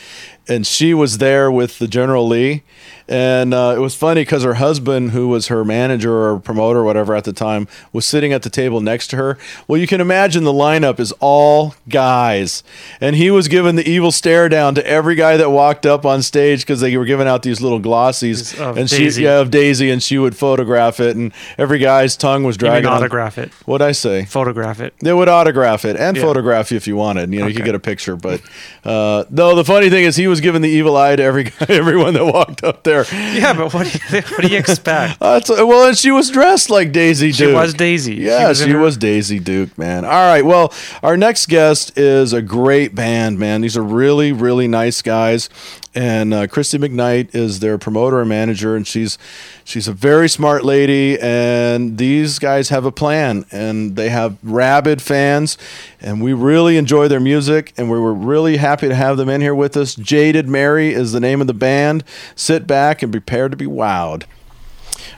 and 0.49 0.67
she 0.67 0.95
was 0.95 1.19
there 1.19 1.51
with 1.51 1.79
the 1.79 1.89
General 1.89 2.27
Lee. 2.27 2.63
And 3.09 3.53
uh, 3.53 3.75
it 3.77 3.81
was 3.81 3.95
funny 3.97 4.23
because 4.23 4.45
her 4.45 4.55
husband, 4.55 5.11
who 5.11 5.29
was 5.29 5.49
her 5.49 5.65
manager 5.65 6.13
or 6.31 6.39
promoter 6.39 6.79
or 6.79 6.85
whatever 6.85 7.15
at 7.17 7.25
the 7.25 7.33
time, 7.33 7.67
was 7.93 8.07
sitting 8.07 8.33
at 8.33 8.43
the 8.43 8.49
table 8.49 8.81
next 8.81 9.09
to 9.09 9.17
her. 9.17 9.37
Well, 9.67 9.79
you 9.79 9.87
can 9.89 10.01
imagine 10.01 10.45
the 10.45 10.53
lineup 10.53 11.01
is 11.01 11.13
all 11.21 11.75
guys. 11.89 12.63
And 13.01 13.17
he 13.17 13.31
was 13.31 13.49
giving 13.49 13.75
the 13.75 13.87
evil 13.87 14.13
stare 14.13 14.49
down 14.49 14.77
to 14.77 14.87
every 14.87 15.15
guy 15.17 15.37
that 15.37 15.51
walked 15.51 15.85
up 15.85 16.07
on 16.07 16.23
stage 16.23 16.61
because 16.61 16.81
they 16.81 16.97
were 16.97 17.05
giving 17.05 17.27
out 17.27 17.43
these 17.43 17.61
little 17.61 17.81
glossies. 17.81 18.59
Of 18.59 18.79
and 18.79 18.89
Daisy. 18.89 19.21
she, 19.21 19.25
yeah, 19.25 19.41
of 19.41 19.51
Daisy, 19.51 19.91
and 19.91 20.03
she 20.03 20.17
would 20.17 20.37
photograph 20.37 21.01
it. 21.01 21.17
And 21.17 21.33
every 21.59 21.79
guy's 21.81 22.17
tongue 22.17 22.45
was 22.45 22.57
dragging. 22.57 22.87
on- 22.89 22.99
autograph 22.99 23.37
it, 23.37 23.51
What'd 23.67 23.87
I 23.87 23.93
say? 23.93 24.25
photograph 24.27 24.81
it. 24.81 24.95
They 25.01 25.13
would 25.13 25.29
autograph 25.29 25.85
it 25.85 25.97
and 25.97 26.17
Yeah. 26.17 26.23
photograph 26.23 26.71
you 26.71 26.77
if 26.77 26.87
you 26.87 26.97
wanted. 26.97 27.33
You 27.33 27.41
know, 27.41 27.47
you 27.49 27.55
could 27.55 27.65
get 27.65 27.75
a 27.75 27.81
picture. 27.81 28.17
But 28.17 28.41
uh, 28.85 29.25
no, 29.29 29.55
the 29.57 29.65
funny 29.65 29.91
thing 29.91 30.05
is, 30.05 30.17
he 30.17 30.29
was 30.29 30.32
giving 30.41 30.63
the 30.63 30.69
evil 30.71 30.97
eye 30.97 31.17
to 31.17 31.23
every 31.23 31.45
guy, 31.45 31.67
everyone 31.69 32.15
that 32.15 32.25
walked 32.25 32.65
up 32.65 32.83
there. 32.85 33.05
Yeah, 33.13 33.53
but 33.55 33.75
what 33.75 33.87
do 33.87 33.99
you, 34.17 34.23
what 34.31 34.41
do 34.43 34.49
you 34.49 34.59
expect? 34.59 35.21
Uh, 35.21 35.41
it's- 35.43 35.51
well, 35.51 35.89
and 35.89 35.99
she 35.99 36.11
was 36.11 36.31
dressed 36.31 36.71
like 36.71 36.93
Daisy 36.93 37.33
Duke. 37.33 37.49
She 37.49 37.53
was 37.55 37.75
Daisy. 37.75 38.17
She 38.17 38.25
was 38.27 38.63
she 38.63 38.71
her- 38.71 38.79
was 38.79 38.97
Daisy 38.97 39.39
Duke, 39.39 39.77
man. 39.77 40.05
All 40.05 40.11
right. 40.11 40.45
Well, 40.45 40.73
our 41.03 41.17
next 41.17 41.47
guest 41.47 41.99
is 41.99 42.33
a 42.33 42.43
great 42.43 42.95
band, 42.95 43.39
man. 43.39 43.61
These 43.61 43.77
are 43.77 43.83
really, 43.83 44.33
really 44.33 44.69
nice 44.69 45.03
guys. 45.03 45.49
And 45.95 46.33
uh, 46.33 46.47
Christy 46.47 46.79
McKnight 46.79 47.35
is 47.35 47.61
their 47.61 47.77
promoter 47.77 48.21
and 48.21 48.29
manager, 48.29 48.77
and 48.77 48.87
she's 48.87 49.19
she's 49.63 49.87
a 49.87 49.93
very 49.93 50.29
smart 50.29 50.65
lady. 50.65 51.19
And 51.21 51.99
these 51.99 52.39
guys 52.39 52.71
have 52.71 52.87
a 52.87 52.93
plan, 52.93 53.45
and 53.51 53.95
they 53.95 54.09
have 54.09 54.39
rabid 54.43 55.03
fans, 55.03 55.59
and 56.01 56.23
we 56.23 56.33
really 56.33 56.79
enjoy 56.79 57.09
their 57.09 57.21
music, 57.21 57.75
and 57.77 57.91
we 57.91 57.99
were 57.99 58.15
really 58.15 58.57
happy 58.57 58.89
to 58.89 58.95
have 58.95 59.19
them 59.19 59.29
in 59.29 59.43
here 59.43 59.55
with 59.55 59.77
us. 59.77 59.95
Jaded 59.95 60.49
Mary 60.49 60.95
is 60.95 61.13
the 61.13 61.21
name 61.21 61.43
of 61.43 61.47
the 61.47 61.55
band. 61.55 62.05
Sit 62.35 62.67
back 62.67 63.03
and 63.03 63.13
prepare 63.13 63.51
to 63.51 63.57
be 63.57 63.67
wowed. 63.67 64.25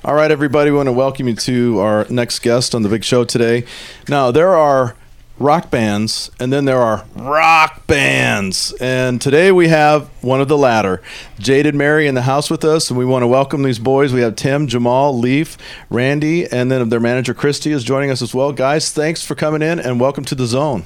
All 0.04 0.14
right, 0.14 0.30
everybody, 0.30 0.70
we 0.70 0.76
want 0.76 0.88
to 0.88 0.92
welcome 0.92 1.28
you 1.28 1.34
to 1.36 1.78
our 1.78 2.06
next 2.10 2.40
guest 2.40 2.74
on 2.74 2.82
the 2.82 2.88
big 2.88 3.04
show 3.04 3.24
today. 3.24 3.64
Now, 4.08 4.30
there 4.30 4.54
are 4.54 4.96
rock 5.38 5.70
bands, 5.70 6.30
and 6.38 6.52
then 6.52 6.64
there 6.64 6.78
are 6.80 7.04
rock 7.16 7.86
bands. 7.86 8.72
And 8.80 9.20
today 9.20 9.50
we 9.52 9.68
have 9.68 10.08
one 10.22 10.40
of 10.40 10.48
the 10.48 10.56
latter. 10.56 11.02
Jaded 11.38 11.74
Mary 11.74 12.06
in 12.06 12.14
the 12.14 12.22
house 12.22 12.50
with 12.50 12.64
us, 12.64 12.88
and 12.90 12.98
we 12.98 13.04
want 13.04 13.22
to 13.22 13.26
welcome 13.26 13.62
these 13.62 13.78
boys. 13.78 14.12
We 14.12 14.20
have 14.20 14.36
Tim, 14.36 14.66
Jamal, 14.66 15.16
Leaf, 15.18 15.56
Randy, 15.90 16.46
and 16.46 16.70
then 16.70 16.88
their 16.88 17.00
manager, 17.00 17.34
Christy, 17.34 17.72
is 17.72 17.82
joining 17.84 18.10
us 18.10 18.22
as 18.22 18.34
well. 18.34 18.52
Guys, 18.52 18.92
thanks 18.92 19.24
for 19.24 19.34
coming 19.34 19.62
in, 19.62 19.78
and 19.80 19.98
welcome 20.00 20.24
to 20.26 20.34
the 20.34 20.46
zone. 20.46 20.84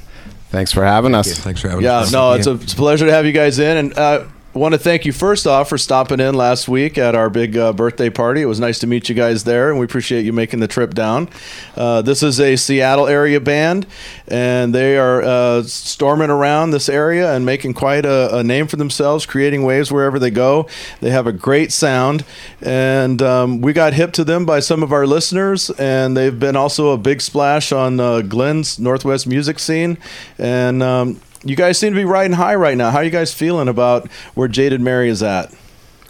Thanks 0.51 0.73
for 0.73 0.83
having 0.83 1.15
us. 1.15 1.39
Thanks 1.39 1.61
for 1.61 1.69
having 1.69 1.85
Yeah, 1.85 1.99
us. 1.99 2.13
no, 2.13 2.33
it's 2.33 2.47
a, 2.47 2.55
it's 2.55 2.73
a 2.73 2.77
pleasure 2.77 3.05
to 3.05 3.13
have 3.13 3.27
you 3.27 3.33
guys 3.33 3.59
in, 3.59 3.77
and 3.77 3.99
uh, 3.99 4.25
want 4.59 4.75
to 4.75 4.79
thank 4.79 5.07
you 5.07 5.13
first 5.13 5.47
off 5.47 5.69
for 5.69 5.79
stopping 5.79 6.19
in 6.19 6.35
last 6.35 6.69
week 6.69 6.99
at 6.99 7.15
our 7.15 7.31
big 7.31 7.57
uh, 7.57 7.73
birthday 7.73 8.11
party. 8.11 8.43
It 8.43 8.47
was 8.47 8.59
nice 8.59 8.81
to 8.81 8.87
meet 8.87 9.09
you 9.09 9.15
guys 9.15 9.45
there, 9.45 9.71
and 9.71 9.79
we 9.79 9.85
appreciate 9.85 10.25
you 10.25 10.33
making 10.33 10.59
the 10.61 10.67
trip 10.67 10.95
down. 10.95 11.29
Uh, 11.77 12.03
this 12.03 12.23
is 12.23 12.41
a 12.41 12.57
Seattle 12.57 13.07
area 13.07 13.41
band, 13.41 13.87
and 14.27 14.75
they 14.75 14.99
are 14.99 15.23
uh, 15.23 15.63
storming 15.63 16.29
around 16.29 16.73
this 16.73 16.89
area 16.89 17.33
and 17.35 17.47
making 17.47 17.75
quite 17.75 18.05
a, 18.05 18.37
a 18.37 18.43
name 18.43 18.67
for 18.67 18.77
themselves, 18.77 19.27
creating 19.27 19.63
waves 19.63 19.93
wherever 19.93 20.19
they 20.19 20.31
go. 20.31 20.69
They 21.01 21.11
have 21.11 21.29
a 21.29 21.33
great 21.33 21.71
sound, 21.71 22.25
and 22.61 23.23
um, 23.23 23.61
we 23.61 23.73
got 23.73 23.95
hip 23.95 24.13
to 24.15 24.25
them 24.25 24.45
by 24.45 24.59
some 24.59 24.83
of 24.83 24.93
our 24.93 25.07
listeners, 25.07 25.71
and 25.71 26.17
they've 26.17 26.39
been 26.39 26.57
also 26.57 26.91
a 26.91 26.99
big 26.99 27.21
splash 27.21 27.71
on 27.71 28.01
uh, 28.01 28.23
Glenn's 28.23 28.79
Northwest 28.79 29.27
music 29.27 29.61
scene, 29.61 29.99
and. 30.37 30.83
Um, 30.83 31.21
you 31.45 31.57
guys 31.57 31.79
seem 31.79 31.93
to 31.93 31.99
be 31.99 32.05
riding 32.05 32.37
high 32.37 32.55
right 32.55 32.77
now. 32.77 32.91
How 32.91 32.99
are 32.99 33.05
you 33.05 33.11
guys 33.11 33.33
feeling 33.33 33.69
about 33.69 34.11
where 34.35 34.49
Jaded 34.49 34.81
Mary 34.81 35.09
is 35.09 35.23
at? 35.23 35.53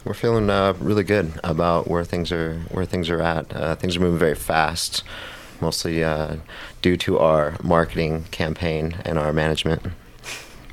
We're 0.05 0.15
feeling 0.15 0.49
uh, 0.49 0.75
really 0.81 1.05
good 1.05 1.33
about 1.45 1.89
where 1.89 2.05
things 2.05 2.33
are 2.33 2.61
where 2.71 2.85
things 2.85 3.11
are 3.11 3.21
at. 3.21 3.55
Uh, 3.55 3.75
things 3.75 3.97
are 3.97 4.01
moving 4.01 4.19
very 4.19 4.35
fast, 4.35 5.03
mostly 5.61 6.03
uh, 6.03 6.37
due 6.81 6.97
to 6.99 7.19
our 7.19 7.57
marketing 7.63 8.25
campaign 8.31 8.97
and 9.05 9.19
our 9.19 9.33
management. 9.33 9.83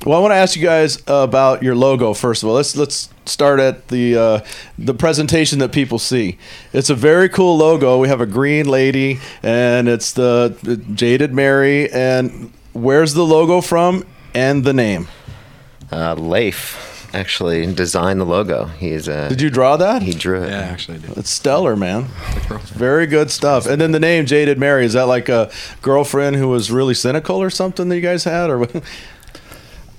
Well, 0.05 0.17
I 0.17 0.21
want 0.21 0.31
to 0.33 0.35
ask 0.35 0.55
you 0.55 0.61
guys 0.61 1.01
about 1.07 1.63
your 1.63 1.75
logo 1.75 2.13
first 2.13 2.43
of 2.43 2.49
all. 2.49 2.55
Let's 2.55 2.75
let's 2.75 3.09
start 3.25 3.59
at 3.59 3.87
the 3.87 4.15
uh, 4.15 4.39
the 4.77 4.93
presentation 4.93 5.59
that 5.59 5.71
people 5.71 5.99
see. 5.99 6.37
It's 6.71 6.89
a 6.89 6.95
very 6.95 7.27
cool 7.27 7.57
logo. 7.57 7.97
We 7.97 8.07
have 8.07 8.21
a 8.21 8.25
green 8.27 8.67
lady, 8.67 9.19
and 9.41 9.89
it's 9.89 10.13
the, 10.13 10.55
the 10.61 10.77
Jaded 10.77 11.33
Mary. 11.33 11.91
And 11.91 12.53
where's 12.73 13.15
the 13.15 13.25
logo 13.25 13.61
from 13.61 14.05
and 14.35 14.63
the 14.63 14.73
name? 14.73 15.07
Uh, 15.91 16.13
Leif 16.15 17.09
actually 17.15 17.65
designed 17.73 18.19
the 18.19 18.25
logo. 18.25 18.65
He's 18.65 19.07
uh, 19.07 19.29
Did 19.29 19.41
you 19.41 19.49
draw 19.49 19.77
that? 19.77 20.01
He 20.01 20.13
drew 20.13 20.43
it. 20.43 20.49
Yeah, 20.49 20.59
actually, 20.59 20.97
I 20.97 21.01
did. 21.01 21.17
It's 21.17 21.29
stellar, 21.29 21.75
man. 21.75 22.07
It's 22.49 22.69
very 22.69 23.07
good 23.07 23.31
stuff. 23.31 23.65
And 23.65 23.79
then 23.79 23.91
the 23.93 23.99
name 23.99 24.25
Jaded 24.25 24.59
Mary 24.59 24.85
is 24.85 24.93
that 24.93 25.03
like 25.03 25.29
a 25.29 25.49
girlfriend 25.81 26.35
who 26.35 26.49
was 26.49 26.69
really 26.69 26.93
cynical 26.93 27.37
or 27.41 27.49
something 27.49 27.87
that 27.89 27.95
you 27.95 28.01
guys 28.01 28.25
had, 28.25 28.49
or? 28.49 28.67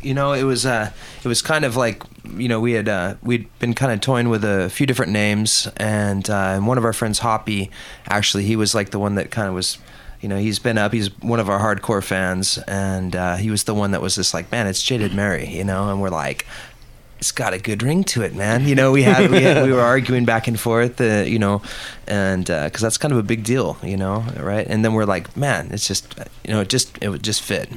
You 0.02 0.14
know, 0.14 0.34
it 0.34 0.44
was 0.44 0.64
uh, 0.64 0.92
it 1.24 1.26
was 1.26 1.42
kind 1.42 1.64
of 1.64 1.74
like 1.74 2.02
you 2.36 2.48
know 2.48 2.60
we 2.60 2.72
had 2.72 2.88
uh, 2.88 3.14
we'd 3.22 3.48
been 3.58 3.74
kind 3.74 3.90
of 3.90 4.00
toying 4.00 4.28
with 4.28 4.44
a 4.44 4.68
few 4.70 4.86
different 4.86 5.10
names, 5.10 5.68
and 5.78 6.28
uh, 6.30 6.52
and 6.54 6.66
one 6.66 6.78
of 6.78 6.84
our 6.84 6.92
friends 6.92 7.20
Hoppy, 7.20 7.70
actually 8.08 8.44
he 8.44 8.54
was 8.54 8.72
like 8.74 8.90
the 8.90 9.00
one 9.00 9.16
that 9.16 9.30
kind 9.30 9.48
of 9.48 9.54
was. 9.54 9.78
You 10.26 10.30
know, 10.30 10.38
he's 10.38 10.58
been 10.58 10.76
up. 10.76 10.92
He's 10.92 11.06
one 11.22 11.38
of 11.38 11.48
our 11.48 11.60
hardcore 11.60 12.02
fans, 12.02 12.58
and 12.66 13.14
uh, 13.14 13.36
he 13.36 13.48
was 13.48 13.62
the 13.62 13.74
one 13.74 13.92
that 13.92 14.02
was 14.02 14.16
just 14.16 14.34
like, 14.34 14.50
"Man, 14.50 14.66
it's 14.66 14.82
Jaded 14.82 15.14
Mary," 15.14 15.46
you 15.46 15.62
know. 15.62 15.88
And 15.88 16.02
we're 16.02 16.08
like, 16.10 16.46
"It's 17.18 17.32
got 17.32 17.52
a 17.54 17.58
good 17.58 17.82
ring 17.82 18.04
to 18.04 18.22
it, 18.22 18.34
man." 18.34 18.66
You 18.66 18.74
know, 18.74 18.92
we 18.92 19.02
had 19.02 19.30
we, 19.30 19.42
had, 19.42 19.64
we 19.64 19.72
were 19.72 19.80
arguing 19.94 20.24
back 20.24 20.48
and 20.48 20.58
forth, 20.58 21.00
uh, 21.00 21.24
you 21.26 21.38
know, 21.38 21.62
and 22.06 22.44
because 22.46 22.80
that's 22.80 22.98
kind 22.98 23.12
of 23.12 23.18
a 23.18 23.22
big 23.22 23.44
deal, 23.44 23.76
you 23.82 23.96
know, 23.96 24.24
right? 24.38 24.66
And 24.66 24.84
then 24.84 24.92
we're 24.94 25.04
like, 25.04 25.36
"Man, 25.36 25.70
it's 25.72 25.86
just, 25.86 26.14
you 26.44 26.52
know, 26.52 26.60
it 26.60 26.68
just 26.68 26.96
it 27.00 27.08
would 27.08 27.22
just 27.22 27.42
fit. 27.42 27.68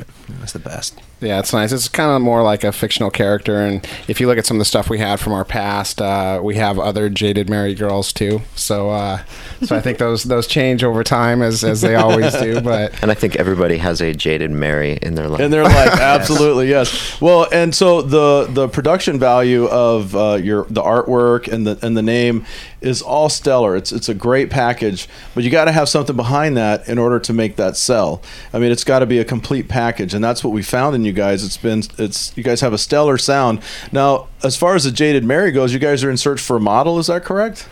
It's 0.41 0.53
the 0.53 0.59
best." 0.59 0.99
Yeah, 1.21 1.39
it's 1.39 1.51
nice. 1.51 1.73
It's 1.73 1.89
kind 1.89 2.11
of 2.11 2.21
more 2.21 2.43
like 2.43 2.63
a 2.63 2.71
fictional 2.71 3.09
character, 3.11 3.59
and 3.59 3.85
if 4.07 4.21
you 4.21 4.27
look 4.27 4.37
at 4.37 4.45
some 4.45 4.55
of 4.55 4.59
the 4.59 4.65
stuff 4.65 4.89
we 4.89 4.99
had 4.99 5.19
from 5.19 5.33
our 5.33 5.43
past, 5.43 6.01
uh, 6.01 6.39
we 6.41 6.55
have 6.55 6.79
other 6.79 7.09
jaded 7.09 7.49
Mary 7.49 7.75
girls 7.75 8.13
too. 8.13 8.39
So, 8.55 8.89
uh, 8.91 9.19
so 9.61 9.75
I 9.75 9.81
think 9.81 9.97
those 9.97 10.23
those 10.23 10.47
change 10.47 10.81
over 10.83 11.03
time 11.03 11.41
as 11.41 11.63
as 11.63 11.81
they 11.81 11.95
always 11.95 12.33
do. 12.33 12.61
But 12.69 12.93
And 13.01 13.09
I 13.11 13.15
think 13.15 13.35
everybody 13.35 13.77
has 13.77 14.01
a 14.01 14.13
Jaded 14.13 14.51
Mary 14.51 14.97
in 15.01 15.15
their 15.15 15.27
life. 15.27 15.41
in 15.41 15.51
their 15.51 15.63
life 15.63 15.99
absolutely 15.99 16.69
yes 16.69 17.19
well 17.21 17.47
and 17.51 17.73
so 17.73 18.01
the 18.01 18.47
the 18.49 18.67
production 18.67 19.17
value 19.17 19.28
of 19.29 20.15
uh, 20.15 20.39
your 20.41 20.65
the 20.65 20.81
artwork 20.81 21.51
and 21.51 21.65
the 21.65 21.79
and 21.85 21.95
the 21.95 22.01
name 22.01 22.45
is 22.81 23.01
all 23.01 23.29
stellar. 23.29 23.75
It's 23.75 23.91
it's 23.91 24.09
a 24.09 24.13
great 24.13 24.49
package, 24.49 25.07
but 25.35 25.43
you 25.43 25.49
got 25.49 25.65
to 25.65 25.71
have 25.71 25.89
something 25.89 26.15
behind 26.15 26.57
that 26.57 26.87
in 26.87 26.97
order 26.97 27.19
to 27.19 27.33
make 27.33 27.55
that 27.57 27.77
sell. 27.77 28.21
I 28.53 28.59
mean, 28.59 28.71
it's 28.71 28.83
got 28.83 28.99
to 28.99 29.05
be 29.05 29.19
a 29.19 29.25
complete 29.25 29.67
package, 29.67 30.13
and 30.13 30.23
that's 30.23 30.43
what 30.43 30.51
we 30.51 30.63
found 30.63 30.95
in 30.95 31.05
you 31.05 31.13
guys. 31.13 31.43
It's 31.43 31.57
been 31.57 31.83
it's 31.97 32.35
you 32.37 32.43
guys 32.43 32.61
have 32.61 32.73
a 32.73 32.77
stellar 32.77 33.17
sound. 33.17 33.61
Now, 33.91 34.27
as 34.43 34.55
far 34.55 34.75
as 34.75 34.83
the 34.83 34.91
Jaded 34.91 35.23
Mary 35.23 35.51
goes, 35.51 35.73
you 35.73 35.79
guys 35.79 36.03
are 36.03 36.09
in 36.09 36.17
search 36.17 36.41
for 36.41 36.57
a 36.57 36.61
model. 36.61 36.99
Is 36.99 37.07
that 37.07 37.23
correct? 37.23 37.67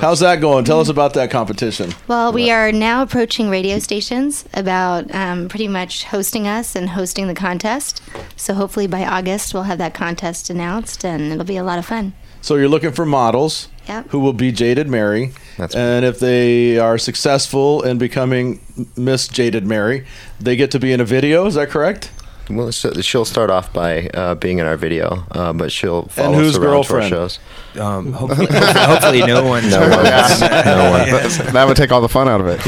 How's 0.00 0.20
that 0.20 0.40
going? 0.40 0.64
Tell 0.64 0.80
us 0.80 0.88
about 0.88 1.14
that 1.14 1.30
competition. 1.30 1.92
Well, 2.08 2.32
we 2.32 2.50
are 2.50 2.72
now 2.72 3.02
approaching 3.02 3.48
radio 3.50 3.78
stations 3.78 4.44
about 4.54 5.14
um, 5.14 5.48
pretty 5.48 5.68
much 5.68 6.04
hosting 6.04 6.48
us 6.48 6.74
and 6.74 6.90
hosting 6.90 7.28
the 7.28 7.34
contest. 7.34 8.02
So 8.36 8.54
hopefully 8.54 8.86
by 8.86 9.04
August 9.04 9.54
we'll 9.54 9.64
have 9.64 9.78
that 9.78 9.94
contest 9.94 10.50
announced, 10.50 11.04
and 11.04 11.30
it'll 11.32 11.44
be 11.44 11.56
a 11.56 11.62
lot 11.64 11.78
of 11.78 11.86
fun. 11.86 12.14
So 12.40 12.56
you're 12.56 12.68
looking 12.68 12.92
for 12.92 13.06
models 13.06 13.68
Yep. 13.88 14.08
who 14.10 14.18
will 14.20 14.32
be 14.32 14.50
Jaded 14.52 14.88
Mary. 14.88 15.32
That's 15.58 15.74
and 15.74 16.04
if 16.04 16.18
they 16.20 16.78
are 16.78 16.98
successful 16.98 17.82
in 17.82 17.98
becoming 17.98 18.60
Miss 18.96 19.28
Jaded 19.28 19.66
Mary, 19.66 20.06
they 20.40 20.56
get 20.56 20.70
to 20.72 20.78
be 20.80 20.92
in 20.92 21.00
a 21.00 21.04
video. 21.04 21.46
Is 21.46 21.54
that 21.54 21.68
correct? 21.68 22.10
Well, 22.54 22.72
so 22.72 22.92
she'll 23.00 23.24
start 23.24 23.50
off 23.50 23.72
by 23.72 24.08
uh, 24.08 24.34
being 24.34 24.58
in 24.58 24.66
our 24.66 24.76
video, 24.76 25.24
uh, 25.30 25.52
but 25.52 25.72
she'll 25.72 26.06
follow 26.06 26.34
who's 26.34 26.56
us 26.56 26.62
around 26.62 26.84
to 26.84 26.94
our 26.94 27.02
shows. 27.02 27.38
Um, 27.78 28.12
hopefully, 28.12 28.46
hopefully, 28.50 28.84
hopefully 28.84 29.26
no 29.26 29.46
one. 29.46 29.68
No 29.70 29.80
one. 29.80 29.90
no 29.90 30.90
one. 30.90 31.52
that 31.52 31.64
would 31.66 31.76
take 31.76 31.90
all 31.92 32.00
the 32.00 32.08
fun 32.08 32.28
out 32.28 32.40
of 32.40 32.46
it. 32.48 32.60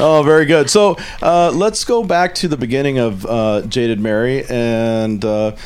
oh, 0.00 0.22
very 0.24 0.46
good. 0.46 0.70
So 0.70 0.96
uh, 1.22 1.50
let's 1.54 1.84
go 1.84 2.02
back 2.02 2.34
to 2.36 2.48
the 2.48 2.56
beginning 2.56 2.98
of 2.98 3.26
uh, 3.26 3.62
Jaded 3.62 4.00
Mary. 4.00 4.44
And 4.46 5.24
uh, 5.24 5.56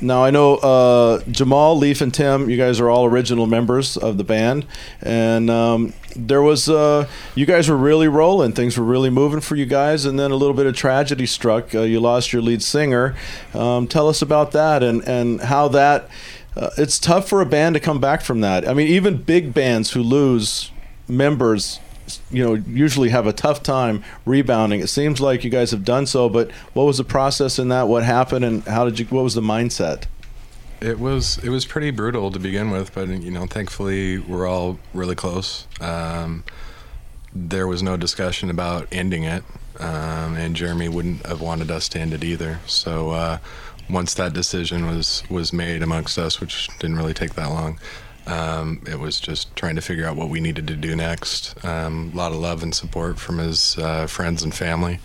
now 0.00 0.24
I 0.24 0.30
know 0.30 0.56
uh, 0.56 1.20
Jamal, 1.30 1.76
Leaf, 1.76 2.00
and 2.00 2.12
Tim, 2.12 2.48
you 2.48 2.56
guys 2.56 2.80
are 2.80 2.88
all 2.88 3.06
original 3.06 3.46
members 3.46 3.96
of 3.96 4.18
the 4.18 4.24
band. 4.24 4.66
And 5.00 5.50
um, 5.50 5.92
there 6.16 6.42
was, 6.42 6.68
uh, 6.68 7.06
you 7.34 7.46
guys 7.46 7.68
were 7.68 7.76
really 7.76 8.08
rolling. 8.08 8.52
Things 8.52 8.78
were 8.78 8.84
really 8.84 9.10
moving 9.10 9.40
for 9.40 9.56
you 9.56 9.66
guys. 9.66 10.04
And 10.04 10.18
then 10.18 10.30
a 10.30 10.36
little 10.36 10.54
bit 10.54 10.66
of 10.66 10.76
tragedy 10.76 11.26
struck. 11.26 11.74
Uh, 11.74 11.82
you 11.82 12.00
lost 12.00 12.32
your 12.32 12.42
lead 12.42 12.62
singer. 12.62 13.14
Um, 13.52 13.86
tell 13.86 14.08
us 14.08 14.22
about 14.22 14.52
that 14.52 14.82
and, 14.82 15.06
and 15.06 15.40
how 15.40 15.68
that. 15.68 16.08
Uh, 16.56 16.70
it's 16.78 16.98
tough 16.98 17.28
for 17.28 17.40
a 17.40 17.46
band 17.46 17.74
to 17.74 17.80
come 17.80 18.00
back 18.00 18.20
from 18.20 18.40
that. 18.40 18.68
I 18.68 18.74
mean, 18.74 18.86
even 18.88 19.16
big 19.16 19.52
bands 19.52 19.90
who 19.92 20.02
lose 20.02 20.70
members 21.08 21.80
you 22.30 22.44
know 22.44 22.54
usually 22.54 23.08
have 23.08 23.26
a 23.26 23.32
tough 23.32 23.62
time 23.62 24.04
rebounding 24.26 24.80
it 24.80 24.88
seems 24.88 25.20
like 25.20 25.42
you 25.42 25.50
guys 25.50 25.70
have 25.70 25.84
done 25.84 26.06
so 26.06 26.28
but 26.28 26.50
what 26.74 26.84
was 26.84 26.98
the 26.98 27.04
process 27.04 27.58
in 27.58 27.68
that 27.68 27.88
what 27.88 28.02
happened 28.02 28.44
and 28.44 28.62
how 28.64 28.84
did 28.84 28.98
you 28.98 29.06
what 29.06 29.22
was 29.22 29.34
the 29.34 29.40
mindset 29.40 30.04
It 30.84 31.00
was 31.00 31.38
it 31.38 31.48
was 31.48 31.64
pretty 31.64 31.90
brutal 31.90 32.30
to 32.30 32.38
begin 32.38 32.70
with, 32.70 32.92
but 32.94 33.08
you 33.08 33.30
know, 33.30 33.46
thankfully 33.46 34.18
we're 34.18 34.46
all 34.46 34.78
really 34.92 35.14
close. 35.14 35.66
Um, 35.80 36.44
there 37.34 37.66
was 37.66 37.82
no 37.82 37.96
discussion 37.96 38.50
about 38.50 38.86
ending 38.92 39.24
it, 39.24 39.44
um, 39.80 40.36
and 40.36 40.54
Jeremy 40.54 40.90
wouldn't 40.90 41.24
have 41.24 41.40
wanted 41.40 41.70
us 41.70 41.88
to 41.90 41.98
end 41.98 42.12
it 42.12 42.22
either. 42.22 42.60
So 42.66 43.12
uh, 43.12 43.38
once 43.88 44.12
that 44.14 44.34
decision 44.34 44.86
was 44.86 45.22
was 45.30 45.54
made 45.54 45.82
amongst 45.82 46.18
us, 46.18 46.38
which 46.38 46.68
didn't 46.80 46.96
really 46.96 47.14
take 47.14 47.32
that 47.32 47.48
long, 47.48 47.78
um, 48.26 48.82
it 48.86 48.98
was 48.98 49.20
just 49.20 49.56
trying 49.56 49.76
to 49.76 49.80
figure 49.80 50.06
out 50.06 50.16
what 50.16 50.28
we 50.28 50.38
needed 50.38 50.66
to 50.68 50.76
do 50.76 50.94
next. 50.94 51.64
Um, 51.64 52.10
a 52.12 52.16
lot 52.16 52.32
of 52.32 52.38
love 52.38 52.62
and 52.62 52.74
support 52.74 53.18
from 53.18 53.38
his 53.38 53.78
uh, 53.78 54.06
friends 54.06 54.42
and 54.42 54.54
family 54.54 55.00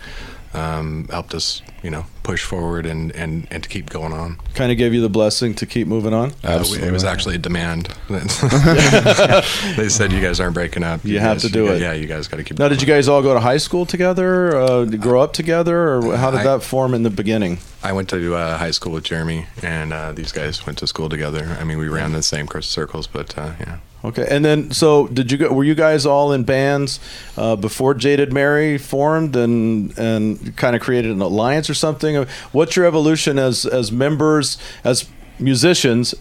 um, 0.52 1.06
helped 1.10 1.32
us, 1.34 1.62
you 1.82 1.90
know, 1.90 2.04
push 2.24 2.44
forward 2.44 2.84
and, 2.86 3.12
and, 3.12 3.46
and 3.50 3.62
to 3.62 3.68
keep 3.68 3.88
going 3.88 4.12
on. 4.12 4.36
kind 4.54 4.70
of 4.72 4.78
gave 4.78 4.92
you 4.92 5.00
the 5.00 5.08
blessing 5.08 5.54
to 5.54 5.66
keep 5.66 5.86
moving 5.86 6.12
on 6.12 6.32
Uh, 6.44 6.64
we- 6.70 6.78
it 6.82 6.92
was 6.92 7.04
actually 7.04 7.36
a 7.36 7.38
demand. 7.38 7.88
they 8.08 9.88
said 9.88 10.12
you 10.12 10.20
guys 10.20 10.40
aren't 10.40 10.54
breaking 10.54 10.82
up. 10.82 11.04
You 11.04 11.18
have 11.20 11.36
guys- 11.36 11.42
to 11.42 11.48
do 11.50 11.64
you- 11.64 11.72
it. 11.72 11.80
Yeah, 11.80 11.92
you 11.92 12.06
guys 12.06 12.28
got 12.28 12.38
to 12.38 12.44
keep. 12.44 12.58
now 12.58 12.68
did 12.68 12.80
you 12.80 12.86
guys 12.86 13.08
all 13.08 13.22
go 13.22 13.34
to 13.34 13.40
high 13.40 13.56
school 13.58 13.86
together 13.86 14.56
uh, 14.56 14.84
grow 14.84 15.20
up 15.20 15.32
together 15.32 15.96
or 15.96 16.16
how 16.16 16.30
did 16.30 16.40
I- 16.40 16.44
that 16.44 16.62
form 16.62 16.94
in 16.94 17.02
the 17.02 17.10
beginning 17.10 17.58
I 17.82 17.92
went 17.92 18.08
to 18.10 18.34
uh, 18.34 18.58
high 18.58 18.72
school 18.72 18.92
with 18.92 19.04
Jeremy, 19.04 19.46
and 19.62 19.94
uh, 19.94 20.12
these 20.12 20.32
guys 20.32 20.66
went 20.66 20.76
to 20.80 20.86
school 20.86 21.08
together. 21.08 21.56
I 21.58 21.64
mean, 21.64 21.78
we 21.78 21.88
ran 21.88 22.12
the 22.12 22.22
same 22.22 22.46
circles, 22.60 23.06
but 23.06 23.38
uh, 23.38 23.52
yeah. 23.58 23.78
Okay 24.04 24.26
and 24.30 24.44
then 24.44 24.70
so 24.70 25.06
did 25.08 25.30
you 25.30 25.38
go 25.38 25.52
were 25.52 25.64
you 25.64 25.74
guys 25.74 26.06
all 26.06 26.32
in 26.32 26.42
bands 26.44 27.00
uh, 27.36 27.56
before 27.56 27.92
jaded 27.94 28.32
mary 28.32 28.78
formed 28.78 29.36
and 29.36 29.96
and 29.98 30.56
kind 30.56 30.74
of 30.74 30.82
created 30.82 31.10
an 31.10 31.20
alliance 31.20 31.68
or 31.68 31.74
something 31.74 32.24
what's 32.52 32.76
your 32.76 32.86
evolution 32.86 33.38
as 33.38 33.66
as 33.66 33.92
members 33.92 34.56
as 34.84 35.08
musicians 35.38 36.14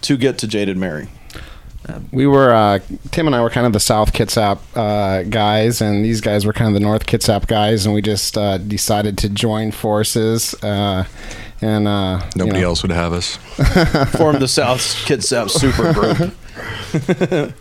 to 0.00 0.16
get 0.16 0.38
to 0.38 0.46
jaded 0.46 0.76
mary 0.76 1.08
We 2.12 2.26
were 2.26 2.50
uh, 2.50 2.78
Tim 3.10 3.26
and 3.26 3.36
I 3.36 3.42
were 3.42 3.50
kind 3.50 3.66
of 3.66 3.74
the 3.74 3.80
South 3.80 4.14
Kitsap 4.14 4.58
uh, 4.74 5.24
guys, 5.24 5.82
and 5.82 6.02
these 6.02 6.22
guys 6.22 6.46
were 6.46 6.54
kind 6.54 6.68
of 6.68 6.74
the 6.74 6.80
North 6.80 7.04
Kitsap 7.04 7.46
guys, 7.46 7.84
and 7.84 7.94
we 7.94 8.00
just 8.00 8.38
uh, 8.38 8.56
decided 8.56 9.18
to 9.18 9.28
join 9.28 9.70
forces. 9.70 10.54
Uh, 10.62 11.04
and 11.60 11.86
uh, 11.86 12.20
you 12.22 12.38
Nobody 12.38 12.60
know, 12.60 12.68
else 12.68 12.82
would 12.82 12.90
have 12.90 13.12
us. 13.12 13.36
form 14.16 14.38
the 14.38 14.48
South 14.48 14.80
Kitsap 15.04 15.50
super 15.50 15.92
group. 15.92 16.34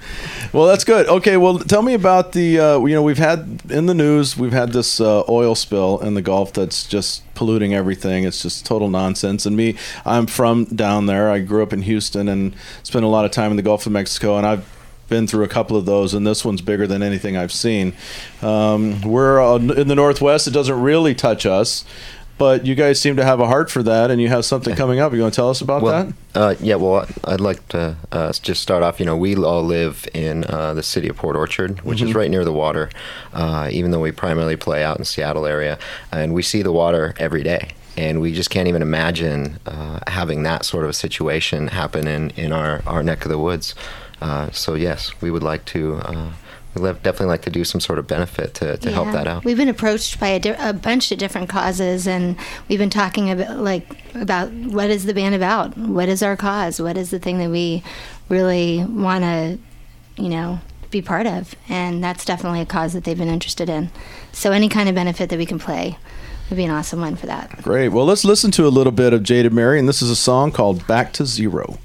well, 0.54 0.68
that's 0.68 0.84
good. 0.84 1.08
Okay, 1.08 1.38
well, 1.38 1.58
tell 1.60 1.82
me 1.82 1.94
about 1.94 2.34
the. 2.34 2.60
Uh, 2.60 2.80
you 2.86 2.94
know, 2.94 3.02
we've 3.02 3.18
had 3.18 3.62
in 3.70 3.88
the 3.88 3.94
news, 3.94 4.38
we've 4.38 4.54
had 4.54 4.72
this 4.72 5.02
uh, 5.02 5.24
oil 5.28 5.56
spill 5.56 6.00
in 6.00 6.14
the 6.14 6.22
Gulf 6.22 6.54
that's 6.54 6.86
just 6.86 7.24
polluting 7.34 7.74
everything. 7.74 8.24
It's 8.24 8.42
just 8.42 8.66
total 8.66 8.90
nonsense. 8.90 9.46
And 9.46 9.58
me, 9.58 9.76
I'm 10.06 10.28
from 10.28 10.66
down 10.66 11.08
there. 11.08 11.32
I 11.32 11.40
grew 11.40 11.64
up 11.64 11.74
in 11.74 11.82
Houston 11.84 12.28
and 12.28 12.56
spent 12.84 13.04
a 13.04 13.08
lot 13.08 13.26
of 13.26 13.32
time 13.32 13.52
in 13.52 13.58
the 13.58 13.64
Gulf 13.64 13.86
of 13.86 13.92
Mexico, 13.92 14.38
and 14.38 14.46
I've 14.46 14.70
been 15.10 15.28
through 15.28 15.44
a 15.44 15.50
couple 15.50 15.76
of 15.76 15.86
those, 15.86 16.14
and 16.14 16.26
this 16.26 16.46
one's 16.46 16.62
bigger 16.62 16.86
than 16.86 17.02
anything 17.02 17.36
I've 17.36 17.52
seen. 17.52 17.94
Um, 18.42 19.02
we're 19.02 19.42
uh, 19.42 19.58
in 19.58 19.88
the 19.88 19.96
Northwest; 19.96 20.48
it 20.48 20.52
doesn't 20.52 20.80
really 20.80 21.16
touch 21.16 21.46
us. 21.46 21.84
But 22.44 22.66
you 22.66 22.76
guys 22.76 23.00
seem 23.00 23.16
to 23.16 23.24
have 23.24 23.40
a 23.40 23.48
heart 23.48 23.72
for 23.72 23.82
that, 23.84 24.12
and 24.12 24.22
you 24.22 24.28
have 24.28 24.44
something 24.44 24.76
coming 24.76 25.00
up. 25.00 25.14
You 25.14 25.22
want 25.22 25.34
to 25.34 25.36
tell 25.38 25.50
us 25.50 25.62
about 25.62 25.82
well, 25.82 26.04
that? 26.04 26.14
Uh, 26.36 26.56
yeah, 26.60 26.76
well, 26.76 27.08
I'd 27.24 27.40
like 27.40 27.66
to 27.70 27.96
uh, 28.12 28.34
just 28.34 28.62
start 28.62 28.84
off. 28.84 29.00
You 29.00 29.06
know, 29.06 29.16
we 29.16 29.34
all 29.38 29.64
live 29.64 30.06
in 30.14 30.44
uh, 30.44 30.74
the 30.74 30.84
city 30.84 31.08
of 31.08 31.16
Port 31.16 31.38
Orchard, 31.38 31.80
which 31.86 32.02
is 32.02 32.10
Mhm. 32.10 32.16
right 32.16 32.30
near 32.30 32.44
the 32.44 32.52
water, 32.52 32.90
uh, 33.34 33.70
even 33.72 33.92
though 33.92 34.02
we 34.02 34.12
primarily 34.12 34.58
play 34.58 34.84
out 34.84 34.98
in 34.98 35.04
the 35.04 35.06
Seattle 35.06 35.46
area. 35.46 35.80
And 36.12 36.34
we 36.34 36.42
see 36.42 36.62
the 36.62 36.74
water 36.74 37.14
every 37.18 37.44
day. 37.44 37.70
And 37.96 38.20
we 38.20 38.34
just 38.34 38.50
can't 38.50 38.68
even 38.68 38.82
imagine 38.82 39.58
uh, 39.66 40.00
having 40.08 40.44
that 40.44 40.66
sort 40.66 40.84
of 40.84 40.90
a 40.90 40.94
situation 40.94 41.68
happen 41.68 42.08
in, 42.10 42.32
in 42.32 42.52
our, 42.52 42.82
our 42.86 43.04
neck 43.04 43.24
of 43.24 43.32
the 43.32 43.40
woods. 43.40 43.74
Uh, 44.22 44.52
so, 44.52 44.74
yes, 44.74 45.14
we 45.22 45.32
would 45.32 45.44
like 45.44 45.64
to. 45.68 45.96
Uh, 46.04 46.30
We'd 46.76 47.04
definitely 47.04 47.28
like 47.28 47.44
to 47.44 47.50
do 47.50 47.64
some 47.64 47.80
sort 47.80 48.00
of 48.00 48.08
benefit 48.08 48.56
to, 48.56 48.78
to 48.78 48.92
help 48.92 49.12
that 49.12 49.28
out. 49.28 49.44
We've 49.46 49.58
been 49.58 49.70
approached 49.70 50.20
by 50.20 50.30
a, 50.30 50.40
di- 50.40 50.70
a 50.70 50.74
bunch 50.74 51.12
of 51.12 51.20
different 51.20 51.50
causes, 51.50 52.08
and 52.08 52.36
we've 52.68 52.80
been 52.80 52.90
talking 52.90 53.30
about 53.30 53.58
like 53.60 53.88
about 54.16 54.52
what 54.52 54.90
is 54.90 55.06
the 55.06 55.14
band 55.14 55.36
about? 55.36 55.78
What 55.78 56.10
is 56.10 56.24
our 56.24 56.36
cause? 56.36 56.82
What 56.82 56.98
is 56.98 57.12
the 57.12 57.20
thing 57.20 57.38
that 57.38 57.50
we 57.50 57.84
really 58.30 58.84
want 58.86 59.24
to, 59.24 59.60
you 60.22 60.30
know, 60.30 60.60
be 60.90 61.02
part 61.02 61.28
of? 61.28 61.56
And 61.70 62.04
that's 62.04 62.26
definitely 62.26 62.62
a 62.62 62.66
cause 62.66 62.94
that 62.94 63.04
they've 63.04 63.18
been 63.18 63.28
interested 63.28 63.70
in. 63.70 63.92
So 64.32 64.52
any 64.52 64.70
kind 64.70 64.90
of 64.90 64.96
benefit 64.96 65.30
that 65.30 65.38
we 65.38 65.46
can 65.46 65.60
play 65.60 65.98
would 66.50 66.58
be 66.58 66.66
an 66.66 66.72
awesome 66.72 67.02
one 67.02 67.16
for 67.16 67.28
that. 67.28 67.62
Great. 67.62 67.90
Well, 67.90 68.06
let's 68.06 68.26
listen 68.26 68.52
to 68.52 68.66
a 68.66 68.70
little 68.70 68.92
bit 68.92 69.14
of 69.14 69.24
Jaded 69.24 69.54
Mary, 69.54 69.80
and 69.80 69.88
this 69.88 70.02
is 70.02 70.10
a 70.10 70.16
song 70.16 70.52
called 70.52 70.88
Back 70.88 71.14
to 71.14 71.26
Zero. 71.26 71.78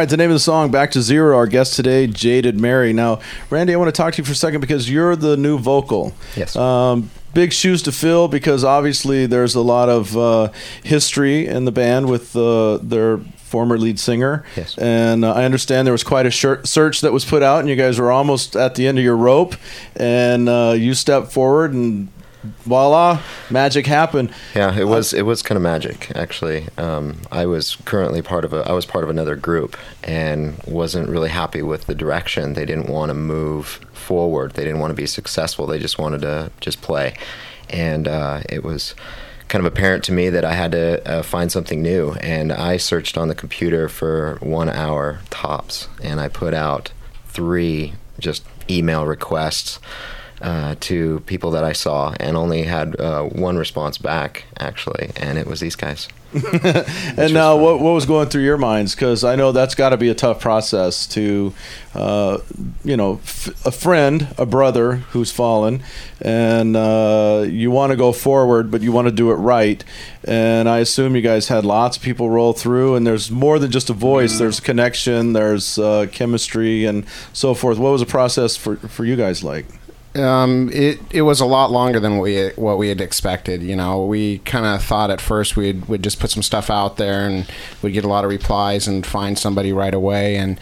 Right, 0.00 0.08
the 0.08 0.16
name 0.16 0.30
of 0.30 0.34
the 0.34 0.40
song, 0.40 0.70
Back 0.70 0.92
to 0.92 1.02
Zero. 1.02 1.36
Our 1.36 1.46
guest 1.46 1.76
today, 1.76 2.06
Jaded 2.06 2.58
Mary. 2.58 2.94
Now, 2.94 3.20
Randy, 3.50 3.74
I 3.74 3.76
want 3.76 3.88
to 3.88 3.92
talk 3.92 4.14
to 4.14 4.22
you 4.22 4.24
for 4.24 4.32
a 4.32 4.34
second 4.34 4.62
because 4.62 4.88
you're 4.88 5.14
the 5.14 5.36
new 5.36 5.58
vocal. 5.58 6.14
Yes. 6.34 6.56
Um, 6.56 7.10
big 7.34 7.52
shoes 7.52 7.82
to 7.82 7.92
fill 7.92 8.26
because 8.26 8.64
obviously 8.64 9.26
there's 9.26 9.54
a 9.54 9.60
lot 9.60 9.90
of 9.90 10.16
uh, 10.16 10.52
history 10.82 11.46
in 11.46 11.66
the 11.66 11.70
band 11.70 12.08
with 12.08 12.34
uh, 12.34 12.78
their 12.78 13.18
former 13.18 13.76
lead 13.76 14.00
singer. 14.00 14.42
Yes. 14.56 14.78
And 14.78 15.22
uh, 15.22 15.34
I 15.34 15.44
understand 15.44 15.86
there 15.86 15.92
was 15.92 16.02
quite 16.04 16.24
a 16.24 16.30
shir- 16.30 16.64
search 16.64 17.02
that 17.02 17.12
was 17.12 17.26
put 17.26 17.42
out, 17.42 17.60
and 17.60 17.68
you 17.68 17.76
guys 17.76 18.00
were 18.00 18.10
almost 18.10 18.56
at 18.56 18.76
the 18.76 18.86
end 18.86 18.96
of 18.96 19.04
your 19.04 19.18
rope, 19.18 19.54
and 19.96 20.48
uh, 20.48 20.74
you 20.78 20.94
stepped 20.94 21.30
forward 21.30 21.74
and. 21.74 22.08
Voila! 22.42 23.20
Magic 23.50 23.86
happened. 23.86 24.32
Yeah, 24.54 24.78
it 24.78 24.84
was 24.84 25.12
it 25.12 25.22
was 25.22 25.42
kind 25.42 25.56
of 25.56 25.62
magic 25.62 26.10
actually. 26.14 26.68
Um, 26.78 27.20
I 27.30 27.44
was 27.44 27.76
currently 27.84 28.22
part 28.22 28.44
of 28.44 28.54
a 28.54 28.68
I 28.68 28.72
was 28.72 28.86
part 28.86 29.04
of 29.04 29.10
another 29.10 29.36
group 29.36 29.76
and 30.02 30.58
wasn't 30.66 31.08
really 31.10 31.28
happy 31.28 31.60
with 31.60 31.86
the 31.86 31.94
direction. 31.94 32.54
They 32.54 32.64
didn't 32.64 32.88
want 32.88 33.10
to 33.10 33.14
move 33.14 33.80
forward. 33.92 34.52
They 34.52 34.64
didn't 34.64 34.80
want 34.80 34.90
to 34.90 34.96
be 34.96 35.06
successful. 35.06 35.66
They 35.66 35.78
just 35.78 35.98
wanted 35.98 36.22
to 36.22 36.50
just 36.60 36.80
play, 36.80 37.14
and 37.68 38.08
uh, 38.08 38.40
it 38.48 38.64
was 38.64 38.94
kind 39.48 39.66
of 39.66 39.70
apparent 39.70 40.04
to 40.04 40.12
me 40.12 40.30
that 40.30 40.44
I 40.44 40.54
had 40.54 40.72
to 40.72 41.06
uh, 41.06 41.22
find 41.22 41.52
something 41.52 41.82
new. 41.82 42.12
And 42.20 42.52
I 42.52 42.78
searched 42.78 43.18
on 43.18 43.28
the 43.28 43.34
computer 43.34 43.88
for 43.88 44.38
one 44.40 44.70
hour 44.70 45.20
tops, 45.28 45.88
and 46.02 46.20
I 46.20 46.28
put 46.28 46.54
out 46.54 46.92
three 47.26 47.94
just 48.18 48.44
email 48.70 49.04
requests 49.06 49.78
uh, 50.40 50.74
to 50.80 51.20
people 51.20 51.50
that 51.52 51.64
I 51.64 51.72
saw, 51.72 52.14
and 52.18 52.36
only 52.36 52.62
had 52.62 52.98
uh, 53.00 53.24
one 53.24 53.56
response 53.56 53.98
back 53.98 54.44
actually, 54.58 55.10
and 55.16 55.38
it 55.38 55.46
was 55.46 55.60
these 55.60 55.76
guys. 55.76 56.08
and 56.52 57.34
now, 57.34 57.56
what, 57.56 57.80
what 57.80 57.90
was 57.90 58.06
going 58.06 58.28
through 58.28 58.44
your 58.44 58.56
minds? 58.56 58.94
Because 58.94 59.24
I 59.24 59.34
know 59.34 59.50
that's 59.50 59.74
got 59.74 59.88
to 59.88 59.96
be 59.96 60.10
a 60.10 60.14
tough 60.14 60.38
process 60.38 61.08
to, 61.08 61.52
uh, 61.92 62.38
you 62.84 62.96
know, 62.96 63.14
f- 63.14 63.66
a 63.66 63.72
friend, 63.72 64.28
a 64.38 64.46
brother 64.46 64.96
who's 65.10 65.32
fallen, 65.32 65.82
and 66.20 66.76
uh, 66.76 67.44
you 67.48 67.72
want 67.72 67.90
to 67.90 67.96
go 67.96 68.12
forward, 68.12 68.70
but 68.70 68.80
you 68.80 68.92
want 68.92 69.08
to 69.08 69.12
do 69.12 69.32
it 69.32 69.36
right. 69.36 69.84
And 70.22 70.68
I 70.68 70.78
assume 70.78 71.16
you 71.16 71.22
guys 71.22 71.48
had 71.48 71.64
lots 71.64 71.96
of 71.96 72.02
people 72.04 72.30
roll 72.30 72.52
through, 72.52 72.94
and 72.94 73.04
there's 73.04 73.28
more 73.28 73.58
than 73.58 73.72
just 73.72 73.90
a 73.90 73.94
voice. 73.94 74.38
There's 74.38 74.60
connection, 74.60 75.32
there's 75.32 75.78
uh, 75.80 76.06
chemistry, 76.12 76.84
and 76.84 77.06
so 77.32 77.54
forth. 77.54 77.76
What 77.78 77.90
was 77.90 78.02
the 78.02 78.06
process 78.06 78.56
for 78.56 78.76
for 78.76 79.04
you 79.04 79.16
guys 79.16 79.42
like? 79.42 79.66
Um, 80.12 80.70
it 80.72 80.98
it 81.12 81.22
was 81.22 81.40
a 81.40 81.46
lot 81.46 81.70
longer 81.70 82.00
than 82.00 82.16
what 82.16 82.24
we 82.24 82.48
what 82.56 82.78
we 82.78 82.88
had 82.88 83.00
expected. 83.00 83.62
You 83.62 83.76
know, 83.76 84.04
we 84.04 84.38
kind 84.38 84.66
of 84.66 84.82
thought 84.82 85.08
at 85.10 85.20
first 85.20 85.56
we'd 85.56 85.86
would 85.86 86.02
just 86.02 86.18
put 86.18 86.30
some 86.30 86.42
stuff 86.42 86.68
out 86.68 86.96
there 86.96 87.28
and 87.28 87.48
we'd 87.80 87.92
get 87.92 88.04
a 88.04 88.08
lot 88.08 88.24
of 88.24 88.30
replies 88.30 88.88
and 88.88 89.06
find 89.06 89.38
somebody 89.38 89.72
right 89.72 89.94
away. 89.94 90.36
And 90.36 90.58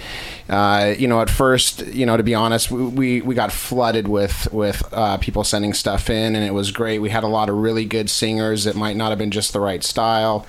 uh, 0.50 0.94
you 0.98 1.08
know, 1.08 1.22
at 1.22 1.30
first, 1.30 1.86
you 1.86 2.04
know, 2.04 2.18
to 2.18 2.22
be 2.22 2.34
honest, 2.34 2.70
we 2.70 3.22
we, 3.22 3.34
got 3.34 3.50
flooded 3.50 4.06
with 4.06 4.52
with 4.52 4.82
uh, 4.92 5.16
people 5.16 5.44
sending 5.44 5.72
stuff 5.72 6.10
in, 6.10 6.36
and 6.36 6.44
it 6.44 6.52
was 6.52 6.70
great. 6.70 6.98
We 6.98 7.08
had 7.08 7.24
a 7.24 7.28
lot 7.28 7.48
of 7.48 7.56
really 7.56 7.86
good 7.86 8.10
singers 8.10 8.64
that 8.64 8.76
might 8.76 8.96
not 8.96 9.10
have 9.10 9.18
been 9.18 9.30
just 9.30 9.54
the 9.54 9.60
right 9.60 9.82
style 9.82 10.46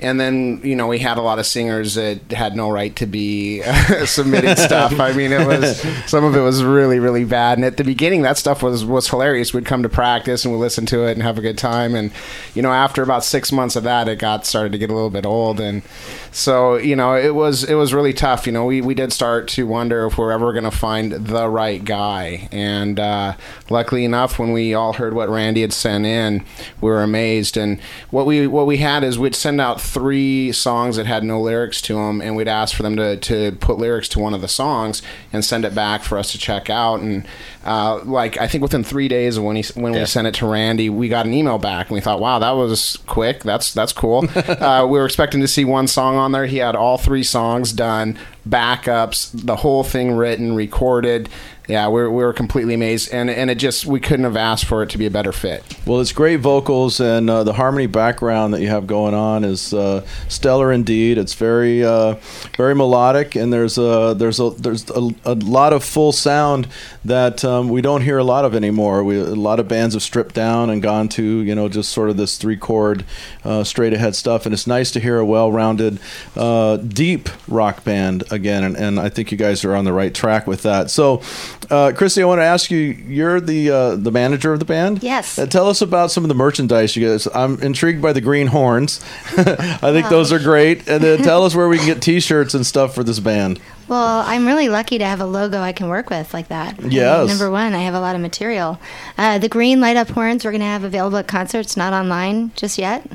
and 0.00 0.20
then 0.20 0.60
you 0.62 0.76
know 0.76 0.86
we 0.86 0.98
had 0.98 1.16
a 1.16 1.22
lot 1.22 1.38
of 1.38 1.46
singers 1.46 1.94
that 1.94 2.30
had 2.30 2.54
no 2.54 2.70
right 2.70 2.94
to 2.96 3.06
be 3.06 3.62
submitting 4.04 4.56
stuff. 4.56 5.00
I 5.00 5.12
mean, 5.12 5.32
it 5.32 5.46
was 5.46 5.80
some 6.06 6.24
of 6.24 6.36
it 6.36 6.40
was 6.40 6.62
really 6.62 6.98
really 6.98 7.24
bad. 7.24 7.58
And 7.58 7.64
at 7.64 7.76
the 7.76 7.84
beginning, 7.84 8.22
that 8.22 8.36
stuff 8.36 8.62
was 8.62 8.84
was 8.84 9.08
hilarious. 9.08 9.54
We'd 9.54 9.64
come 9.64 9.82
to 9.82 9.88
practice 9.88 10.44
and 10.44 10.52
we'd 10.52 10.60
listen 10.60 10.84
to 10.86 11.06
it 11.06 11.12
and 11.12 11.22
have 11.22 11.38
a 11.38 11.40
good 11.40 11.56
time. 11.56 11.94
And 11.94 12.12
you 12.54 12.62
know, 12.62 12.72
after 12.72 13.02
about 13.02 13.24
six 13.24 13.50
months 13.50 13.74
of 13.74 13.84
that, 13.84 14.08
it 14.08 14.18
got 14.18 14.44
started 14.44 14.72
to 14.72 14.78
get 14.78 14.90
a 14.90 14.94
little 14.94 15.10
bit 15.10 15.24
old. 15.24 15.60
And 15.60 15.82
so 16.30 16.76
you 16.76 16.94
know, 16.94 17.16
it 17.16 17.34
was 17.34 17.64
it 17.64 17.74
was 17.74 17.94
really 17.94 18.12
tough. 18.12 18.46
You 18.46 18.52
know, 18.52 18.66
we 18.66 18.82
we 18.82 18.94
did 18.94 19.12
start 19.12 19.48
to 19.48 19.66
wonder 19.66 20.06
if 20.06 20.18
we're 20.18 20.32
ever 20.32 20.52
going 20.52 20.64
to 20.64 20.70
find 20.70 21.12
the 21.12 21.48
right 21.48 21.82
guy. 21.82 22.48
And 22.52 23.00
uh, 23.00 23.34
luckily 23.70 24.04
enough, 24.04 24.38
when 24.38 24.52
we 24.52 24.74
all 24.74 24.94
heard 24.94 25.14
what 25.14 25.30
Randy 25.30 25.62
had 25.62 25.72
sent 25.72 26.04
in, 26.04 26.44
we 26.82 26.90
were 26.90 27.02
amazed. 27.02 27.56
And 27.56 27.80
what 28.10 28.26
we 28.26 28.46
what 28.46 28.66
we 28.66 28.76
had 28.76 29.02
is 29.02 29.18
we'd 29.18 29.34
send 29.34 29.58
out 29.58 29.80
three 29.86 30.52
songs 30.52 30.96
that 30.96 31.06
had 31.06 31.24
no 31.24 31.40
lyrics 31.40 31.80
to 31.82 31.94
them, 31.94 32.20
and 32.20 32.36
we'd 32.36 32.48
ask 32.48 32.74
for 32.74 32.82
them 32.82 32.96
to, 32.96 33.16
to 33.16 33.52
put 33.60 33.78
lyrics 33.78 34.08
to 34.10 34.18
one 34.18 34.34
of 34.34 34.40
the 34.40 34.48
songs 34.48 35.02
and 35.32 35.44
send 35.44 35.64
it 35.64 35.74
back 35.74 36.02
for 36.02 36.18
us 36.18 36.32
to 36.32 36.38
check 36.38 36.68
out. 36.68 37.00
And 37.00 37.26
uh, 37.64 38.00
like 38.04 38.36
I 38.38 38.48
think 38.48 38.62
within 38.62 38.84
three 38.84 39.08
days 39.08 39.36
of 39.36 39.44
when 39.44 39.56
he 39.56 39.64
when 39.74 39.92
we 39.92 40.04
sent 40.04 40.26
it 40.26 40.34
to 40.34 40.46
Randy, 40.46 40.90
we 40.90 41.08
got 41.08 41.26
an 41.26 41.32
email 41.32 41.58
back, 41.58 41.88
and 41.88 41.94
we 41.94 42.00
thought, 42.00 42.20
wow, 42.20 42.38
that 42.38 42.50
was 42.50 42.98
quick. 43.06 43.42
That's 43.42 43.72
that's 43.72 43.92
cool. 43.92 44.28
uh, 44.36 44.86
we 44.88 44.98
were 44.98 45.06
expecting 45.06 45.40
to 45.40 45.48
see 45.48 45.64
one 45.64 45.86
song 45.86 46.16
on 46.16 46.32
there. 46.32 46.46
He 46.46 46.58
had 46.58 46.76
all 46.76 46.98
three 46.98 47.22
songs 47.22 47.72
done, 47.72 48.18
backups, 48.48 49.30
the 49.32 49.56
whole 49.56 49.84
thing 49.84 50.12
written, 50.12 50.54
recorded. 50.54 51.28
Yeah, 51.68 51.88
we 51.88 52.00
were, 52.02 52.10
we 52.10 52.22
were 52.22 52.32
completely 52.32 52.74
amazed, 52.74 53.12
and 53.12 53.28
and 53.28 53.50
it 53.50 53.56
just 53.56 53.86
we 53.86 53.98
couldn't 53.98 54.24
have 54.24 54.36
asked 54.36 54.66
for 54.66 54.84
it 54.84 54.90
to 54.90 54.98
be 54.98 55.06
a 55.06 55.10
better 55.10 55.32
fit. 55.32 55.64
Well, 55.84 56.00
it's 56.00 56.12
great 56.12 56.36
vocals, 56.36 57.00
and 57.00 57.28
uh, 57.28 57.42
the 57.42 57.54
harmony 57.54 57.88
background 57.88 58.54
that 58.54 58.60
you 58.60 58.68
have 58.68 58.86
going 58.86 59.14
on 59.14 59.42
is 59.42 59.74
uh, 59.74 60.06
stellar 60.28 60.70
indeed. 60.70 61.18
It's 61.18 61.34
very, 61.34 61.82
uh, 61.82 62.16
very 62.56 62.76
melodic, 62.76 63.34
and 63.34 63.52
there's 63.52 63.78
a 63.78 64.14
there's 64.16 64.38
a 64.38 64.50
there's 64.50 64.88
a, 64.90 65.10
a 65.24 65.34
lot 65.34 65.72
of 65.72 65.82
full 65.82 66.12
sound 66.12 66.68
that 67.04 67.44
um, 67.44 67.68
we 67.68 67.82
don't 67.82 68.02
hear 68.02 68.18
a 68.18 68.24
lot 68.24 68.44
of 68.44 68.54
anymore. 68.54 69.02
We, 69.02 69.18
a 69.18 69.24
lot 69.24 69.58
of 69.58 69.66
bands 69.66 69.94
have 69.94 70.04
stripped 70.04 70.36
down 70.36 70.70
and 70.70 70.80
gone 70.80 71.08
to 71.10 71.22
you 71.22 71.54
know 71.56 71.68
just 71.68 71.90
sort 71.90 72.10
of 72.10 72.16
this 72.16 72.38
three 72.38 72.56
chord, 72.56 73.04
uh, 73.44 73.64
straight 73.64 73.92
ahead 73.92 74.14
stuff, 74.14 74.46
and 74.46 74.52
it's 74.52 74.68
nice 74.68 74.92
to 74.92 75.00
hear 75.00 75.18
a 75.18 75.26
well-rounded, 75.26 75.98
uh, 76.36 76.76
deep 76.76 77.28
rock 77.48 77.82
band 77.82 78.22
again, 78.30 78.62
and, 78.62 78.76
and 78.76 79.00
I 79.00 79.08
think 79.08 79.32
you 79.32 79.38
guys 79.38 79.64
are 79.64 79.74
on 79.74 79.84
the 79.84 79.92
right 79.92 80.14
track 80.14 80.46
with 80.46 80.62
that. 80.62 80.92
So. 80.92 81.22
Uh, 81.70 81.92
Christy, 81.96 82.22
I 82.22 82.26
want 82.26 82.38
to 82.40 82.44
ask 82.44 82.70
you. 82.70 82.78
You're 82.78 83.40
the 83.40 83.70
uh, 83.70 83.96
the 83.96 84.10
manager 84.12 84.52
of 84.52 84.58
the 84.60 84.64
band. 84.64 85.02
Yes. 85.02 85.38
Uh, 85.38 85.46
tell 85.46 85.68
us 85.68 85.80
about 85.82 86.10
some 86.10 86.22
of 86.24 86.28
the 86.28 86.34
merchandise 86.34 86.94
you 86.96 87.08
guys. 87.08 87.26
I'm 87.34 87.60
intrigued 87.60 88.00
by 88.00 88.12
the 88.12 88.20
green 88.20 88.46
horns. 88.48 89.00
I 89.36 89.44
think 89.92 90.04
Wow. 90.04 90.10
those 90.10 90.32
are 90.32 90.38
great. 90.38 90.88
And 90.88 91.02
then 91.02 91.18
tell 91.22 91.44
us 91.44 91.54
where 91.54 91.68
we 91.68 91.78
can 91.78 91.86
get 91.86 92.02
T-shirts 92.02 92.54
and 92.54 92.64
stuff 92.64 92.94
for 92.94 93.02
this 93.02 93.18
band. 93.20 93.58
Well, 93.88 94.24
I'm 94.26 94.46
really 94.46 94.68
lucky 94.68 94.98
to 94.98 95.04
have 95.04 95.20
a 95.20 95.24
logo 95.26 95.60
I 95.60 95.72
can 95.72 95.88
work 95.88 96.10
with 96.10 96.34
like 96.34 96.48
that. 96.48 96.76
I 96.78 96.82
mean, 96.82 96.90
Yes. 96.90 97.28
number 97.28 97.50
one, 97.50 97.72
I 97.72 97.78
have 97.82 97.94
a 97.94 98.00
lot 98.00 98.16
of 98.16 98.20
material. 98.20 98.80
Uh, 99.16 99.38
the 99.38 99.48
green 99.48 99.80
light 99.80 99.96
up 99.96 100.08
horns 100.08 100.44
we're 100.44 100.50
going 100.50 100.60
to 100.60 100.66
have 100.66 100.82
available 100.82 101.18
at 101.18 101.28
concerts, 101.28 101.76
not 101.76 101.92
online 101.92 102.50
just 102.56 102.78
yet. 102.78 103.06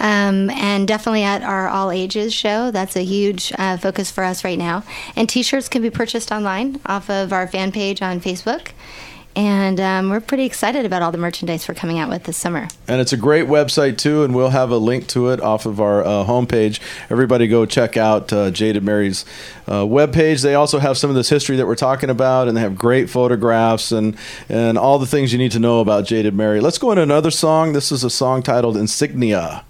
Um, 0.00 0.50
and 0.50 0.88
definitely 0.88 1.22
at 1.22 1.42
our 1.42 1.68
all 1.68 1.90
ages 1.92 2.34
show. 2.34 2.72
That's 2.72 2.96
a 2.96 3.04
huge 3.04 3.52
uh, 3.56 3.76
focus 3.76 4.10
for 4.10 4.24
us 4.24 4.42
right 4.42 4.58
now. 4.58 4.82
And 5.14 5.28
t 5.28 5.42
shirts 5.44 5.68
can 5.68 5.80
be 5.82 5.90
purchased 5.90 6.32
online 6.32 6.80
off 6.86 7.08
of 7.08 7.32
our 7.32 7.46
fan 7.46 7.70
page 7.70 8.02
on 8.02 8.20
Facebook. 8.20 8.68
And 9.36 9.78
um, 9.80 10.08
we're 10.08 10.20
pretty 10.20 10.46
excited 10.46 10.86
about 10.86 11.02
all 11.02 11.12
the 11.12 11.18
merchandise 11.18 11.68
we're 11.68 11.74
coming 11.74 11.98
out 11.98 12.08
with 12.08 12.24
this 12.24 12.38
summer. 12.38 12.68
And 12.88 13.02
it's 13.02 13.12
a 13.12 13.18
great 13.18 13.46
website 13.46 13.98
too, 13.98 14.24
and 14.24 14.34
we'll 14.34 14.48
have 14.48 14.70
a 14.70 14.78
link 14.78 15.08
to 15.08 15.28
it 15.28 15.42
off 15.42 15.66
of 15.66 15.78
our 15.78 16.02
uh, 16.02 16.24
homepage. 16.24 16.80
Everybody 17.10 17.46
go 17.46 17.66
check 17.66 17.98
out 17.98 18.32
uh, 18.32 18.50
Jaded 18.50 18.82
Mary's 18.82 19.26
uh, 19.66 19.82
webpage. 19.82 20.42
They 20.42 20.54
also 20.54 20.78
have 20.78 20.96
some 20.96 21.10
of 21.10 21.16
this 21.16 21.28
history 21.28 21.56
that 21.56 21.66
we're 21.66 21.74
talking 21.74 22.08
about, 22.08 22.48
and 22.48 22.56
they 22.56 22.62
have 22.62 22.78
great 22.78 23.10
photographs 23.10 23.92
and 23.92 24.16
and 24.48 24.78
all 24.78 24.98
the 24.98 25.06
things 25.06 25.32
you 25.32 25.38
need 25.38 25.52
to 25.52 25.58
know 25.58 25.80
about 25.80 26.06
Jaded 26.06 26.32
Mary. 26.34 26.58
Let's 26.60 26.78
go 26.78 26.92
into 26.92 27.02
another 27.02 27.30
song. 27.30 27.74
This 27.74 27.92
is 27.92 28.04
a 28.04 28.10
song 28.10 28.42
titled 28.42 28.74
Insignia. 28.78 29.64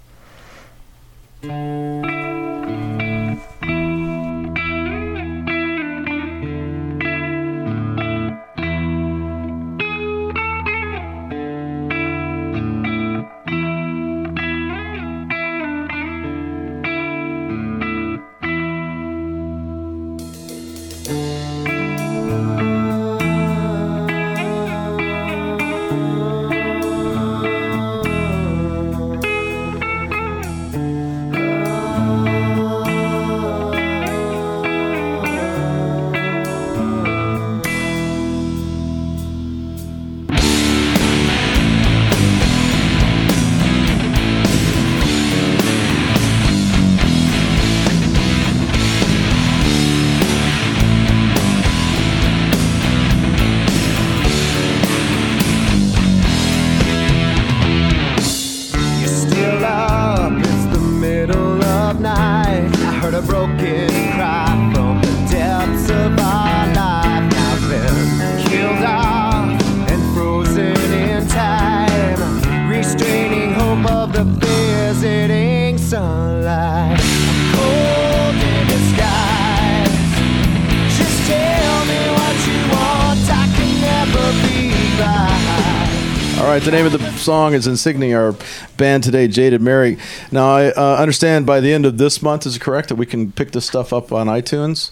Song 87.27 87.53
is 87.53 87.67
Insignia, 87.67 88.17
our 88.17 88.35
band 88.77 89.03
today, 89.03 89.27
Jaded 89.27 89.59
Mary. 89.61 89.97
Now, 90.31 90.47
I 90.47 90.71
uh, 90.71 90.95
understand 90.95 91.45
by 91.45 91.59
the 91.59 91.73
end 91.73 91.85
of 91.85 91.97
this 91.97 92.21
month, 92.21 92.45
is 92.45 92.55
it 92.55 92.61
correct 92.61 92.87
that 92.87 92.95
we 92.95 93.05
can 93.05 93.33
pick 93.33 93.51
this 93.51 93.65
stuff 93.65 93.91
up 93.91 94.13
on 94.13 94.27
iTunes? 94.27 94.91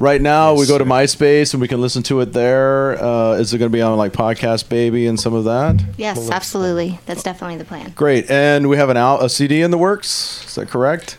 Right 0.00 0.20
now, 0.20 0.52
we 0.54 0.66
go 0.66 0.78
to 0.78 0.84
MySpace 0.84 1.54
and 1.54 1.60
we 1.60 1.68
can 1.68 1.80
listen 1.80 2.02
to 2.02 2.20
it 2.22 2.32
there. 2.32 3.00
Uh, 3.00 3.34
is 3.34 3.54
it 3.54 3.58
going 3.58 3.70
to 3.70 3.72
be 3.72 3.82
on 3.82 3.96
like 3.96 4.12
Podcast 4.12 4.68
Baby 4.68 5.06
and 5.06 5.20
some 5.20 5.32
of 5.32 5.44
that? 5.44 5.80
Yes, 5.96 6.28
absolutely. 6.28 6.98
That's 7.06 7.22
definitely 7.22 7.58
the 7.58 7.64
plan. 7.64 7.92
Great. 7.94 8.28
And 8.32 8.68
we 8.68 8.78
have 8.78 8.88
an 8.88 8.96
out, 8.96 9.22
a 9.22 9.28
CD 9.28 9.62
in 9.62 9.70
the 9.70 9.78
works. 9.78 10.44
Is 10.44 10.56
that 10.56 10.68
correct? 10.68 11.18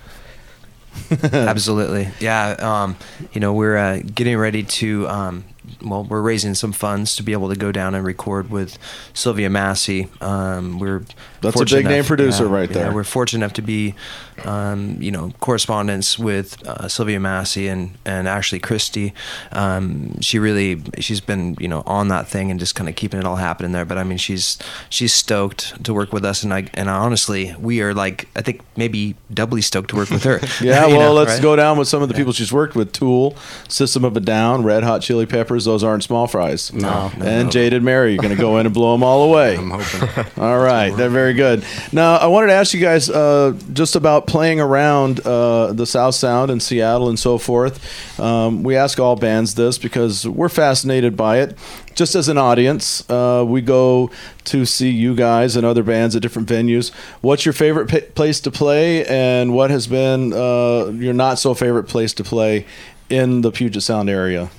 Absolutely. 1.24 2.09
Yeah. 2.20 2.49
Um, 2.59 2.97
you 3.32 3.39
know, 3.39 3.53
we're 3.53 3.78
uh, 3.78 3.99
getting 3.99 4.36
ready 4.36 4.63
to. 4.63 5.07
Um, 5.07 5.45
well, 5.82 6.03
we're 6.03 6.21
raising 6.21 6.55
some 6.55 6.71
funds 6.71 7.15
to 7.15 7.23
be 7.23 7.34
able 7.34 7.49
to 7.49 7.55
go 7.55 7.71
down 7.71 7.95
and 7.95 8.05
record 8.05 8.49
with 8.49 8.78
Sylvia 9.13 9.49
Massy. 9.49 10.07
Um, 10.21 10.80
we're 10.80 11.03
That's 11.41 11.55
a 11.55 11.59
fortunate 11.59 11.79
big 11.79 11.88
name 11.88 12.03
producer 12.03 12.45
yeah, 12.45 12.51
right 12.51 12.69
yeah, 12.69 12.77
there. 12.83 12.93
we're 12.93 13.03
fortunate 13.03 13.43
enough 13.43 13.53
to 13.53 13.61
be, 13.61 13.95
um, 14.43 14.97
you 15.01 15.11
know, 15.11 15.31
correspondents 15.39 16.17
with 16.17 16.65
uh, 16.67 16.88
Sylvia 16.88 17.19
Massy 17.19 17.67
and 17.67 17.97
and 18.05 18.27
Ashley 18.27 18.59
Christie. 18.59 19.13
Um, 19.51 20.19
she 20.21 20.39
really, 20.39 20.81
she's 20.99 21.21
been, 21.21 21.55
you 21.59 21.67
know, 21.67 21.83
on 21.85 22.07
that 22.09 22.27
thing 22.27 22.51
and 22.51 22.59
just 22.59 22.75
kind 22.75 22.89
of 22.89 22.95
keeping 22.95 23.19
it 23.19 23.25
all 23.25 23.35
happening 23.35 23.71
there. 23.71 23.85
But 23.85 23.97
I 23.97 24.03
mean, 24.03 24.17
she's 24.17 24.57
she's 24.89 25.13
stoked 25.13 25.83
to 25.83 25.93
work 25.93 26.11
with 26.13 26.25
us, 26.25 26.43
and 26.43 26.53
I 26.53 26.67
and 26.73 26.89
I 26.89 26.97
honestly, 26.97 27.55
we 27.59 27.81
are 27.81 27.93
like, 27.93 28.27
I 28.35 28.41
think 28.41 28.61
maybe 28.75 29.15
doubly 29.33 29.61
stoked 29.61 29.89
to 29.91 29.95
work 29.95 30.09
with 30.09 30.23
her. 30.23 30.39
Yeah, 30.67 30.88
well, 30.88 30.99
know, 30.99 31.13
let's 31.13 31.33
right? 31.33 31.41
go 31.41 31.55
down 31.55 31.77
with 31.77 31.88
some 31.88 32.01
of 32.01 32.09
the 32.09 32.15
people 32.15 32.33
she's 32.33 32.51
worked 32.51 32.75
with: 32.75 32.91
Tool, 32.91 33.38
System 33.69 34.03
of 34.03 34.17
a 34.17 34.19
Down, 34.19 34.63
Red 34.63 34.83
Hot 34.83 35.01
Chili 35.01 35.25
Peppers. 35.25 35.65
Those 35.65 35.83
aren't 35.83 36.03
small 36.03 36.27
fries. 36.27 36.73
No. 36.73 37.11
and 37.19 37.51
Jaded 37.51 37.83
Mary. 37.83 38.13
You're 38.13 38.21
going 38.21 38.35
to 38.35 38.41
go 38.41 38.57
in 38.57 38.65
and 38.65 38.73
blow 38.73 38.93
them 38.93 39.03
all 39.03 39.23
away. 39.29 39.55
I'm 39.57 39.69
hoping. 39.69 40.25
All 40.41 40.59
right, 40.59 40.89
they're 40.89 41.09
very 41.09 41.26
good. 41.34 41.63
Now, 41.91 42.15
I 42.17 42.28
wanted 42.28 42.47
to 42.47 42.53
ask 42.53 42.73
you 42.73 42.80
guys 42.80 43.09
uh, 43.09 43.57
just 43.73 43.95
about 43.95 44.28
playing 44.28 44.59
around 44.59 45.19
uh, 45.25 45.73
the 45.73 45.86
South 45.86 46.15
Sound 46.15 46.51
in 46.51 46.59
Seattle 46.59 47.09
and 47.09 47.17
so 47.17 47.38
forth. 47.38 48.19
Um, 48.19 48.63
we 48.63 48.75
ask 48.75 48.99
all 48.99 49.15
bands 49.15 49.55
this 49.55 49.78
because 49.78 50.28
we're 50.28 50.49
fascinated 50.49 51.15
by 51.17 51.39
it. 51.39 51.57
Just 51.95 52.13
as 52.13 52.30
an 52.30 52.38
audience, 52.38 53.09
uh, 53.09 53.43
we 53.47 53.61
go 53.61 54.11
to 54.45 54.65
see 54.65 54.89
you 54.89 55.15
guys 55.15 55.55
and 55.55 55.65
other 55.65 55.84
bands 55.84 56.15
at 56.15 56.21
different 56.21 56.47
venues. 56.47 56.93
What's 57.21 57.45
your 57.45 57.53
favorite 57.53 57.89
pa- 57.89 58.11
place 58.13 58.39
to 58.41 58.51
play, 58.51 59.05
and 59.05 59.53
what 59.53 59.71
has 59.71 59.88
been 59.88 60.32
uh, 60.32 60.91
your 60.93 61.13
not 61.13 61.39
so 61.39 61.53
favorite 61.53 61.86
place 61.86 62.13
to 62.13 62.23
play 62.23 62.65
in 63.09 63.41
the 63.41 63.51
Puget 63.51 63.82
Sound 63.82 64.09
area? 64.09 64.49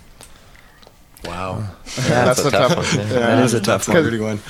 Wow. 1.24 1.68
That's 1.96 2.44
a 2.44 2.50
tough 2.50 2.96
one. 2.96 3.08
That 3.08 3.44
is 3.44 3.54
a 3.54 3.60
tough 3.60 3.88
one. 3.88 4.40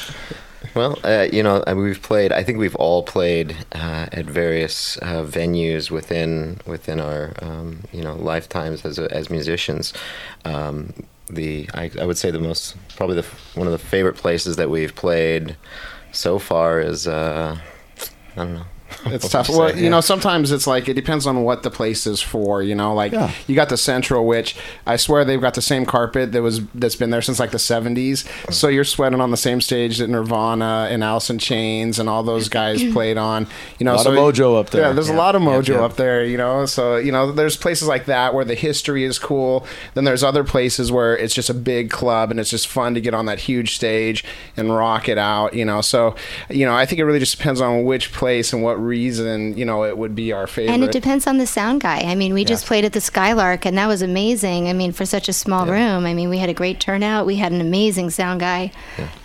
Well, 0.78 0.96
uh, 1.02 1.26
you 1.32 1.42
know, 1.42 1.64
we've 1.74 2.00
played. 2.00 2.30
I 2.30 2.44
think 2.44 2.58
we've 2.58 2.76
all 2.76 3.02
played 3.02 3.56
uh, 3.72 4.06
at 4.12 4.26
various 4.26 4.96
uh, 4.98 5.24
venues 5.24 5.90
within 5.90 6.60
within 6.66 7.00
our 7.00 7.32
um, 7.42 7.80
you 7.90 8.00
know 8.00 8.14
lifetimes 8.14 8.84
as 8.84 9.00
as 9.00 9.28
musicians. 9.28 9.92
Um, 10.44 10.94
the 11.28 11.68
I, 11.74 11.90
I 12.00 12.06
would 12.06 12.16
say 12.16 12.30
the 12.30 12.38
most 12.38 12.76
probably 12.96 13.16
the 13.16 13.26
one 13.56 13.66
of 13.66 13.72
the 13.72 13.84
favorite 13.94 14.14
places 14.14 14.54
that 14.54 14.70
we've 14.70 14.94
played 14.94 15.56
so 16.12 16.38
far 16.38 16.78
is 16.78 17.08
uh, 17.08 17.58
I 18.36 18.36
don't 18.36 18.54
know. 18.54 18.66
It's 19.06 19.28
tough. 19.28 19.48
Well, 19.48 19.74
you 19.74 19.84
yeah. 19.84 19.88
know, 19.90 20.00
sometimes 20.00 20.52
it's 20.52 20.66
like 20.66 20.88
it 20.88 20.94
depends 20.94 21.26
on 21.26 21.42
what 21.42 21.62
the 21.62 21.70
place 21.70 22.06
is 22.06 22.20
for. 22.20 22.62
You 22.62 22.74
know, 22.74 22.94
like 22.94 23.12
Yeah. 23.12 23.32
you 23.46 23.54
got 23.54 23.68
the 23.68 23.76
Central, 23.76 24.26
which 24.26 24.56
I 24.86 24.96
swear 24.96 25.24
they've 25.24 25.40
got 25.40 25.54
the 25.54 25.62
same 25.62 25.86
carpet 25.86 26.32
that 26.32 26.42
was 26.42 26.60
that's 26.74 26.96
been 26.96 27.10
there 27.10 27.22
since 27.22 27.38
like 27.38 27.50
the 27.50 27.58
'70s. 27.58 28.26
So 28.52 28.68
you're 28.68 28.84
sweating 28.84 29.20
on 29.20 29.30
the 29.30 29.36
same 29.36 29.60
stage 29.60 29.98
that 29.98 30.08
Nirvana 30.08 30.88
and 30.90 31.02
Alice 31.02 31.30
in 31.30 31.38
Chains 31.38 31.98
and 31.98 32.08
all 32.08 32.22
those 32.22 32.48
guys 32.48 32.82
played 32.92 33.16
on. 33.16 33.46
You 33.78 33.84
know, 33.84 33.94
a 33.94 33.96
Lot 33.96 34.04
so 34.04 34.12
of 34.12 34.18
mojo 34.18 34.60
up 34.60 34.70
there. 34.70 34.82
Yeah, 34.82 34.92
there's 34.92 35.08
a 35.08 35.14
lot 35.14 35.34
of 35.34 35.42
mojo 35.42 35.68
yep. 35.68 35.80
up 35.80 35.96
there. 35.96 36.24
You 36.24 36.36
know, 36.36 36.66
so 36.66 36.96
you 36.96 37.12
know, 37.12 37.32
there's 37.32 37.56
places 37.56 37.88
like 37.88 38.06
that 38.06 38.34
where 38.34 38.44
the 38.44 38.54
history 38.54 39.04
is 39.04 39.18
cool. 39.18 39.66
Then 39.94 40.04
there's 40.04 40.22
other 40.22 40.44
places 40.44 40.92
where 40.92 41.16
it's 41.16 41.34
just 41.34 41.50
a 41.50 41.54
big 41.54 41.90
club 41.90 42.30
and 42.30 42.38
it's 42.38 42.50
just 42.50 42.68
fun 42.68 42.94
to 42.94 43.00
get 43.00 43.14
on 43.14 43.26
that 43.26 43.40
huge 43.40 43.74
stage 43.74 44.24
and 44.56 44.74
rock 44.74 45.08
it 45.08 45.18
out. 45.18 45.54
You 45.54 45.64
know, 45.64 45.80
so 45.80 46.14
you 46.50 46.66
know, 46.66 46.74
I 46.74 46.84
think 46.86 46.98
it 47.00 47.04
really 47.04 47.18
just 47.20 47.36
depends 47.36 47.60
on 47.60 47.84
which 47.84 48.12
place 48.12 48.52
and 48.52 48.62
what 48.62 48.77
reason 48.78 49.56
you 49.58 49.64
know 49.64 49.84
it 49.84 49.98
would 49.98 50.14
be 50.14 50.32
our 50.32 50.46
favorite. 50.46 50.72
And 50.74 50.84
it 50.84 50.92
depends 50.92 51.26
on 51.26 51.38
the 51.38 51.46
sound 51.46 51.80
guy. 51.80 51.98
I 52.00 52.14
mean, 52.14 52.32
we 52.34 52.44
just 52.44 52.66
played 52.66 52.84
at 52.84 52.92
the 52.92 53.00
Skylark, 53.00 53.66
and 53.66 53.76
that 53.76 53.86
was 53.86 54.02
amazing. 54.02 54.68
I 54.68 54.72
mean, 54.72 54.92
for 54.92 55.04
such 55.04 55.28
a 55.28 55.32
small 55.32 55.66
room, 55.66 56.06
I 56.06 56.14
mean, 56.14 56.28
we 56.28 56.38
had 56.38 56.48
a 56.48 56.54
great 56.54 56.80
turnout. 56.80 57.26
We 57.26 57.36
had 57.36 57.52
an 57.52 57.60
amazing 57.60 58.10
sound 58.10 58.40
guy. 58.40 58.70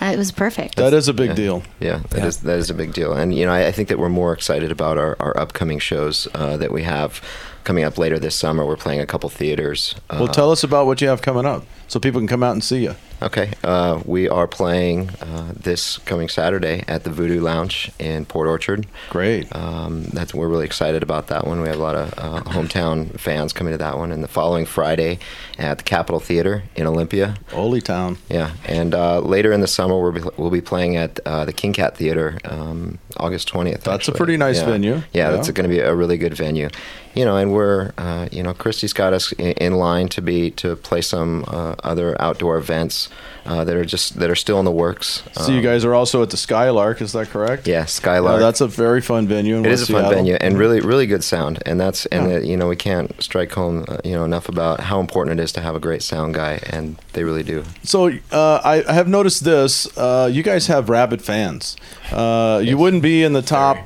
Uh, 0.02 0.06
it 0.06 0.18
was 0.18 0.32
perfect. 0.32 0.76
That 0.76 0.94
is 0.94 1.08
a 1.08 1.14
big 1.14 1.36
deal. 1.36 1.64
Yeah, 1.80 2.00
that 2.10 2.26
is 2.26 2.38
that 2.42 2.58
is 2.58 2.70
a 2.70 2.74
big 2.74 2.94
deal, 2.94 3.14
and 3.14 3.34
you 3.34 3.46
know 3.46 3.54
I, 3.54 3.68
I 3.68 3.72
think 3.72 3.90
that 3.90 4.00
we're 4.00 4.10
more 4.10 4.34
excited 4.34 4.72
about 4.72 4.98
our, 4.98 5.16
our 5.20 5.38
upcoming 5.38 5.80
shows 5.80 6.28
uh, 6.34 6.58
that 6.58 6.72
we 6.72 6.84
have 6.84 7.22
coming 7.64 7.84
up 7.86 7.98
later 7.98 8.20
this 8.20 8.36
summer. 8.36 8.66
We're 8.66 8.76
playing 8.76 9.00
a 9.00 9.06
couple 9.06 9.30
theaters. 9.30 9.96
Uh, 10.10 10.18
Well, 10.20 10.28
tell 10.28 10.52
us 10.52 10.64
about 10.64 10.86
what 10.86 11.00
you 11.02 11.08
have 11.08 11.22
coming 11.22 11.46
up 11.46 11.64
so 11.88 12.00
people 12.00 12.20
can 12.20 12.28
come 12.28 12.44
out 12.44 12.54
and 12.54 12.64
see 12.64 12.84
you. 12.84 12.96
Okay, 13.22 13.54
uh, 13.64 14.02
we 14.06 14.28
are 14.28 14.48
playing 14.48 15.10
uh, 15.22 15.54
this 15.56 15.98
coming 16.00 16.28
Saturday 16.28 16.84
at 16.90 17.06
the 17.06 17.10
Voodoo 17.10 17.40
Lounge 17.40 17.90
in 17.98 18.26
Port 18.26 18.50
Orchard. 18.50 18.86
Great. 19.10 19.48
Um, 19.56 20.04
that's 20.06 20.34
we're 20.34 20.50
really 20.50 20.66
excited 20.66 21.02
about 21.04 21.28
that 21.28 21.48
one. 21.48 21.62
We 21.62 21.70
have 21.70 21.78
a 21.80 21.82
lot 21.82 21.96
of 21.96 22.14
uh, 22.18 22.42
hometown 22.52 23.18
fans 23.18 23.54
coming 23.54 23.72
to 23.74 23.78
that 23.78 23.98
one, 23.98 24.12
and 24.12 24.22
the 24.22 24.28
following 24.28 24.66
Friday 24.66 25.20
at 25.58 25.78
the 25.78 25.84
Capitol 25.86 26.20
Theater 26.20 26.64
in 26.76 26.86
Olympia. 26.86 27.36
Holy 27.52 27.80
Town. 27.80 28.18
Yeah, 28.30 28.52
and 28.66 28.94
uh, 28.94 29.20
later 29.22 29.54
in 29.54 29.62
the 29.62 29.68
summer 29.68 29.98
we'll 30.02 30.12
be, 30.12 30.22
we'll 30.36 30.50
be 30.50 30.60
playing 30.62 30.98
at 30.98 31.18
uh, 31.26 31.46
the 31.46 31.54
King 31.54 31.72
Cat 31.72 31.96
Theater 31.96 32.40
um, 32.44 32.98
August 33.16 33.48
twentieth. 33.48 33.84
That's 33.86 34.10
a 34.10 34.12
pretty 34.12 34.36
nice 34.36 34.60
yeah. 34.60 34.66
venue. 34.66 34.96
Yeah, 34.96 35.02
Yeah. 35.14 35.30
that's 35.32 35.50
going 35.52 35.70
to 35.70 35.74
be 35.74 35.80
a 35.80 35.96
really 35.96 36.18
good 36.18 36.34
venue. 36.34 36.68
You 37.14 37.24
know, 37.24 37.38
and 37.38 37.54
we're 37.54 37.94
uh, 37.98 38.28
you 38.34 38.44
know 38.44 38.54
Christy's 38.54 38.92
got 38.92 39.14
us 39.14 39.32
in, 39.34 39.52
in 39.54 39.74
line 39.76 40.10
to 40.10 40.22
be 40.22 40.52
to 40.52 40.76
play 40.76 41.00
some 41.02 41.46
uh, 41.48 41.73
other 41.84 42.16
outdoor 42.22 42.58
events 42.58 43.10
uh, 43.46 43.64
that 43.66 43.76
are 43.76 43.86
just 43.86 44.20
that 44.20 44.30
are 44.30 44.36
still 44.36 44.60
in 44.60 44.66
the 44.66 44.72
works. 44.72 45.24
So 45.34 45.52
you 45.52 45.58
Um, 45.58 45.64
guys 45.64 45.84
are 45.86 45.94
also 45.94 46.22
at 46.24 46.30
the 46.30 46.38
Skylark, 46.38 47.02
is 47.02 47.12
that 47.14 47.30
correct? 47.30 47.68
yeah, 47.68 47.86
Skylark. 47.86 48.36
Uh, 48.36 48.40
that's 48.40 48.62
a 48.62 48.68
very 48.68 49.02
fun 49.02 49.28
venue. 49.28 49.58
It 49.58 49.68
West 49.70 49.84
is 49.84 49.90
a 49.90 49.94
fun 49.94 50.10
venue 50.14 50.36
and 50.36 50.58
really, 50.58 50.80
really 50.80 51.08
good 51.08 51.24
sound. 51.24 51.62
And 51.66 51.80
that's 51.80 52.06
and 52.08 52.30
Yeah. 52.30 52.38
uh, 52.38 52.40
you 52.40 52.56
know 52.58 52.68
we 52.68 52.76
can't 52.78 53.12
strike 53.22 53.52
home 53.52 53.86
uh, 53.88 53.98
you 54.04 54.14
know 54.16 54.24
enough 54.24 54.48
about 54.50 54.80
how 54.82 55.00
important 55.00 55.40
it 55.40 55.44
is 55.44 55.52
to 55.54 55.62
have 55.62 55.76
a 55.76 55.80
great 55.80 56.02
sound 56.04 56.34
guy, 56.36 56.60
and 56.70 56.96
they 57.14 57.24
really 57.24 57.44
do. 57.44 57.64
So 57.84 58.08
uh, 58.32 58.60
I, 58.64 58.84
I 58.88 58.94
have 58.94 59.08
noticed 59.08 59.44
this. 59.44 59.88
Uh, 59.98 60.30
you 60.32 60.44
guys 60.44 60.68
have 60.68 60.90
rabid 60.90 61.22
fans. 61.22 61.76
Uh, 62.12 62.62
You 62.64 62.78
wouldn't 62.78 63.02
be 63.04 63.24
in 63.24 63.34
the 63.34 63.42
top, 63.42 63.78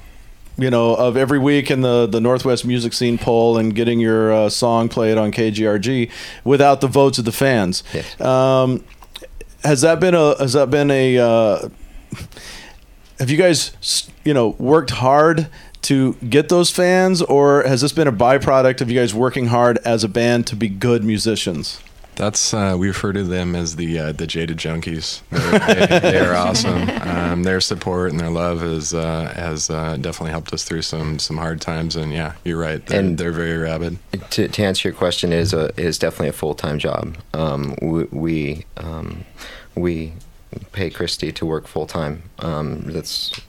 you 0.58 0.70
know, 0.70 0.96
of 0.96 1.16
every 1.16 1.40
week 1.40 1.70
in 1.70 1.82
the 1.82 2.08
the 2.08 2.20
Northwest 2.20 2.66
music 2.66 2.94
scene 2.94 3.18
poll 3.18 3.58
and 3.58 3.76
getting 3.76 4.00
your 4.00 4.32
uh, 4.32 4.50
song 4.50 4.90
played 4.90 5.18
on 5.18 5.32
KGRG 5.32 6.10
without 6.44 6.82
the 6.82 6.88
votes 6.88 7.18
of 7.18 7.26
the 7.26 7.32
fans. 7.32 7.84
Yes. 7.94 8.20
Um, 8.20 8.84
has 9.64 9.82
that 9.82 10.00
been 10.00 10.16
a 10.16 10.38
has 10.38 10.54
that 10.54 10.70
been 10.70 10.90
a 10.92 11.18
uh, 11.18 11.70
have 13.20 13.30
you 13.30 13.38
guys 13.38 14.10
you 14.24 14.34
know 14.34 14.50
worked 14.60 14.92
hard 14.92 15.48
to 15.84 16.14
get 16.16 16.50
those 16.50 16.70
fans 16.70 17.22
or 17.22 17.64
has 17.64 17.82
this 17.82 17.92
been 17.94 18.08
a 18.08 18.12
byproduct 18.12 18.82
of 18.82 18.90
you 18.90 19.00
guys 19.00 19.14
working 19.14 19.48
hard 19.48 19.78
as 19.86 20.04
a 20.04 20.08
band 20.08 20.48
to 20.48 20.56
be 20.56 20.68
good 20.68 21.04
musicians 21.04 21.82
That's 22.18 22.54
uh, 22.54 22.76
we 22.78 22.88
refer 22.88 23.14
to 23.14 23.24
them 23.24 23.56
as 23.56 23.76
the 23.76 24.00
uh, 24.00 24.12
the 24.12 24.26
jaded 24.28 24.58
junkies. 24.58 25.22
They're, 25.30 25.88
they, 25.88 26.12
they're 26.12 26.36
awesome. 26.48 26.90
Um, 27.02 27.44
their 27.44 27.62
support 27.62 28.12
and 28.12 28.20
their 28.20 28.30
love 28.32 28.62
has 28.62 28.94
uh, 28.94 29.32
has 29.36 29.70
uh, 29.70 29.98
definitely 29.98 30.32
helped 30.32 30.52
us 30.52 30.64
through 30.64 30.82
some 30.82 31.20
some 31.20 31.38
hard 31.38 31.62
times. 31.62 31.96
And 31.96 32.12
yeah, 32.12 32.34
you're 32.44 32.58
right. 32.60 32.86
They're, 32.86 33.00
And- 33.00 33.18
they're 33.18 33.32
very 33.32 33.58
rabid. 33.58 34.00
To, 34.32 34.48
to 34.48 34.64
answer 34.64 34.90
your 34.90 34.98
question, 34.98 35.32
is 35.32 35.54
a 35.54 35.66
it 35.78 35.80
is 35.80 36.00
definitely 36.00 36.30
a 36.30 36.34
full 36.34 36.56
time 36.56 36.80
job. 36.80 37.16
Um, 37.34 37.76
we 37.82 38.04
we, 38.06 38.66
um, 38.78 39.24
we 39.76 40.14
pay 40.72 40.90
Christy 40.90 41.32
to 41.34 41.46
work 41.46 41.68
full 41.68 41.86
time. 41.86 42.24
Um, 42.40 42.82
that's 42.92 43.40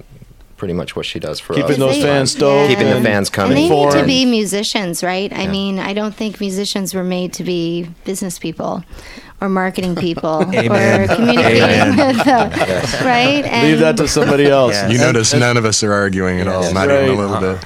pretty 0.59 0.74
much 0.74 0.94
what 0.96 1.06
she 1.06 1.18
does 1.18 1.40
for 1.40 1.54
keeping 1.54 1.70
us. 1.72 1.78
those 1.78 2.02
fans 2.02 2.32
stoked 2.32 2.68
Keeping 2.68 2.86
the 2.86 2.96
and- 2.96 3.04
fans 3.04 3.28
And 3.28 3.34
coming. 3.34 3.54
they 3.56 3.68
need 3.70 3.92
to 3.92 4.04
be 4.04 4.26
musicians, 4.26 5.02
right? 5.02 5.32
I 5.32 5.46
mean, 5.46 5.78
I 5.78 5.94
don't 5.94 6.14
think 6.14 6.40
musicians 6.40 6.92
were 6.94 7.04
made 7.04 7.32
to 7.34 7.44
be 7.44 7.88
business 8.04 8.38
people 8.38 8.84
or 9.40 9.48
marketing 9.48 9.94
people 9.94 10.42
Amen. 10.54 11.02
or 11.11 11.14
communicating 11.14 11.62
Amen. 11.62 11.96
with, 12.18 12.26
uh, 12.26 12.50
right? 13.04 13.44
And, 13.46 13.68
leave 13.68 13.78
that 13.78 13.96
to 13.98 14.09
somebody 14.09 14.46
else 14.46 14.74
Yeah. 14.74 14.88
You 14.90 14.98
notice 14.98 15.32
and- 15.32 15.40
none 15.40 15.56
of 15.56 15.64
us 15.64 15.82
are 15.82 15.92
arguing 15.92 16.40
at 16.40 16.48
all. 16.48 16.62
Yes. 16.62 16.74
Not 16.74 16.88
Right. 16.88 17.04
even 17.04 17.18
a 17.18 17.26
little 17.26 17.40
bit. 17.54 17.64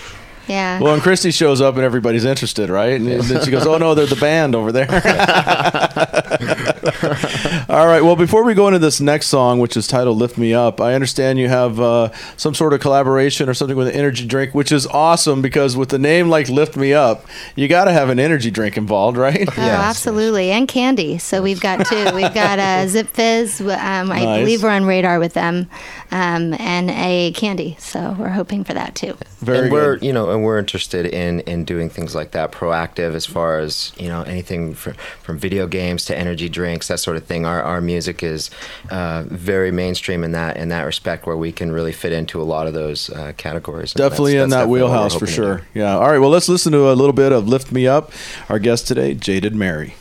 Yeah. 0.49 0.81
Well, 0.81 0.95
and 0.95 1.03
Christy 1.03 1.31
shows 1.31 1.61
up 1.61 1.77
and 1.77 1.85
everybody's 1.85 2.25
interested, 2.25 2.69
right? 2.69 2.95
And 3.01 3.07
then 3.07 3.45
she 3.45 3.51
goes, 3.51 3.67
"Oh 3.67 3.79
no, 3.79 3.95
they're 3.95 4.07
the 4.07 4.17
band 4.17 4.55
over 4.55 4.73
there." 4.73 4.89
All 7.69 7.87
right. 7.87 8.03
Well, 8.03 8.17
before 8.17 8.43
we 8.45 8.55
go 8.55 8.67
into 8.67 8.79
this 8.79 9.01
next 9.01 9.27
song, 9.29 9.59
which 9.61 9.77
is 9.77 9.87
titled 9.87 10.19
"Lift 10.19 10.37
Me 10.39 10.53
Up," 10.53 10.81
I 10.81 10.95
understand 10.95 11.39
you 11.39 11.49
have 11.49 11.81
uh, 11.81 12.11
some 12.37 12.55
sort 12.55 12.73
of 12.73 12.81
collaboration 12.81 13.49
or 13.49 13.55
something 13.55 13.77
with 13.77 13.89
an 13.89 13.95
energy 13.95 14.27
drink, 14.27 14.55
which 14.55 14.73
is 14.73 14.87
awesome 14.89 15.43
because 15.43 15.77
with 15.77 15.93
a 15.93 15.99
name 15.99 16.29
like 16.29 16.49
"Lift 16.49 16.77
Me 16.77 16.93
Up," 16.93 17.25
you 17.55 17.69
got 17.69 17.85
to 17.85 17.93
have 17.93 18.09
an 18.09 18.19
energy 18.19 18.51
drink 18.51 18.77
involved, 18.77 19.17
right? 19.17 19.49
Oh, 19.57 19.63
absolutely, 19.63 20.51
and 20.51 20.67
candy. 20.69 21.19
So 21.19 21.43
we've 21.43 21.61
got 21.61 21.87
two. 21.87 22.05
We've 22.15 22.35
got 22.35 22.59
uh, 22.59 22.87
Zipfizz. 22.87 23.61
Um, 23.61 24.11
I 24.11 24.25
Nice. 24.25 24.41
believe 24.41 24.63
we're 24.63 24.71
on 24.71 24.85
radar 24.85 25.19
with 25.19 25.35
them. 25.35 25.69
Um, 26.13 26.55
and 26.61 26.91
a 26.91 27.33
candy. 27.33 27.77
So 27.81 28.15
we're 28.19 28.29
hoping 28.29 28.63
for 28.65 28.75
that 28.75 28.95
too. 28.95 29.17
and 29.47 29.73
we're 29.73 29.97
you 29.97 30.13
know 30.13 30.31
and 30.31 30.45
we're 30.45 30.59
interested 30.59 31.07
in 31.07 31.41
in 31.41 31.65
doing 31.65 31.89
things 31.91 32.15
like 32.15 32.31
that 32.33 32.53
proactive 32.53 33.15
as 33.15 33.27
far 33.27 33.59
as 33.59 33.93
you 33.99 34.09
know 34.09 34.23
anything 34.23 34.75
from, 34.75 34.95
from 35.23 35.39
video 35.39 35.67
games 35.67 36.05
to 36.05 36.17
energy 36.17 36.49
drinks 36.49 36.89
that 36.89 37.01
sort 37.01 37.17
of 37.17 37.25
thing 37.25 37.45
our, 37.45 37.63
our 37.63 37.81
music 37.81 38.23
is 38.23 38.51
uh, 38.91 39.25
very 39.27 39.73
mainstream 39.73 40.23
in 40.23 40.33
that 40.33 40.57
in 40.57 40.69
that 40.69 40.83
respect 40.85 41.27
where 41.27 41.37
we 41.37 41.51
can 41.51 41.73
really 41.73 41.93
fit 41.93 42.13
into 42.13 42.41
a 42.41 42.45
lot 42.45 42.67
of 42.69 42.75
those 42.75 43.11
uh, 43.11 43.33
categories 43.37 43.93
Definitely 43.95 44.33
that's- 44.35 44.45
in 44.45 44.51
that's 44.51 44.61
that 44.61 44.67
definitely 44.67 44.81
wheelhouse 44.83 45.15
for 45.15 45.27
hoping 45.27 45.27
to 45.27 45.33
do. 45.33 45.43
sure. 45.43 45.67
Yeah. 45.75 45.97
All 45.97 46.09
right. 46.11 46.19
Well, 46.19 46.31
let's 46.31 46.49
listen 46.49 46.73
to 46.73 46.91
a 46.91 46.95
little 46.95 47.13
bit 47.15 47.33
of 47.33 47.49
"Lift 47.49 47.73
Me 47.73 47.87
Up." 47.87 48.13
Our 48.49 48.59
guest 48.59 48.87
today, 48.87 49.15
Jaded 49.15 49.55
Mary. 49.55 49.95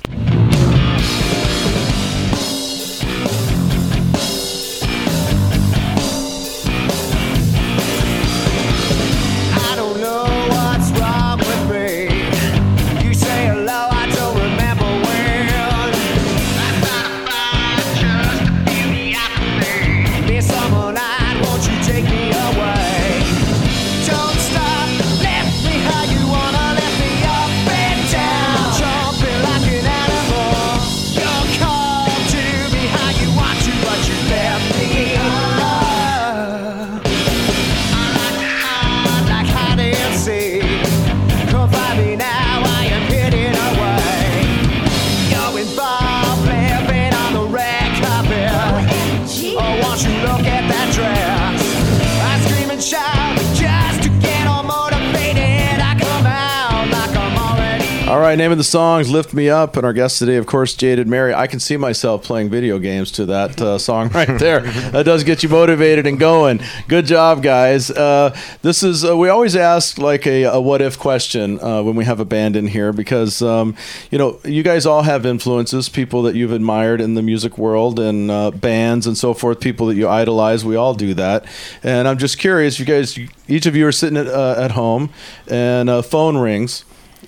Songs 58.72 59.12
"Lift 59.12 59.34
Me 59.34 59.50
Up," 59.50 59.76
and 59.76 59.86
our 59.86 59.92
guest 59.92 60.18
today, 60.18 60.38
of 60.38 60.46
course, 60.46 60.74
Jaded 60.74 61.06
Mary. 61.08 61.34
I 61.34 61.46
can 61.46 61.60
see 61.60 61.76
myself 61.76 62.24
playing 62.24 62.50
video 62.50 62.80
games 62.80 63.12
to 63.12 63.26
that 63.26 63.62
uh, 63.62 63.78
song 63.90 64.10
right 64.10 64.40
there. 64.40 64.62
that 64.62 65.04
does 65.04 65.24
get 65.26 65.44
you 65.44 65.50
motivated 65.50 66.08
and 66.08 66.18
going. 66.18 66.62
Good 66.88 67.06
job, 67.06 67.44
guys. 67.44 67.92
Uh, 67.92 68.36
this 68.62 68.82
is 68.82 69.04
uh, 69.04 69.16
we 69.18 69.28
always 69.28 69.56
ask 69.58 69.98
like 69.98 70.26
a, 70.26 70.44
a 70.44 70.62
what 70.62 70.82
if 70.82 70.98
question 70.98 71.60
uh, 71.60 71.84
when 71.84 71.96
we 71.96 72.06
have 72.06 72.22
a 72.22 72.26
band 72.26 72.56
in 72.56 72.68
here 72.68 72.94
because 72.94 73.42
um, 73.42 73.76
you 74.10 74.18
know 74.18 74.40
you 74.46 74.64
guys 74.64 74.86
all 74.86 75.04
have 75.04 75.26
influences, 75.26 75.90
people 75.90 76.22
that 76.24 76.36
you've 76.36 76.54
admired 76.54 77.02
in 77.02 77.16
the 77.16 77.22
music 77.22 77.58
world 77.58 78.00
and 78.00 78.32
uh, 78.32 78.52
bands 78.52 79.06
and 79.06 79.18
so 79.18 79.34
forth, 79.34 79.60
people 79.60 79.88
that 79.88 79.96
you 79.96 80.08
idolize. 80.08 80.64
We 80.64 80.78
all 80.78 80.94
do 80.94 81.14
that, 81.16 81.46
and 81.84 82.08
I'm 82.08 82.18
just 82.18 82.40
curious. 82.40 82.80
You 82.80 82.86
guys, 82.86 83.20
each 83.50 83.66
of 83.66 83.76
you 83.76 83.86
are 83.86 83.92
sitting 83.92 84.18
at, 84.18 84.28
uh, 84.28 84.56
at 84.58 84.72
home, 84.72 85.10
and 85.50 85.90
a 85.90 86.02
phone 86.02 86.38
rings, 86.38 86.86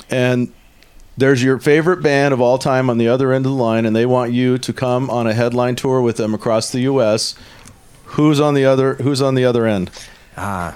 and 0.10 0.54
there's 1.18 1.44
your 1.44 1.60
favorite 1.60 2.02
band 2.02 2.34
of 2.34 2.42
all 2.42 2.58
time 2.58 2.90
on 2.90 2.98
the 2.98 3.08
other 3.08 3.32
end 3.32 3.46
of 3.46 3.52
the 3.52 3.58
line, 3.58 3.86
and 3.86 3.96
they 3.96 4.06
want 4.06 4.32
you 4.32 4.58
to 4.58 4.74
come 4.74 5.10
on 5.10 5.28
a 5.28 5.34
headline 5.34 5.76
tour 5.76 6.02
with 6.02 6.18
them 6.18 6.34
across 6.34 6.72
the 6.72 6.82
U.S. 6.82 7.36
Who's 8.06 8.40
on 8.40 8.54
the 8.54 8.66
other? 8.66 8.96
Who's 8.96 9.22
on 9.22 9.36
the 9.36 9.46
other 9.46 9.66
end? 9.66 9.92
Ah, 10.38 10.76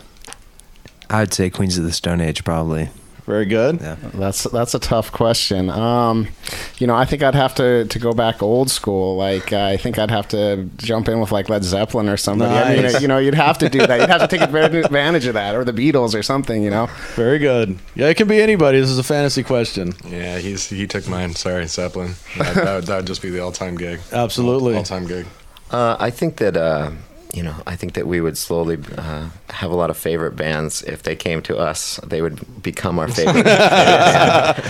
I'd 1.09 1.33
say 1.33 1.49
Queens 1.49 1.77
of 1.77 1.83
the 1.83 1.91
Stone 1.93 2.21
Age, 2.21 2.43
probably. 2.43 2.89
Very 3.28 3.45
good. 3.45 3.82
Yeah. 3.82 3.97
That's 4.13 4.43
that's 4.45 4.73
a 4.73 4.80
tough 4.80 5.11
question. 5.11 5.69
Um, 5.69 6.30
you 6.78 6.88
know, 6.88 6.95
I 6.95 7.03
think 7.03 7.23
I'd 7.23 7.36
have 7.36 7.53
to, 7.55 7.84
to 7.84 7.99
go 7.99 8.13
back 8.13 8.41
old 8.41 8.71
school. 8.71 9.17
Like 9.17 9.51
I 9.51 9.75
think 9.75 9.99
I'd 9.99 10.11
have 10.11 10.30
to 10.30 10.69
jump 10.78 11.09
in 11.09 11.19
with 11.19 11.34
like 11.34 11.49
Led 11.49 11.65
Zeppelin 11.65 12.07
or 12.07 12.15
somebody. 12.15 12.55
I 12.55 12.82
mean, 12.82 13.01
you 13.01 13.07
know, 13.09 13.17
you'd 13.17 13.34
have 13.34 13.57
to 13.57 13.67
do 13.67 13.86
that. 13.86 13.99
You'd 13.99 14.09
have 14.09 14.21
to 14.21 14.28
take 14.30 14.39
advantage 14.39 14.86
advantage 14.86 15.25
of 15.25 15.34
that, 15.34 15.55
or 15.55 15.65
the 15.65 15.73
Beatles 15.73 16.17
or 16.17 16.23
something. 16.23 16.63
You 16.63 16.69
know. 16.69 16.88
Very 17.15 17.38
good. 17.38 17.78
Yeah, 17.95 18.07
it 18.07 18.15
can 18.15 18.30
be 18.30 18.41
anybody. 18.41 18.80
This 18.80 18.89
is 18.89 18.97
a 18.97 19.03
fantasy 19.03 19.43
question. 19.43 19.93
Yeah, 20.07 20.38
he's 20.39 20.69
he 20.69 20.88
took 20.88 21.05
mine. 21.09 21.36
Sorry, 21.36 21.67
Zeppelin. 21.67 22.13
That, 22.38 22.55
that, 22.55 22.75
would, 22.75 22.84
that 22.86 22.95
would 22.95 23.07
just 23.07 23.21
be 23.21 23.30
the 23.30 23.41
all-time 23.41 23.75
gig. 23.75 23.99
Absolutely. 24.13 24.78
all 24.78 24.84
time 24.84 25.05
gig. 25.05 25.25
Uh, 25.69 25.97
I 25.99 26.11
think 26.11 26.38
that 26.38 26.55
uh, 26.55 26.91
you 27.38 27.43
know, 27.43 27.55
I 27.67 27.75
think 27.75 27.93
that 27.93 28.07
we 28.07 28.19
would 28.19 28.35
slowly 28.35 28.79
uh, 28.97 29.29
have 29.51 29.69
a 29.69 29.75
lot 29.75 29.91
of 29.91 29.97
favorite 29.97 30.35
bands 30.35 30.81
if 30.81 31.03
they 31.03 31.15
came 31.15 31.43
to 31.43 31.55
us. 31.55 31.99
They 32.03 32.23
would 32.23 32.63
become 32.63 32.97
our 32.97 33.07
favorite. 33.07 33.45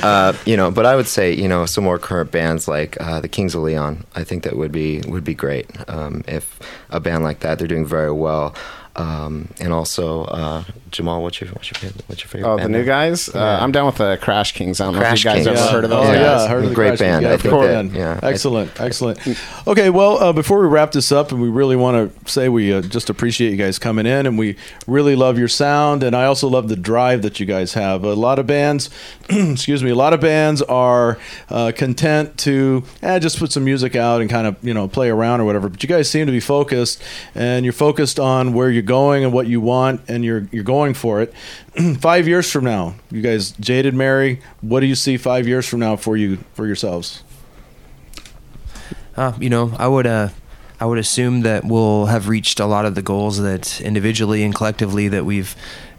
Uh, 0.07 0.33
you 0.45 0.55
know, 0.55 0.69
but 0.71 0.85
I 0.85 0.95
would 0.95 1.07
say 1.07 1.33
you 1.33 1.47
know 1.47 1.65
some 1.65 1.83
more 1.83 1.97
current 1.97 2.31
bands 2.31 2.67
like 2.67 2.99
uh, 2.99 3.19
the 3.19 3.27
Kings 3.27 3.55
of 3.55 3.61
Leon. 3.61 4.05
I 4.15 4.23
think 4.23 4.43
that 4.43 4.55
would 4.55 4.71
be 4.71 5.01
would 5.07 5.23
be 5.23 5.33
great 5.33 5.67
um, 5.89 6.23
if 6.27 6.59
a 6.89 6.99
band 6.99 7.23
like 7.23 7.39
that. 7.39 7.57
They're 7.57 7.67
doing 7.67 7.85
very 7.85 8.11
well. 8.11 8.53
Um, 8.97 9.49
and 9.59 9.71
also 9.73 10.23
uh, 10.25 10.63
Jamal, 10.89 11.21
what's 11.21 11.39
your 11.39 11.51
what's 11.51 11.69
your 11.69 11.77
favorite, 11.79 12.03
what's 12.07 12.21
your 12.23 12.29
favorite? 12.29 12.49
Oh, 12.49 12.57
the 12.57 12.67
new 12.67 12.79
now? 12.79 12.85
guys. 12.85 13.29
Uh, 13.29 13.33
Yeah. 13.37 13.63
I'm 13.63 13.71
down 13.71 13.85
with 13.85 13.97
the 13.97 14.17
Crash 14.19 14.53
Kings. 14.53 14.81
I 14.81 14.85
don't 14.85 14.93
know 14.95 14.99
Crash 15.01 15.19
if 15.19 15.25
you 15.25 15.31
guys 15.43 15.45
Kings. 15.45 15.59
ever 15.59 15.71
heard 15.71 15.83
of 15.85 15.91
Oh 15.91 16.01
those 16.03 16.15
yeah, 16.15 16.21
guys. 16.23 16.49
heard 16.49 16.63
of 16.63 16.69
the 16.69 16.75
Great 16.75 16.87
Crash 16.89 16.99
band. 16.99 17.23
Yeah, 17.23 17.29
I 17.29 17.33
of 17.33 17.41
think 17.41 17.53
course. 17.53 17.67
that- 17.67 17.91
yeah, 17.93 18.19
I- 18.23 18.29
excellent, 18.31 18.81
excellent. 18.81 19.19
Okay, 19.67 19.89
well, 19.91 20.17
uh, 20.17 20.33
before 20.33 20.59
we 20.61 20.67
wrap 20.67 20.93
this 20.93 21.11
up, 21.11 21.31
and 21.31 21.39
we 21.41 21.49
really 21.49 21.75
want 21.75 22.25
to 22.25 22.31
say 22.31 22.49
we 22.49 22.73
uh, 22.73 22.81
just 22.81 23.09
appreciate 23.11 23.51
you 23.51 23.57
guys 23.57 23.77
coming 23.77 24.05
in, 24.07 24.25
and 24.25 24.37
we 24.37 24.55
really 24.87 25.15
love 25.15 25.37
your 25.37 25.47
sound, 25.49 26.01
and 26.01 26.15
I 26.15 26.25
also 26.25 26.47
love 26.47 26.67
the 26.67 26.75
drive 26.75 27.21
that 27.21 27.39
you 27.39 27.45
guys 27.45 27.73
have. 27.73 28.03
A 28.03 28.13
lot 28.15 28.39
of 28.39 28.47
bands, 28.47 28.89
excuse 29.29 29.83
me, 29.83 29.91
a 29.91 29.95
lot 29.95 30.13
of 30.13 30.21
bands 30.21 30.61
are 30.63 31.19
uh, 31.49 31.71
content 31.75 32.37
to 32.39 32.83
eh, 33.03 33.19
just 33.19 33.37
put 33.37 33.51
some 33.51 33.63
music 33.63 33.95
out 33.95 34.21
and 34.21 34.29
kind 34.29 34.47
of 34.47 34.55
you 34.63 34.73
know 34.73 34.87
play 34.87 35.09
around 35.09 35.41
or 35.41 35.45
whatever. 35.45 35.69
But 35.69 35.83
you 35.83 35.89
guys 35.89 36.09
seem 36.09 36.25
to 36.25 36.31
be 36.31 36.39
focused, 36.39 37.03
and 37.35 37.63
you're 37.63 37.73
focused 37.73 38.19
on 38.19 38.53
where 38.53 38.71
you're 38.71 38.86
going 38.87 39.23
and 39.23 39.31
what 39.31 39.47
you 39.47 39.61
want, 39.61 40.01
and 40.07 40.25
you're 40.25 40.47
you're 40.51 40.63
going 40.63 40.93
for 40.93 41.21
it. 41.21 41.33
five 41.99 42.27
years 42.27 42.51
from 42.51 42.63
now, 42.63 42.95
you 43.11 43.21
guys, 43.21 43.51
Jaded 43.51 43.93
Mary, 43.93 44.41
what 44.61 44.79
do 44.79 44.87
you 44.87 44.95
see 44.95 45.17
five 45.17 45.47
years 45.47 45.67
from 45.67 45.79
now 45.79 45.95
for 45.95 46.17
you 46.17 46.37
for 46.53 46.65
yourselves? 46.65 47.23
Uh, 49.15 49.33
you 49.39 49.49
know, 49.49 49.73
I 49.77 49.87
would 49.87 50.07
uh, 50.07 50.29
I 50.79 50.85
would 50.85 50.99
assume 50.99 51.41
that 51.41 51.65
we'll 51.65 52.05
have 52.05 52.27
reached 52.27 52.59
a 52.59 52.65
lot 52.65 52.85
of 52.85 52.95
the 52.95 53.01
goals 53.01 53.39
that 53.41 53.81
individually 53.81 54.43
and 54.43 54.53
collectively 54.53 55.07
that 55.07 55.25
we've 55.25 55.55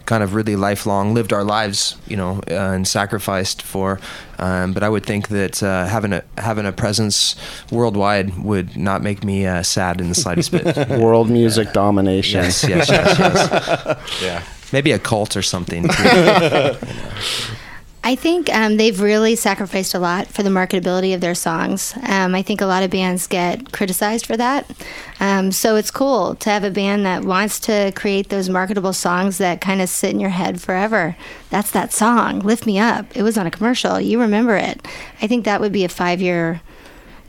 kind 0.09 0.23
of 0.23 0.33
really 0.33 0.55
lifelong 0.55 1.13
lived 1.13 1.31
our 1.31 1.43
lives, 1.43 1.95
you 2.07 2.17
know, 2.17 2.41
uh, 2.49 2.73
and 2.73 2.87
sacrificed 2.87 3.61
for. 3.61 3.99
Um, 4.39 4.73
but 4.73 4.81
I 4.81 4.89
would 4.89 5.05
think 5.05 5.27
that 5.27 5.61
uh, 5.61 5.85
having 5.85 6.13
a 6.13 6.23
having 6.39 6.65
a 6.65 6.71
presence 6.71 7.35
worldwide 7.71 8.35
would 8.39 8.75
not 8.75 9.03
make 9.03 9.23
me 9.23 9.45
uh, 9.45 9.61
sad 9.61 10.01
in 10.01 10.09
the 10.09 10.15
slightest 10.15 10.51
bit. 10.51 10.65
World 10.99 11.29
music 11.29 11.73
domination. 11.73 12.41
Yes, 12.41 12.63
yes, 12.67 12.89
yes, 12.89 13.19
yes. 13.19 13.97
Yeah. 14.21 14.43
Maybe 14.73 14.91
a 14.91 14.99
cult 14.99 15.37
or 15.37 15.43
something. 15.43 15.87
too. 15.87 16.73
I 18.01 18.15
think 18.15 18.49
um, 18.55 18.77
they've 18.77 18.99
really 18.99 19.35
sacrificed 19.35 19.93
a 19.93 19.99
lot 19.99 20.27
for 20.27 20.41
the 20.41 20.49
marketability 20.49 21.13
of 21.13 21.19
their 21.21 21.35
songs. 21.35 21.93
Um, 22.07 22.33
I 22.33 22.41
think 22.41 22.61
a 22.61 22.65
lot 22.65 22.81
of 22.81 22.89
bands 22.89 23.27
get 23.27 23.71
criticized 23.73 24.25
for 24.25 24.37
that. 24.37 24.65
Um, 25.19 25.51
so 25.51 25.75
it's 25.75 25.91
cool 25.91 26.35
to 26.35 26.49
have 26.49 26.63
a 26.63 26.71
band 26.71 27.05
that 27.05 27.25
wants 27.25 27.59
to 27.61 27.91
create 27.95 28.29
those 28.29 28.47
marketable 28.49 28.93
songs 28.93 29.37
that 29.39 29.59
kind 29.59 29.81
of 29.81 29.89
sit 29.89 30.11
in 30.11 30.19
your 30.19 30.29
head 30.29 30.61
forever. 30.61 31.17
That's 31.49 31.71
that 31.71 31.91
song, 31.91 32.39
Lift 32.39 32.65
Me 32.65 32.79
Up. 32.79 33.05
It 33.17 33.21
was 33.23 33.37
on 33.37 33.45
a 33.45 33.51
commercial. 33.51 33.99
You 33.99 34.21
remember 34.21 34.55
it. 34.55 34.87
I 35.21 35.27
think 35.27 35.43
that 35.45 35.59
would 35.59 35.73
be 35.73 35.83
a 35.83 35.89
five 35.89 36.21
year 36.21 36.61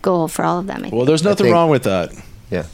goal 0.03 0.29
for 0.29 0.45
all 0.45 0.61
of 0.61 0.67
them. 0.69 0.85
I 0.85 0.91
Well, 0.91 1.05
there's 1.05 1.25
nothing 1.25 1.47
think- 1.47 1.55
wrong 1.55 1.69
with 1.69 1.83
that. 1.83 2.11
Yeah. 2.49 2.67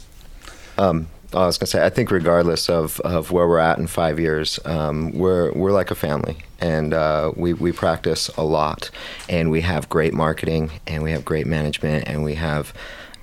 Um, 0.77 1.07
I 1.33 1.45
was 1.45 1.57
gonna 1.57 1.67
say, 1.67 1.85
I 1.85 1.89
think 1.89 2.09
regardless 2.09 2.69
of, 2.69 3.01
of 3.01 3.31
where 3.31 3.47
we're 3.47 3.57
at 3.59 3.77
in 3.77 3.87
five 3.87 4.19
years, 4.19 4.59
um, 4.65 5.11
we're 5.11 5.51
we're 5.51 5.73
like 5.73 5.91
a 5.91 5.95
family, 5.95 6.37
and 6.59 6.93
uh, 6.93 7.33
we 7.35 7.53
we 7.53 7.71
practice 7.71 8.29
a 8.37 8.43
lot, 8.43 8.89
and 9.27 9.51
we 9.51 9.61
have 9.61 9.89
great 9.89 10.13
marketing, 10.13 10.71
and 10.87 11.03
we 11.03 11.11
have 11.11 11.25
great 11.25 11.45
management, 11.45 12.07
and 12.07 12.23
we 12.23 12.35
have 12.35 12.73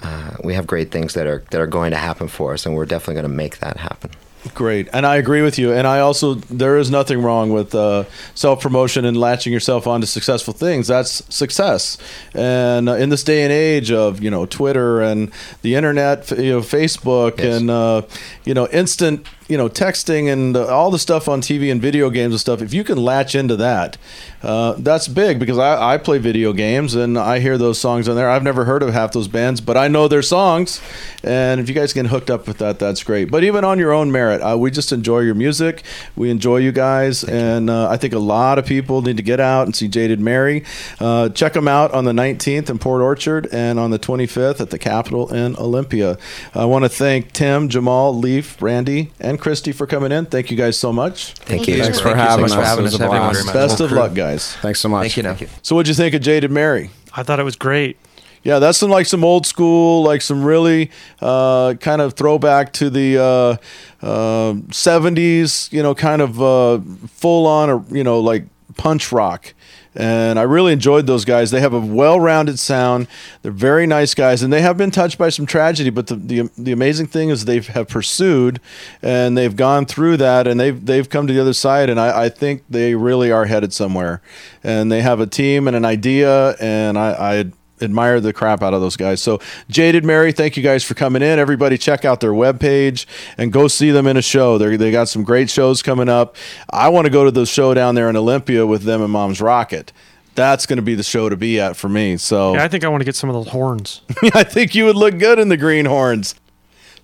uh, 0.03 0.37
we 0.45 0.53
have 0.55 0.67
great 0.67 0.91
things 0.91 1.15
that 1.15 1.27
are 1.27 1.45
that 1.51 1.61
are 1.61 1.67
going 1.67 1.93
to 1.93 1.97
happen 1.97 2.29
for 2.29 2.53
us, 2.53 2.67
and 2.67 2.75
we're 2.75 2.85
definitely 2.87 3.15
going 3.15 3.31
to 3.31 3.37
make 3.37 3.59
that 3.59 3.79
happen. 3.79 4.11
Great, 4.53 4.89
and 4.93 5.07
I 5.07 5.17
agree 5.17 5.41
with 5.41 5.59
you. 5.59 5.73
And 5.73 5.87
I 5.87 6.01
also 6.01 6.35
there 6.35 6.77
is 6.77 6.91
nothing 6.91 7.23
wrong 7.23 7.51
with 7.51 7.75
uh, 7.75 8.05
self 8.35 8.61
promotion 8.61 9.05
and 9.07 9.17
latching 9.17 9.53
yourself 9.53 9.87
onto 9.87 10.07
successful 10.07 10.53
things. 10.53 10.87
That's 10.87 11.23
success. 11.35 11.97
And 12.35 12.89
uh, 12.89 12.95
in 12.97 13.09
this 13.09 13.25
day 13.25 13.43
and 13.45 13.53
age 13.53 13.91
of 13.91 14.23
you 14.23 14.31
know 14.31 14.45
Twitter 14.45 15.01
and 15.01 15.33
the 15.63 15.75
internet, 15.77 16.31
you 16.31 16.51
know 16.51 16.61
Facebook 16.61 17.39
Yes. 17.39 17.61
and 17.61 17.71
uh, 17.71 18.03
you 18.45 18.53
know 18.53 18.69
instant 18.69 19.27
you 19.55 19.59
know, 19.59 19.69
texting 19.69 20.33
and 20.33 20.57
uh, 20.57 20.67
all 20.67 20.91
the 20.91 20.99
stuff 20.99 21.29
on 21.29 21.41
TV 21.41 21.71
and 21.71 21.81
video 21.81 22.11
games 22.11 22.35
and 22.35 22.41
stuff, 22.41 22.61
if 22.61 22.75
you 22.75 22.83
can 22.83 22.99
latch 22.99 23.37
into 23.37 23.55
that, 23.55 23.97
uh, 24.43 24.75
that's 24.79 25.07
big 25.07 25.39
because 25.39 25.59
I, 25.59 25.95
I 25.95 25.97
play 25.97 26.19
video 26.19 26.53
games 26.53 26.97
and 26.97 27.17
I 27.17 27.39
hear 27.39 27.57
those 27.57 27.79
songs 27.79 28.09
on 28.09 28.17
there. 28.17 28.29
I've 28.29 28.43
never 28.43 28.65
heard 28.65 28.83
of 28.83 28.93
half 28.93 29.13
those 29.13 29.29
bands, 29.29 29.61
but 29.61 29.77
I 29.77 29.87
know 29.87 30.09
their 30.09 30.23
songs. 30.23 30.81
And 31.23 31.61
if 31.61 31.69
you 31.69 31.75
guys 31.75 31.93
get 31.93 32.07
hooked 32.07 32.31
up 32.31 32.49
with 32.49 32.59
that, 32.59 32.81
that's 32.81 33.05
great. 33.05 33.31
But 33.31 33.45
even 33.45 33.63
on 33.65 33.79
your 33.79 33.93
own 33.93 34.11
merit, 34.11 34.41
uh, 34.41 34.59
we 34.59 34.73
just 34.73 34.91
enjoy 34.91 35.21
your 35.21 35.37
music. 35.37 35.85
We 36.17 36.31
enjoy 36.31 36.57
you 36.57 36.73
guys. 36.73 37.23
and 37.23 37.71
uh, 37.71 37.89
I 37.89 37.97
think 37.97 38.13
a 38.13 38.19
lot 38.19 38.59
of 38.59 38.67
people 38.67 39.03
need 39.03 39.19
to 39.19 39.23
get 39.23 39.39
out 39.39 39.69
and 39.69 39.77
see 39.77 39.87
Jaded 39.87 40.19
Mary. 40.19 40.65
Uh, 40.99 41.29
check 41.29 41.53
them 41.53 41.69
out 41.69 41.93
on 41.93 42.07
the 42.07 42.13
19th 42.13 42.69
in 42.71 42.81
Port 42.81 43.03
Orchard 43.03 43.47
and 43.53 43.79
on 43.79 43.93
the 43.93 44.01
25th 44.01 44.61
at 44.61 44.71
the 44.71 44.81
Capitol 44.81 45.33
in 45.33 45.57
Olympia. 45.59 46.19
I 46.57 46.65
want 46.65 46.85
to 46.85 46.89
thank 46.89 47.33
Tim, 47.33 47.69
Jamal, 47.69 48.13
Leaf, 48.13 48.61
Randy, 48.61 49.13
and 49.21 49.41
Christy 49.45 49.73
for 49.73 49.87
coming 49.87 50.11
in. 50.11 50.25
Thank 50.25 50.51
you 50.51 50.57
guys 50.57 50.79
so 50.79 50.91
much. 50.91 51.35
Thank 51.35 51.69
you. 51.69 51.77
Thanks 51.77 52.01
for 52.01 52.17
having 52.17 52.47
us. 52.47 52.79
It 52.79 52.83
was 52.83 52.95
a 52.95 52.99
blast. 52.99 53.53
Best 53.53 53.79
of 53.79 53.93
luck, 53.93 54.15
guys. 54.15 54.57
Thanks 54.57 54.81
so 54.81 54.89
much. 54.89 55.15
Thank 55.15 55.43
you. 55.43 55.49
So, 55.61 55.77
what'd 55.77 55.87
you 55.87 55.95
think 55.95 56.15
of 56.15 56.23
Jaded 56.23 56.51
Mary? 56.51 56.89
I 57.13 57.25
thought 57.25 57.39
it 57.39 57.45
was 57.45 57.55
great. 57.55 57.99
Yeah, 58.43 58.59
that's 58.59 58.79
some 58.79 58.89
like 58.91 59.05
some 59.05 59.23
old 59.23 59.47
school, 59.47 60.03
like 60.03 60.23
some 60.23 60.43
really 60.43 60.91
uh, 61.21 61.75
kind 61.75 62.01
of 62.01 62.15
throwback 62.15 62.73
to 62.75 62.89
the 62.89 63.19
uh, 63.19 64.07
uh, 64.07 64.55
70s, 64.71 65.71
you 65.73 65.83
know, 65.83 65.95
kind 65.95 66.23
of 66.23 66.41
uh, 66.41 66.81
full 67.09 67.47
on, 67.47 67.69
or 67.69 67.85
you 67.91 68.03
know, 68.03 68.21
like 68.21 68.47
punch 68.79 69.13
rock. 69.13 69.53
And 69.97 70.39
I 70.39 70.43
really 70.43 70.73
enjoyed 70.73 71.07
those 71.07 71.25
guys. 71.25 71.51
They 71.51 71.61
have 71.61 71.73
a 71.73 71.81
well-rounded 71.81 72.59
sound. 72.59 73.07
They're 73.43 73.53
very 73.53 73.87
nice 73.87 74.15
guys, 74.15 74.43
and 74.43 74.53
they 74.53 74.61
have 74.61 74.77
been 74.77 74.91
touched 74.91 75.19
by 75.19 75.29
some 75.29 75.47
tragedy. 75.47 75.91
But 75.91 76.09
the 76.09 76.17
the, 76.17 76.51
the 76.59 76.73
amazing 76.73 77.07
thing 77.07 77.29
is 77.29 77.45
they 77.45 77.61
have 77.61 77.89
pursued, 77.89 78.61
and 79.03 79.39
they've 79.39 79.55
gone 79.55 79.87
through 79.87 80.17
that, 80.17 80.47
and 80.47 80.59
they've 80.59 80.85
they've 80.85 81.09
come 81.09 81.27
to 81.27 81.33
the 81.33 81.41
other 81.41 81.53
side. 81.53 81.91
And 81.91 82.01
I, 82.01 82.25
I 82.25 82.29
think 82.29 82.65
they 82.69 82.95
really 82.95 83.31
are 83.31 83.45
headed 83.45 83.73
somewhere. 83.73 84.21
And 84.63 84.91
they 84.91 85.03
have 85.03 85.21
a 85.21 85.27
team 85.27 85.69
and 85.69 85.77
an 85.77 85.85
idea, 85.85 86.57
and 86.61 86.99
I, 86.99 87.11
I 87.13 87.45
admire 87.81 88.21
the 88.21 88.33
crap 88.33 88.63
out 88.63 88.75
of 88.75 88.81
those 88.81 88.97
guys. 88.97 89.21
So, 89.23 89.41
Jaded 89.69 90.05
Mary, 90.05 90.33
thank 90.33 90.57
you 90.57 90.63
guys 90.63 90.85
for 90.85 90.95
coming 90.95 91.23
in. 91.23 91.39
Everybody, 91.39 91.77
check 91.79 92.05
out 92.05 92.21
their 92.21 92.33
webpage 92.33 93.07
and 93.39 93.53
go 93.53 93.69
see 93.69 93.91
them 93.91 94.07
in 94.07 94.17
a 94.17 94.23
show. 94.23 94.59
They 94.59 94.77
they 94.77 94.91
got 94.91 95.09
some 95.09 95.25
great 95.25 95.51
shows 95.51 95.83
coming 95.83 96.09
up. 96.09 96.37
I 96.71 96.89
want 96.89 97.07
to 97.07 97.11
go 97.11 97.25
to 97.25 97.31
the 97.31 97.47
show 97.47 97.75
down 97.75 97.95
there 97.95 98.09
in 98.09 98.17
Olympia 98.17 98.67
with 98.67 98.83
them 98.83 99.03
and 99.03 99.11
Mom's 99.13 99.41
Rocket. 99.41 99.93
That's 100.35 100.67
going 100.67 100.79
to 100.79 100.83
be 100.83 100.97
the 100.97 101.05
show 101.05 101.29
to 101.29 101.37
be 101.37 101.61
at 101.61 101.77
for 101.77 101.89
me. 101.89 102.17
So, 102.17 102.55
Yeah, 102.55 102.65
I 102.65 102.69
think 102.69 102.83
I 102.85 102.89
want 102.89 103.03
to 103.03 103.05
get 103.05 103.15
some 103.15 103.31
of 103.31 103.35
those 103.35 103.49
horns. 103.49 104.03
I 104.35 104.43
think 104.43 104.75
you 104.75 104.85
would 104.87 104.97
look 104.97 105.19
good 105.19 105.39
in 105.39 105.49
the 105.49 105.57
green 105.57 105.87
horns. 105.87 106.35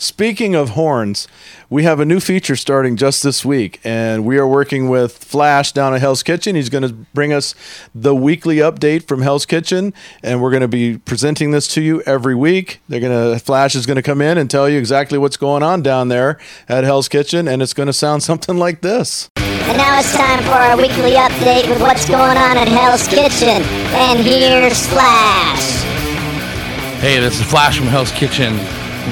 Speaking 0.00 0.54
of 0.54 0.70
horns, 0.70 1.28
we 1.68 1.82
have 1.82 2.00
a 2.00 2.06
new 2.06 2.20
feature 2.20 2.56
starting 2.56 2.96
just 2.96 3.22
this 3.22 3.44
week, 3.44 3.80
and 3.84 4.24
we 4.24 4.38
are 4.38 4.48
working 4.48 4.88
with 4.88 5.18
Flash 5.18 5.72
down 5.72 5.92
at 5.92 6.00
Hell's 6.00 6.22
Kitchen. 6.22 6.56
He's 6.56 6.70
going 6.70 6.88
to 6.88 6.94
bring 7.12 7.34
us 7.34 7.54
the 7.94 8.14
weekly 8.14 8.56
update 8.56 9.06
from 9.06 9.20
Hell's 9.20 9.44
Kitchen, 9.44 9.92
and 10.22 10.40
we're 10.40 10.52
going 10.52 10.62
to 10.62 10.68
be 10.68 10.96
presenting 10.96 11.50
this 11.50 11.68
to 11.74 11.82
you 11.82 12.00
every 12.06 12.34
week. 12.34 12.80
They're 12.88 12.98
going 12.98 13.34
to 13.34 13.38
Flash 13.44 13.74
is 13.74 13.84
going 13.84 13.96
to 13.96 14.02
come 14.02 14.22
in 14.22 14.38
and 14.38 14.50
tell 14.50 14.70
you 14.70 14.78
exactly 14.78 15.18
what's 15.18 15.36
going 15.36 15.62
on 15.62 15.82
down 15.82 16.08
there 16.08 16.38
at 16.66 16.84
Hell's 16.84 17.10
Kitchen, 17.10 17.46
and 17.46 17.60
it's 17.60 17.74
going 17.74 17.86
to 17.86 17.92
sound 17.92 18.22
something 18.30 18.56
like 18.56 18.80
this. 18.80 19.28
And 19.36 19.76
now 19.76 19.98
it's 19.98 20.14
time 20.14 20.42
for 20.44 20.52
our 20.52 20.78
weekly 20.78 21.12
update 21.12 21.68
with 21.68 21.82
what's 21.82 22.08
going 22.08 22.38
on 22.38 22.56
at 22.56 22.68
Hell's 22.68 23.06
Kitchen. 23.06 23.62
And 23.92 24.18
here's 24.18 24.86
Flash. 24.86 25.82
Hey, 27.02 27.20
this 27.20 27.38
is 27.38 27.44
Flash 27.44 27.76
from 27.76 27.88
Hell's 27.88 28.12
Kitchen. 28.12 28.58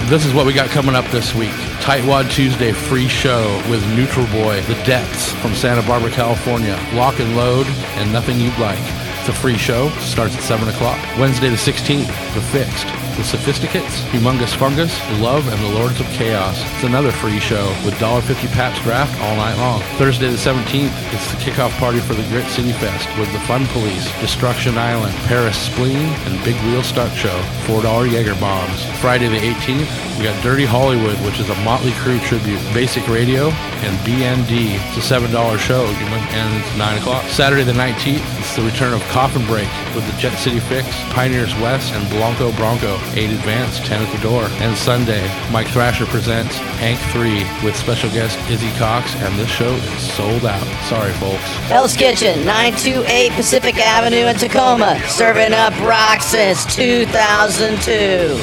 This 0.08 0.26
is 0.26 0.34
what 0.34 0.46
we 0.46 0.52
got 0.52 0.68
coming 0.68 0.94
up 0.94 1.06
this 1.06 1.34
week. 1.34 1.52
Tightwad 1.80 2.30
Tuesday 2.30 2.72
free 2.72 3.08
show 3.08 3.56
with 3.70 3.86
Neutral 3.96 4.26
Boy, 4.26 4.60
The 4.62 4.74
Depths 4.84 5.32
from 5.32 5.54
Santa 5.54 5.86
Barbara, 5.86 6.10
California. 6.10 6.78
Lock 6.92 7.20
and 7.20 7.36
load 7.36 7.66
and 7.66 8.12
nothing 8.12 8.38
you'd 8.38 8.58
like. 8.58 8.78
It's 9.20 9.28
a 9.28 9.32
free 9.32 9.56
show. 9.56 9.88
Starts 10.00 10.36
at 10.36 10.42
7 10.42 10.68
o'clock. 10.68 10.98
Wednesday 11.18 11.48
the 11.48 11.56
16th, 11.56 12.06
The 12.34 12.40
Fixed. 12.40 13.07
The 13.18 13.24
Sophisticates, 13.24 14.02
Humongous 14.12 14.54
Fungus, 14.54 14.96
Love, 15.18 15.48
and 15.48 15.60
the 15.60 15.76
Lords 15.76 15.98
of 15.98 16.06
Chaos. 16.06 16.56
It's 16.74 16.84
another 16.84 17.10
free 17.10 17.40
show 17.40 17.66
with 17.84 17.94
$1.50 17.94 18.46
Pabst 18.52 18.80
Draft 18.84 19.20
all 19.20 19.34
night 19.34 19.58
long. 19.58 19.82
Thursday 19.98 20.28
the 20.28 20.36
17th, 20.36 20.94
it's 21.12 21.28
the 21.32 21.36
kickoff 21.38 21.76
party 21.80 21.98
for 21.98 22.14
the 22.14 22.22
Grit 22.28 22.46
City 22.46 22.70
Fest 22.70 23.08
with 23.18 23.30
the 23.32 23.40
Fun 23.40 23.66
Police, 23.74 24.08
Destruction 24.20 24.78
Island, 24.78 25.12
Paris 25.26 25.58
Spleen, 25.58 25.96
and 25.96 26.44
Big 26.44 26.54
Wheel 26.66 26.84
Stunt 26.84 27.12
Show. 27.16 27.36
$4 27.66 28.08
Jaeger 28.08 28.36
bombs. 28.36 28.84
Friday 29.00 29.26
the 29.26 29.38
18th, 29.38 30.18
we 30.18 30.24
got 30.24 30.40
Dirty 30.42 30.64
Hollywood, 30.64 31.16
which 31.26 31.40
is 31.40 31.50
a 31.50 31.54
Motley 31.62 31.92
Crue 31.98 32.20
tribute. 32.20 32.62
Basic 32.72 33.06
Radio 33.08 33.50
and 33.82 33.98
BND. 34.06 34.78
It's 34.94 35.10
a 35.10 35.14
$7 35.14 35.58
show, 35.58 35.86
and 35.86 36.62
it's 36.62 36.76
9 36.76 36.98
o'clock. 36.98 37.24
Saturday 37.26 37.64
the 37.64 37.72
19th, 37.72 38.22
it's 38.38 38.54
the 38.54 38.62
return 38.62 38.92
of 38.92 39.02
Coffin 39.10 39.44
Break 39.46 39.68
with 39.94 40.06
the 40.10 40.16
Jet 40.18 40.36
City 40.38 40.60
Fix, 40.60 40.86
Pioneers 41.10 41.54
West, 41.56 41.92
and 41.92 42.08
Blanco 42.10 42.52
Bronco. 42.52 42.98
8 43.16 43.30
advance, 43.30 43.78
10 43.80 44.02
at 44.02 44.12
the 44.14 44.22
door. 44.22 44.44
And 44.60 44.76
Sunday, 44.76 45.26
Mike 45.50 45.68
Thrasher 45.68 46.06
presents 46.06 46.56
Hank 46.78 46.98
3 47.12 47.44
with 47.64 47.76
special 47.76 48.10
guest 48.10 48.38
Izzy 48.50 48.70
Cox, 48.78 49.14
and 49.16 49.38
this 49.38 49.48
show 49.48 49.72
is 49.72 50.12
sold 50.12 50.44
out. 50.44 50.66
Sorry, 50.84 51.12
folks. 51.14 51.44
Hell's 51.68 51.96
Kitchen, 51.96 52.44
928 52.44 53.32
Pacific 53.32 53.76
Avenue 53.78 54.26
in 54.26 54.36
Tacoma, 54.36 55.00
serving 55.08 55.52
up 55.52 55.78
rock 55.80 56.20
since 56.20 56.64
2002. 56.74 58.38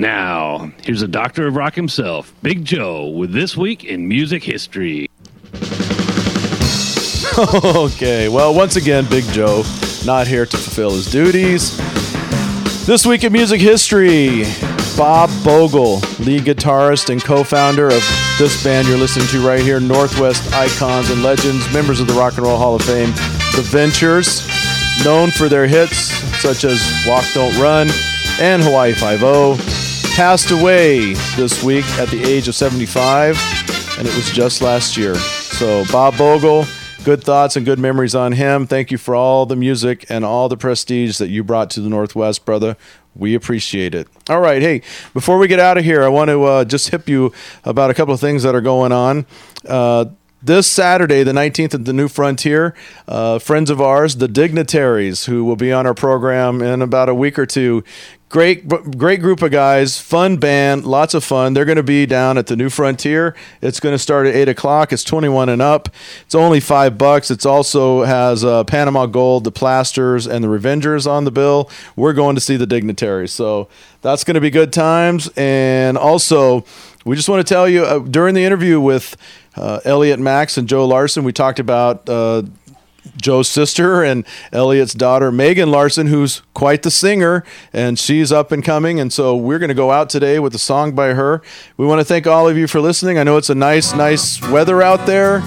Now, 0.00 0.72
here's 0.82 1.02
a 1.02 1.08
doctor 1.08 1.46
of 1.46 1.56
rock 1.56 1.74
himself, 1.74 2.32
Big 2.42 2.64
Joe, 2.64 3.08
with 3.08 3.32
This 3.32 3.56
Week 3.56 3.84
in 3.84 4.08
Music 4.08 4.42
History. 4.42 5.10
okay, 7.38 8.28
well, 8.28 8.54
once 8.54 8.76
again, 8.76 9.06
Big 9.08 9.24
Joe 9.24 9.62
not 10.04 10.26
here 10.26 10.46
to 10.46 10.56
fulfill 10.56 10.90
his 10.90 11.10
duties. 11.10 11.78
This 12.90 13.06
week 13.06 13.22
in 13.22 13.32
music 13.32 13.60
history, 13.60 14.42
Bob 14.96 15.30
Bogle, 15.44 16.00
lead 16.18 16.42
guitarist 16.42 17.08
and 17.08 17.22
co 17.22 17.44
founder 17.44 17.86
of 17.86 18.02
this 18.36 18.64
band 18.64 18.88
you're 18.88 18.98
listening 18.98 19.28
to 19.28 19.46
right 19.46 19.60
here, 19.60 19.78
Northwest 19.78 20.52
Icons 20.52 21.08
and 21.08 21.22
Legends, 21.22 21.72
members 21.72 22.00
of 22.00 22.08
the 22.08 22.14
Rock 22.14 22.36
and 22.36 22.42
Roll 22.44 22.58
Hall 22.58 22.74
of 22.74 22.82
Fame, 22.82 23.10
The 23.54 23.62
Ventures, 23.64 24.44
known 25.04 25.30
for 25.30 25.48
their 25.48 25.68
hits 25.68 25.98
such 26.42 26.64
as 26.64 26.82
Walk 27.06 27.24
Don't 27.32 27.56
Run 27.60 27.90
and 28.40 28.60
Hawaii 28.60 28.92
Five-O, 28.92 29.54
passed 30.16 30.50
away 30.50 31.14
this 31.36 31.62
week 31.62 31.84
at 31.90 32.08
the 32.08 32.20
age 32.24 32.48
of 32.48 32.56
75, 32.56 33.38
and 34.00 34.08
it 34.08 34.16
was 34.16 34.32
just 34.32 34.62
last 34.62 34.96
year. 34.96 35.14
So, 35.14 35.84
Bob 35.92 36.18
Bogle, 36.18 36.66
good 37.04 37.24
thoughts 37.24 37.56
and 37.56 37.64
good 37.64 37.78
memories 37.78 38.14
on 38.14 38.32
him. 38.32 38.66
Thank 38.66 38.90
you 38.90 38.98
for 38.98 39.14
all 39.14 39.46
the 39.46 39.56
music 39.56 40.04
and 40.08 40.24
all 40.24 40.48
the 40.48 40.56
prestige 40.56 41.18
that 41.18 41.28
you 41.28 41.42
brought 41.42 41.70
to 41.70 41.80
the 41.80 41.88
Northwest, 41.88 42.44
brother. 42.44 42.76
We 43.14 43.34
appreciate 43.34 43.94
it. 43.94 44.08
All 44.28 44.40
right, 44.40 44.60
hey, 44.62 44.82
before 45.14 45.38
we 45.38 45.48
get 45.48 45.58
out 45.58 45.78
of 45.78 45.84
here, 45.84 46.02
I 46.02 46.08
want 46.08 46.28
to 46.28 46.44
uh, 46.44 46.64
just 46.64 46.90
hip 46.90 47.08
you 47.08 47.32
about 47.64 47.90
a 47.90 47.94
couple 47.94 48.14
of 48.14 48.20
things 48.20 48.42
that 48.42 48.54
are 48.54 48.60
going 48.60 48.92
on. 48.92 49.26
Uh, 49.66 50.06
this 50.42 50.66
Saturday, 50.66 51.22
the 51.22 51.32
19th 51.32 51.74
at 51.74 51.84
the 51.84 51.92
New 51.92 52.08
Frontier, 52.08 52.74
uh, 53.06 53.38
friends 53.38 53.68
of 53.68 53.80
ours, 53.80 54.16
the 54.16 54.28
Dignitaries, 54.28 55.26
who 55.26 55.44
will 55.44 55.56
be 55.56 55.70
on 55.72 55.86
our 55.86 55.94
program 55.94 56.62
in 56.62 56.80
about 56.80 57.08
a 57.08 57.14
week 57.14 57.38
or 57.38 57.46
two. 57.46 57.84
Great, 58.30 58.68
great 58.96 59.20
group 59.20 59.42
of 59.42 59.50
guys, 59.50 59.98
fun 60.00 60.36
band, 60.36 60.84
lots 60.84 61.14
of 61.14 61.24
fun. 61.24 61.52
They're 61.52 61.64
going 61.64 61.74
to 61.78 61.82
be 61.82 62.06
down 62.06 62.38
at 62.38 62.46
the 62.46 62.54
New 62.54 62.70
Frontier. 62.70 63.34
It's 63.60 63.80
going 63.80 63.92
to 63.92 63.98
start 63.98 64.28
at 64.28 64.36
eight 64.36 64.48
o'clock. 64.48 64.92
It's 64.92 65.02
21 65.02 65.48
and 65.48 65.60
up. 65.60 65.88
It's 66.26 66.36
only 66.36 66.60
five 66.60 66.96
bucks. 66.96 67.32
It's 67.32 67.44
also 67.44 68.04
has 68.04 68.44
uh, 68.44 68.62
Panama 68.62 69.06
Gold, 69.06 69.42
the 69.42 69.50
Plasters, 69.50 70.28
and 70.28 70.44
the 70.44 70.48
Revengers 70.48 71.10
on 71.10 71.24
the 71.24 71.32
bill. 71.32 71.68
We're 71.96 72.12
going 72.12 72.36
to 72.36 72.40
see 72.40 72.56
the 72.56 72.68
Dignitaries, 72.68 73.32
so 73.32 73.66
that's 74.00 74.22
going 74.22 74.36
to 74.36 74.40
be 74.40 74.50
good 74.50 74.72
times. 74.72 75.28
And 75.36 75.98
also, 75.98 76.64
we 77.04 77.16
just 77.16 77.28
want 77.28 77.44
to 77.44 77.52
tell 77.52 77.68
you 77.68 77.84
uh, 77.84 77.98
during 77.98 78.36
the 78.36 78.44
interview 78.44 78.80
with 78.80 79.16
uh, 79.56 79.80
Elliot 79.84 80.20
Maxx 80.20 80.56
and 80.56 80.68
Joe 80.68 80.86
Larson, 80.86 81.24
we 81.24 81.32
talked 81.32 81.58
about 81.58 82.08
uh, 82.08 82.42
Joe's 83.16 83.48
sister 83.48 84.02
and 84.02 84.24
Elliot's 84.52 84.94
daughter, 84.94 85.30
Megan 85.30 85.70
Larson, 85.70 86.06
who's 86.06 86.42
quite 86.54 86.82
the 86.82 86.90
singer, 86.90 87.44
and 87.72 87.98
she's 87.98 88.32
up 88.32 88.52
and 88.52 88.64
coming. 88.64 89.00
And 89.00 89.12
so 89.12 89.36
we're 89.36 89.58
going 89.58 89.68
to 89.68 89.74
go 89.74 89.90
out 89.90 90.10
today 90.10 90.38
with 90.38 90.54
a 90.54 90.58
song 90.58 90.94
by 90.94 91.14
her. 91.14 91.42
We 91.76 91.86
want 91.86 92.00
to 92.00 92.04
thank 92.04 92.26
all 92.26 92.48
of 92.48 92.56
you 92.56 92.66
for 92.66 92.80
listening. 92.80 93.18
I 93.18 93.22
know 93.22 93.36
it's 93.36 93.50
a 93.50 93.54
nice, 93.54 93.94
nice 93.94 94.40
weather 94.48 94.82
out 94.82 95.06
there. 95.06 95.42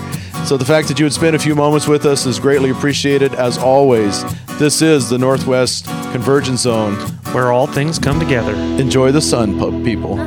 So 0.45 0.57
the 0.57 0.65
fact 0.65 0.87
that 0.89 0.99
you 0.99 1.05
would 1.05 1.13
spend 1.13 1.35
a 1.35 1.39
few 1.39 1.55
moments 1.55 1.87
with 1.87 2.05
us 2.05 2.25
is 2.25 2.39
greatly 2.39 2.69
appreciated 2.69 3.33
as 3.35 3.57
always. 3.57 4.23
This 4.57 4.81
is 4.81 5.09
the 5.09 5.17
Northwest 5.17 5.85
Convergence 6.11 6.61
Zone, 6.61 6.95
where 7.33 7.51
all 7.51 7.67
things 7.67 7.97
come 7.97 8.19
together. 8.19 8.53
Enjoy 8.53 9.11
the 9.11 9.21
sun, 9.21 9.83
people. 9.83 10.17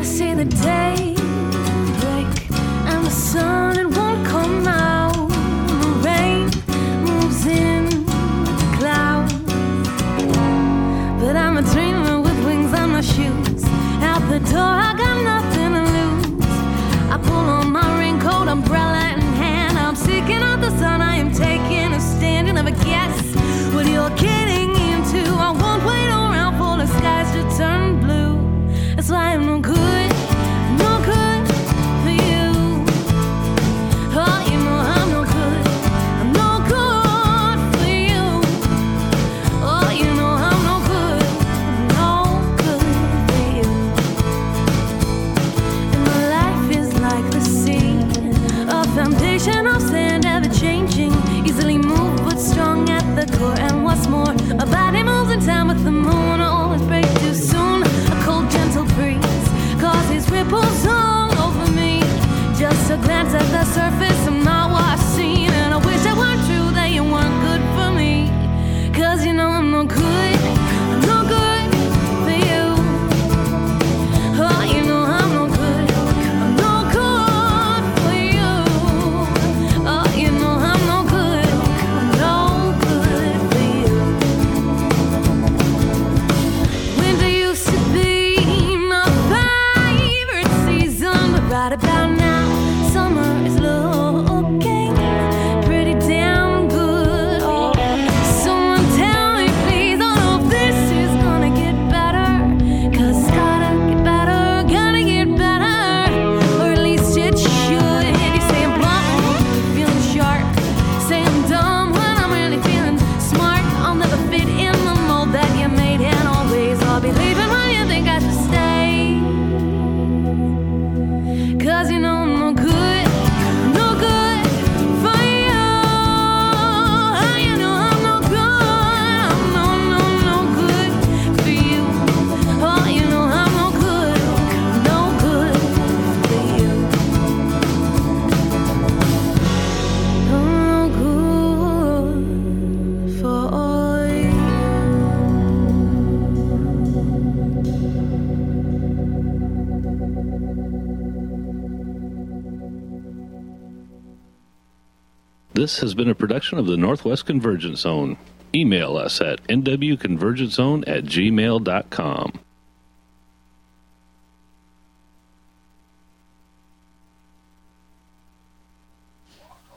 This 155.66 155.80
has 155.80 155.94
been 155.94 156.08
a 156.08 156.14
production 156.14 156.58
of 156.58 156.66
the 156.66 156.76
Northwest 156.76 157.26
Convergence 157.26 157.80
Zone. 157.80 158.16
Email 158.54 158.96
us 158.96 159.20
at 159.20 159.42
nwconvergencezone 159.48 160.84
at 160.86 161.02
gmail.com. 161.02 162.32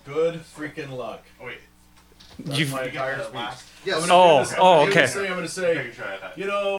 Good 0.06 0.36
freaking 0.44 0.96
luck. 0.96 1.24
Oh, 1.42 1.48
wait. 1.48 1.58
That's 2.38 2.60
You've, 2.60 2.72
my 2.72 2.84
entire 2.84 3.18
last. 3.34 3.66
Yes. 3.84 4.04
I'm 4.04 4.10
gonna 4.10 4.14
Oh, 4.14 4.46
oh, 4.60 4.74
I'm 4.84 4.90
gonna 4.90 4.92
okay. 4.92 5.08
say- 5.08 5.22
I'm 5.28 5.34
going 5.34 5.42
to 5.42 5.48
say, 5.48 5.92
you 6.36 6.46
know. 6.46 6.78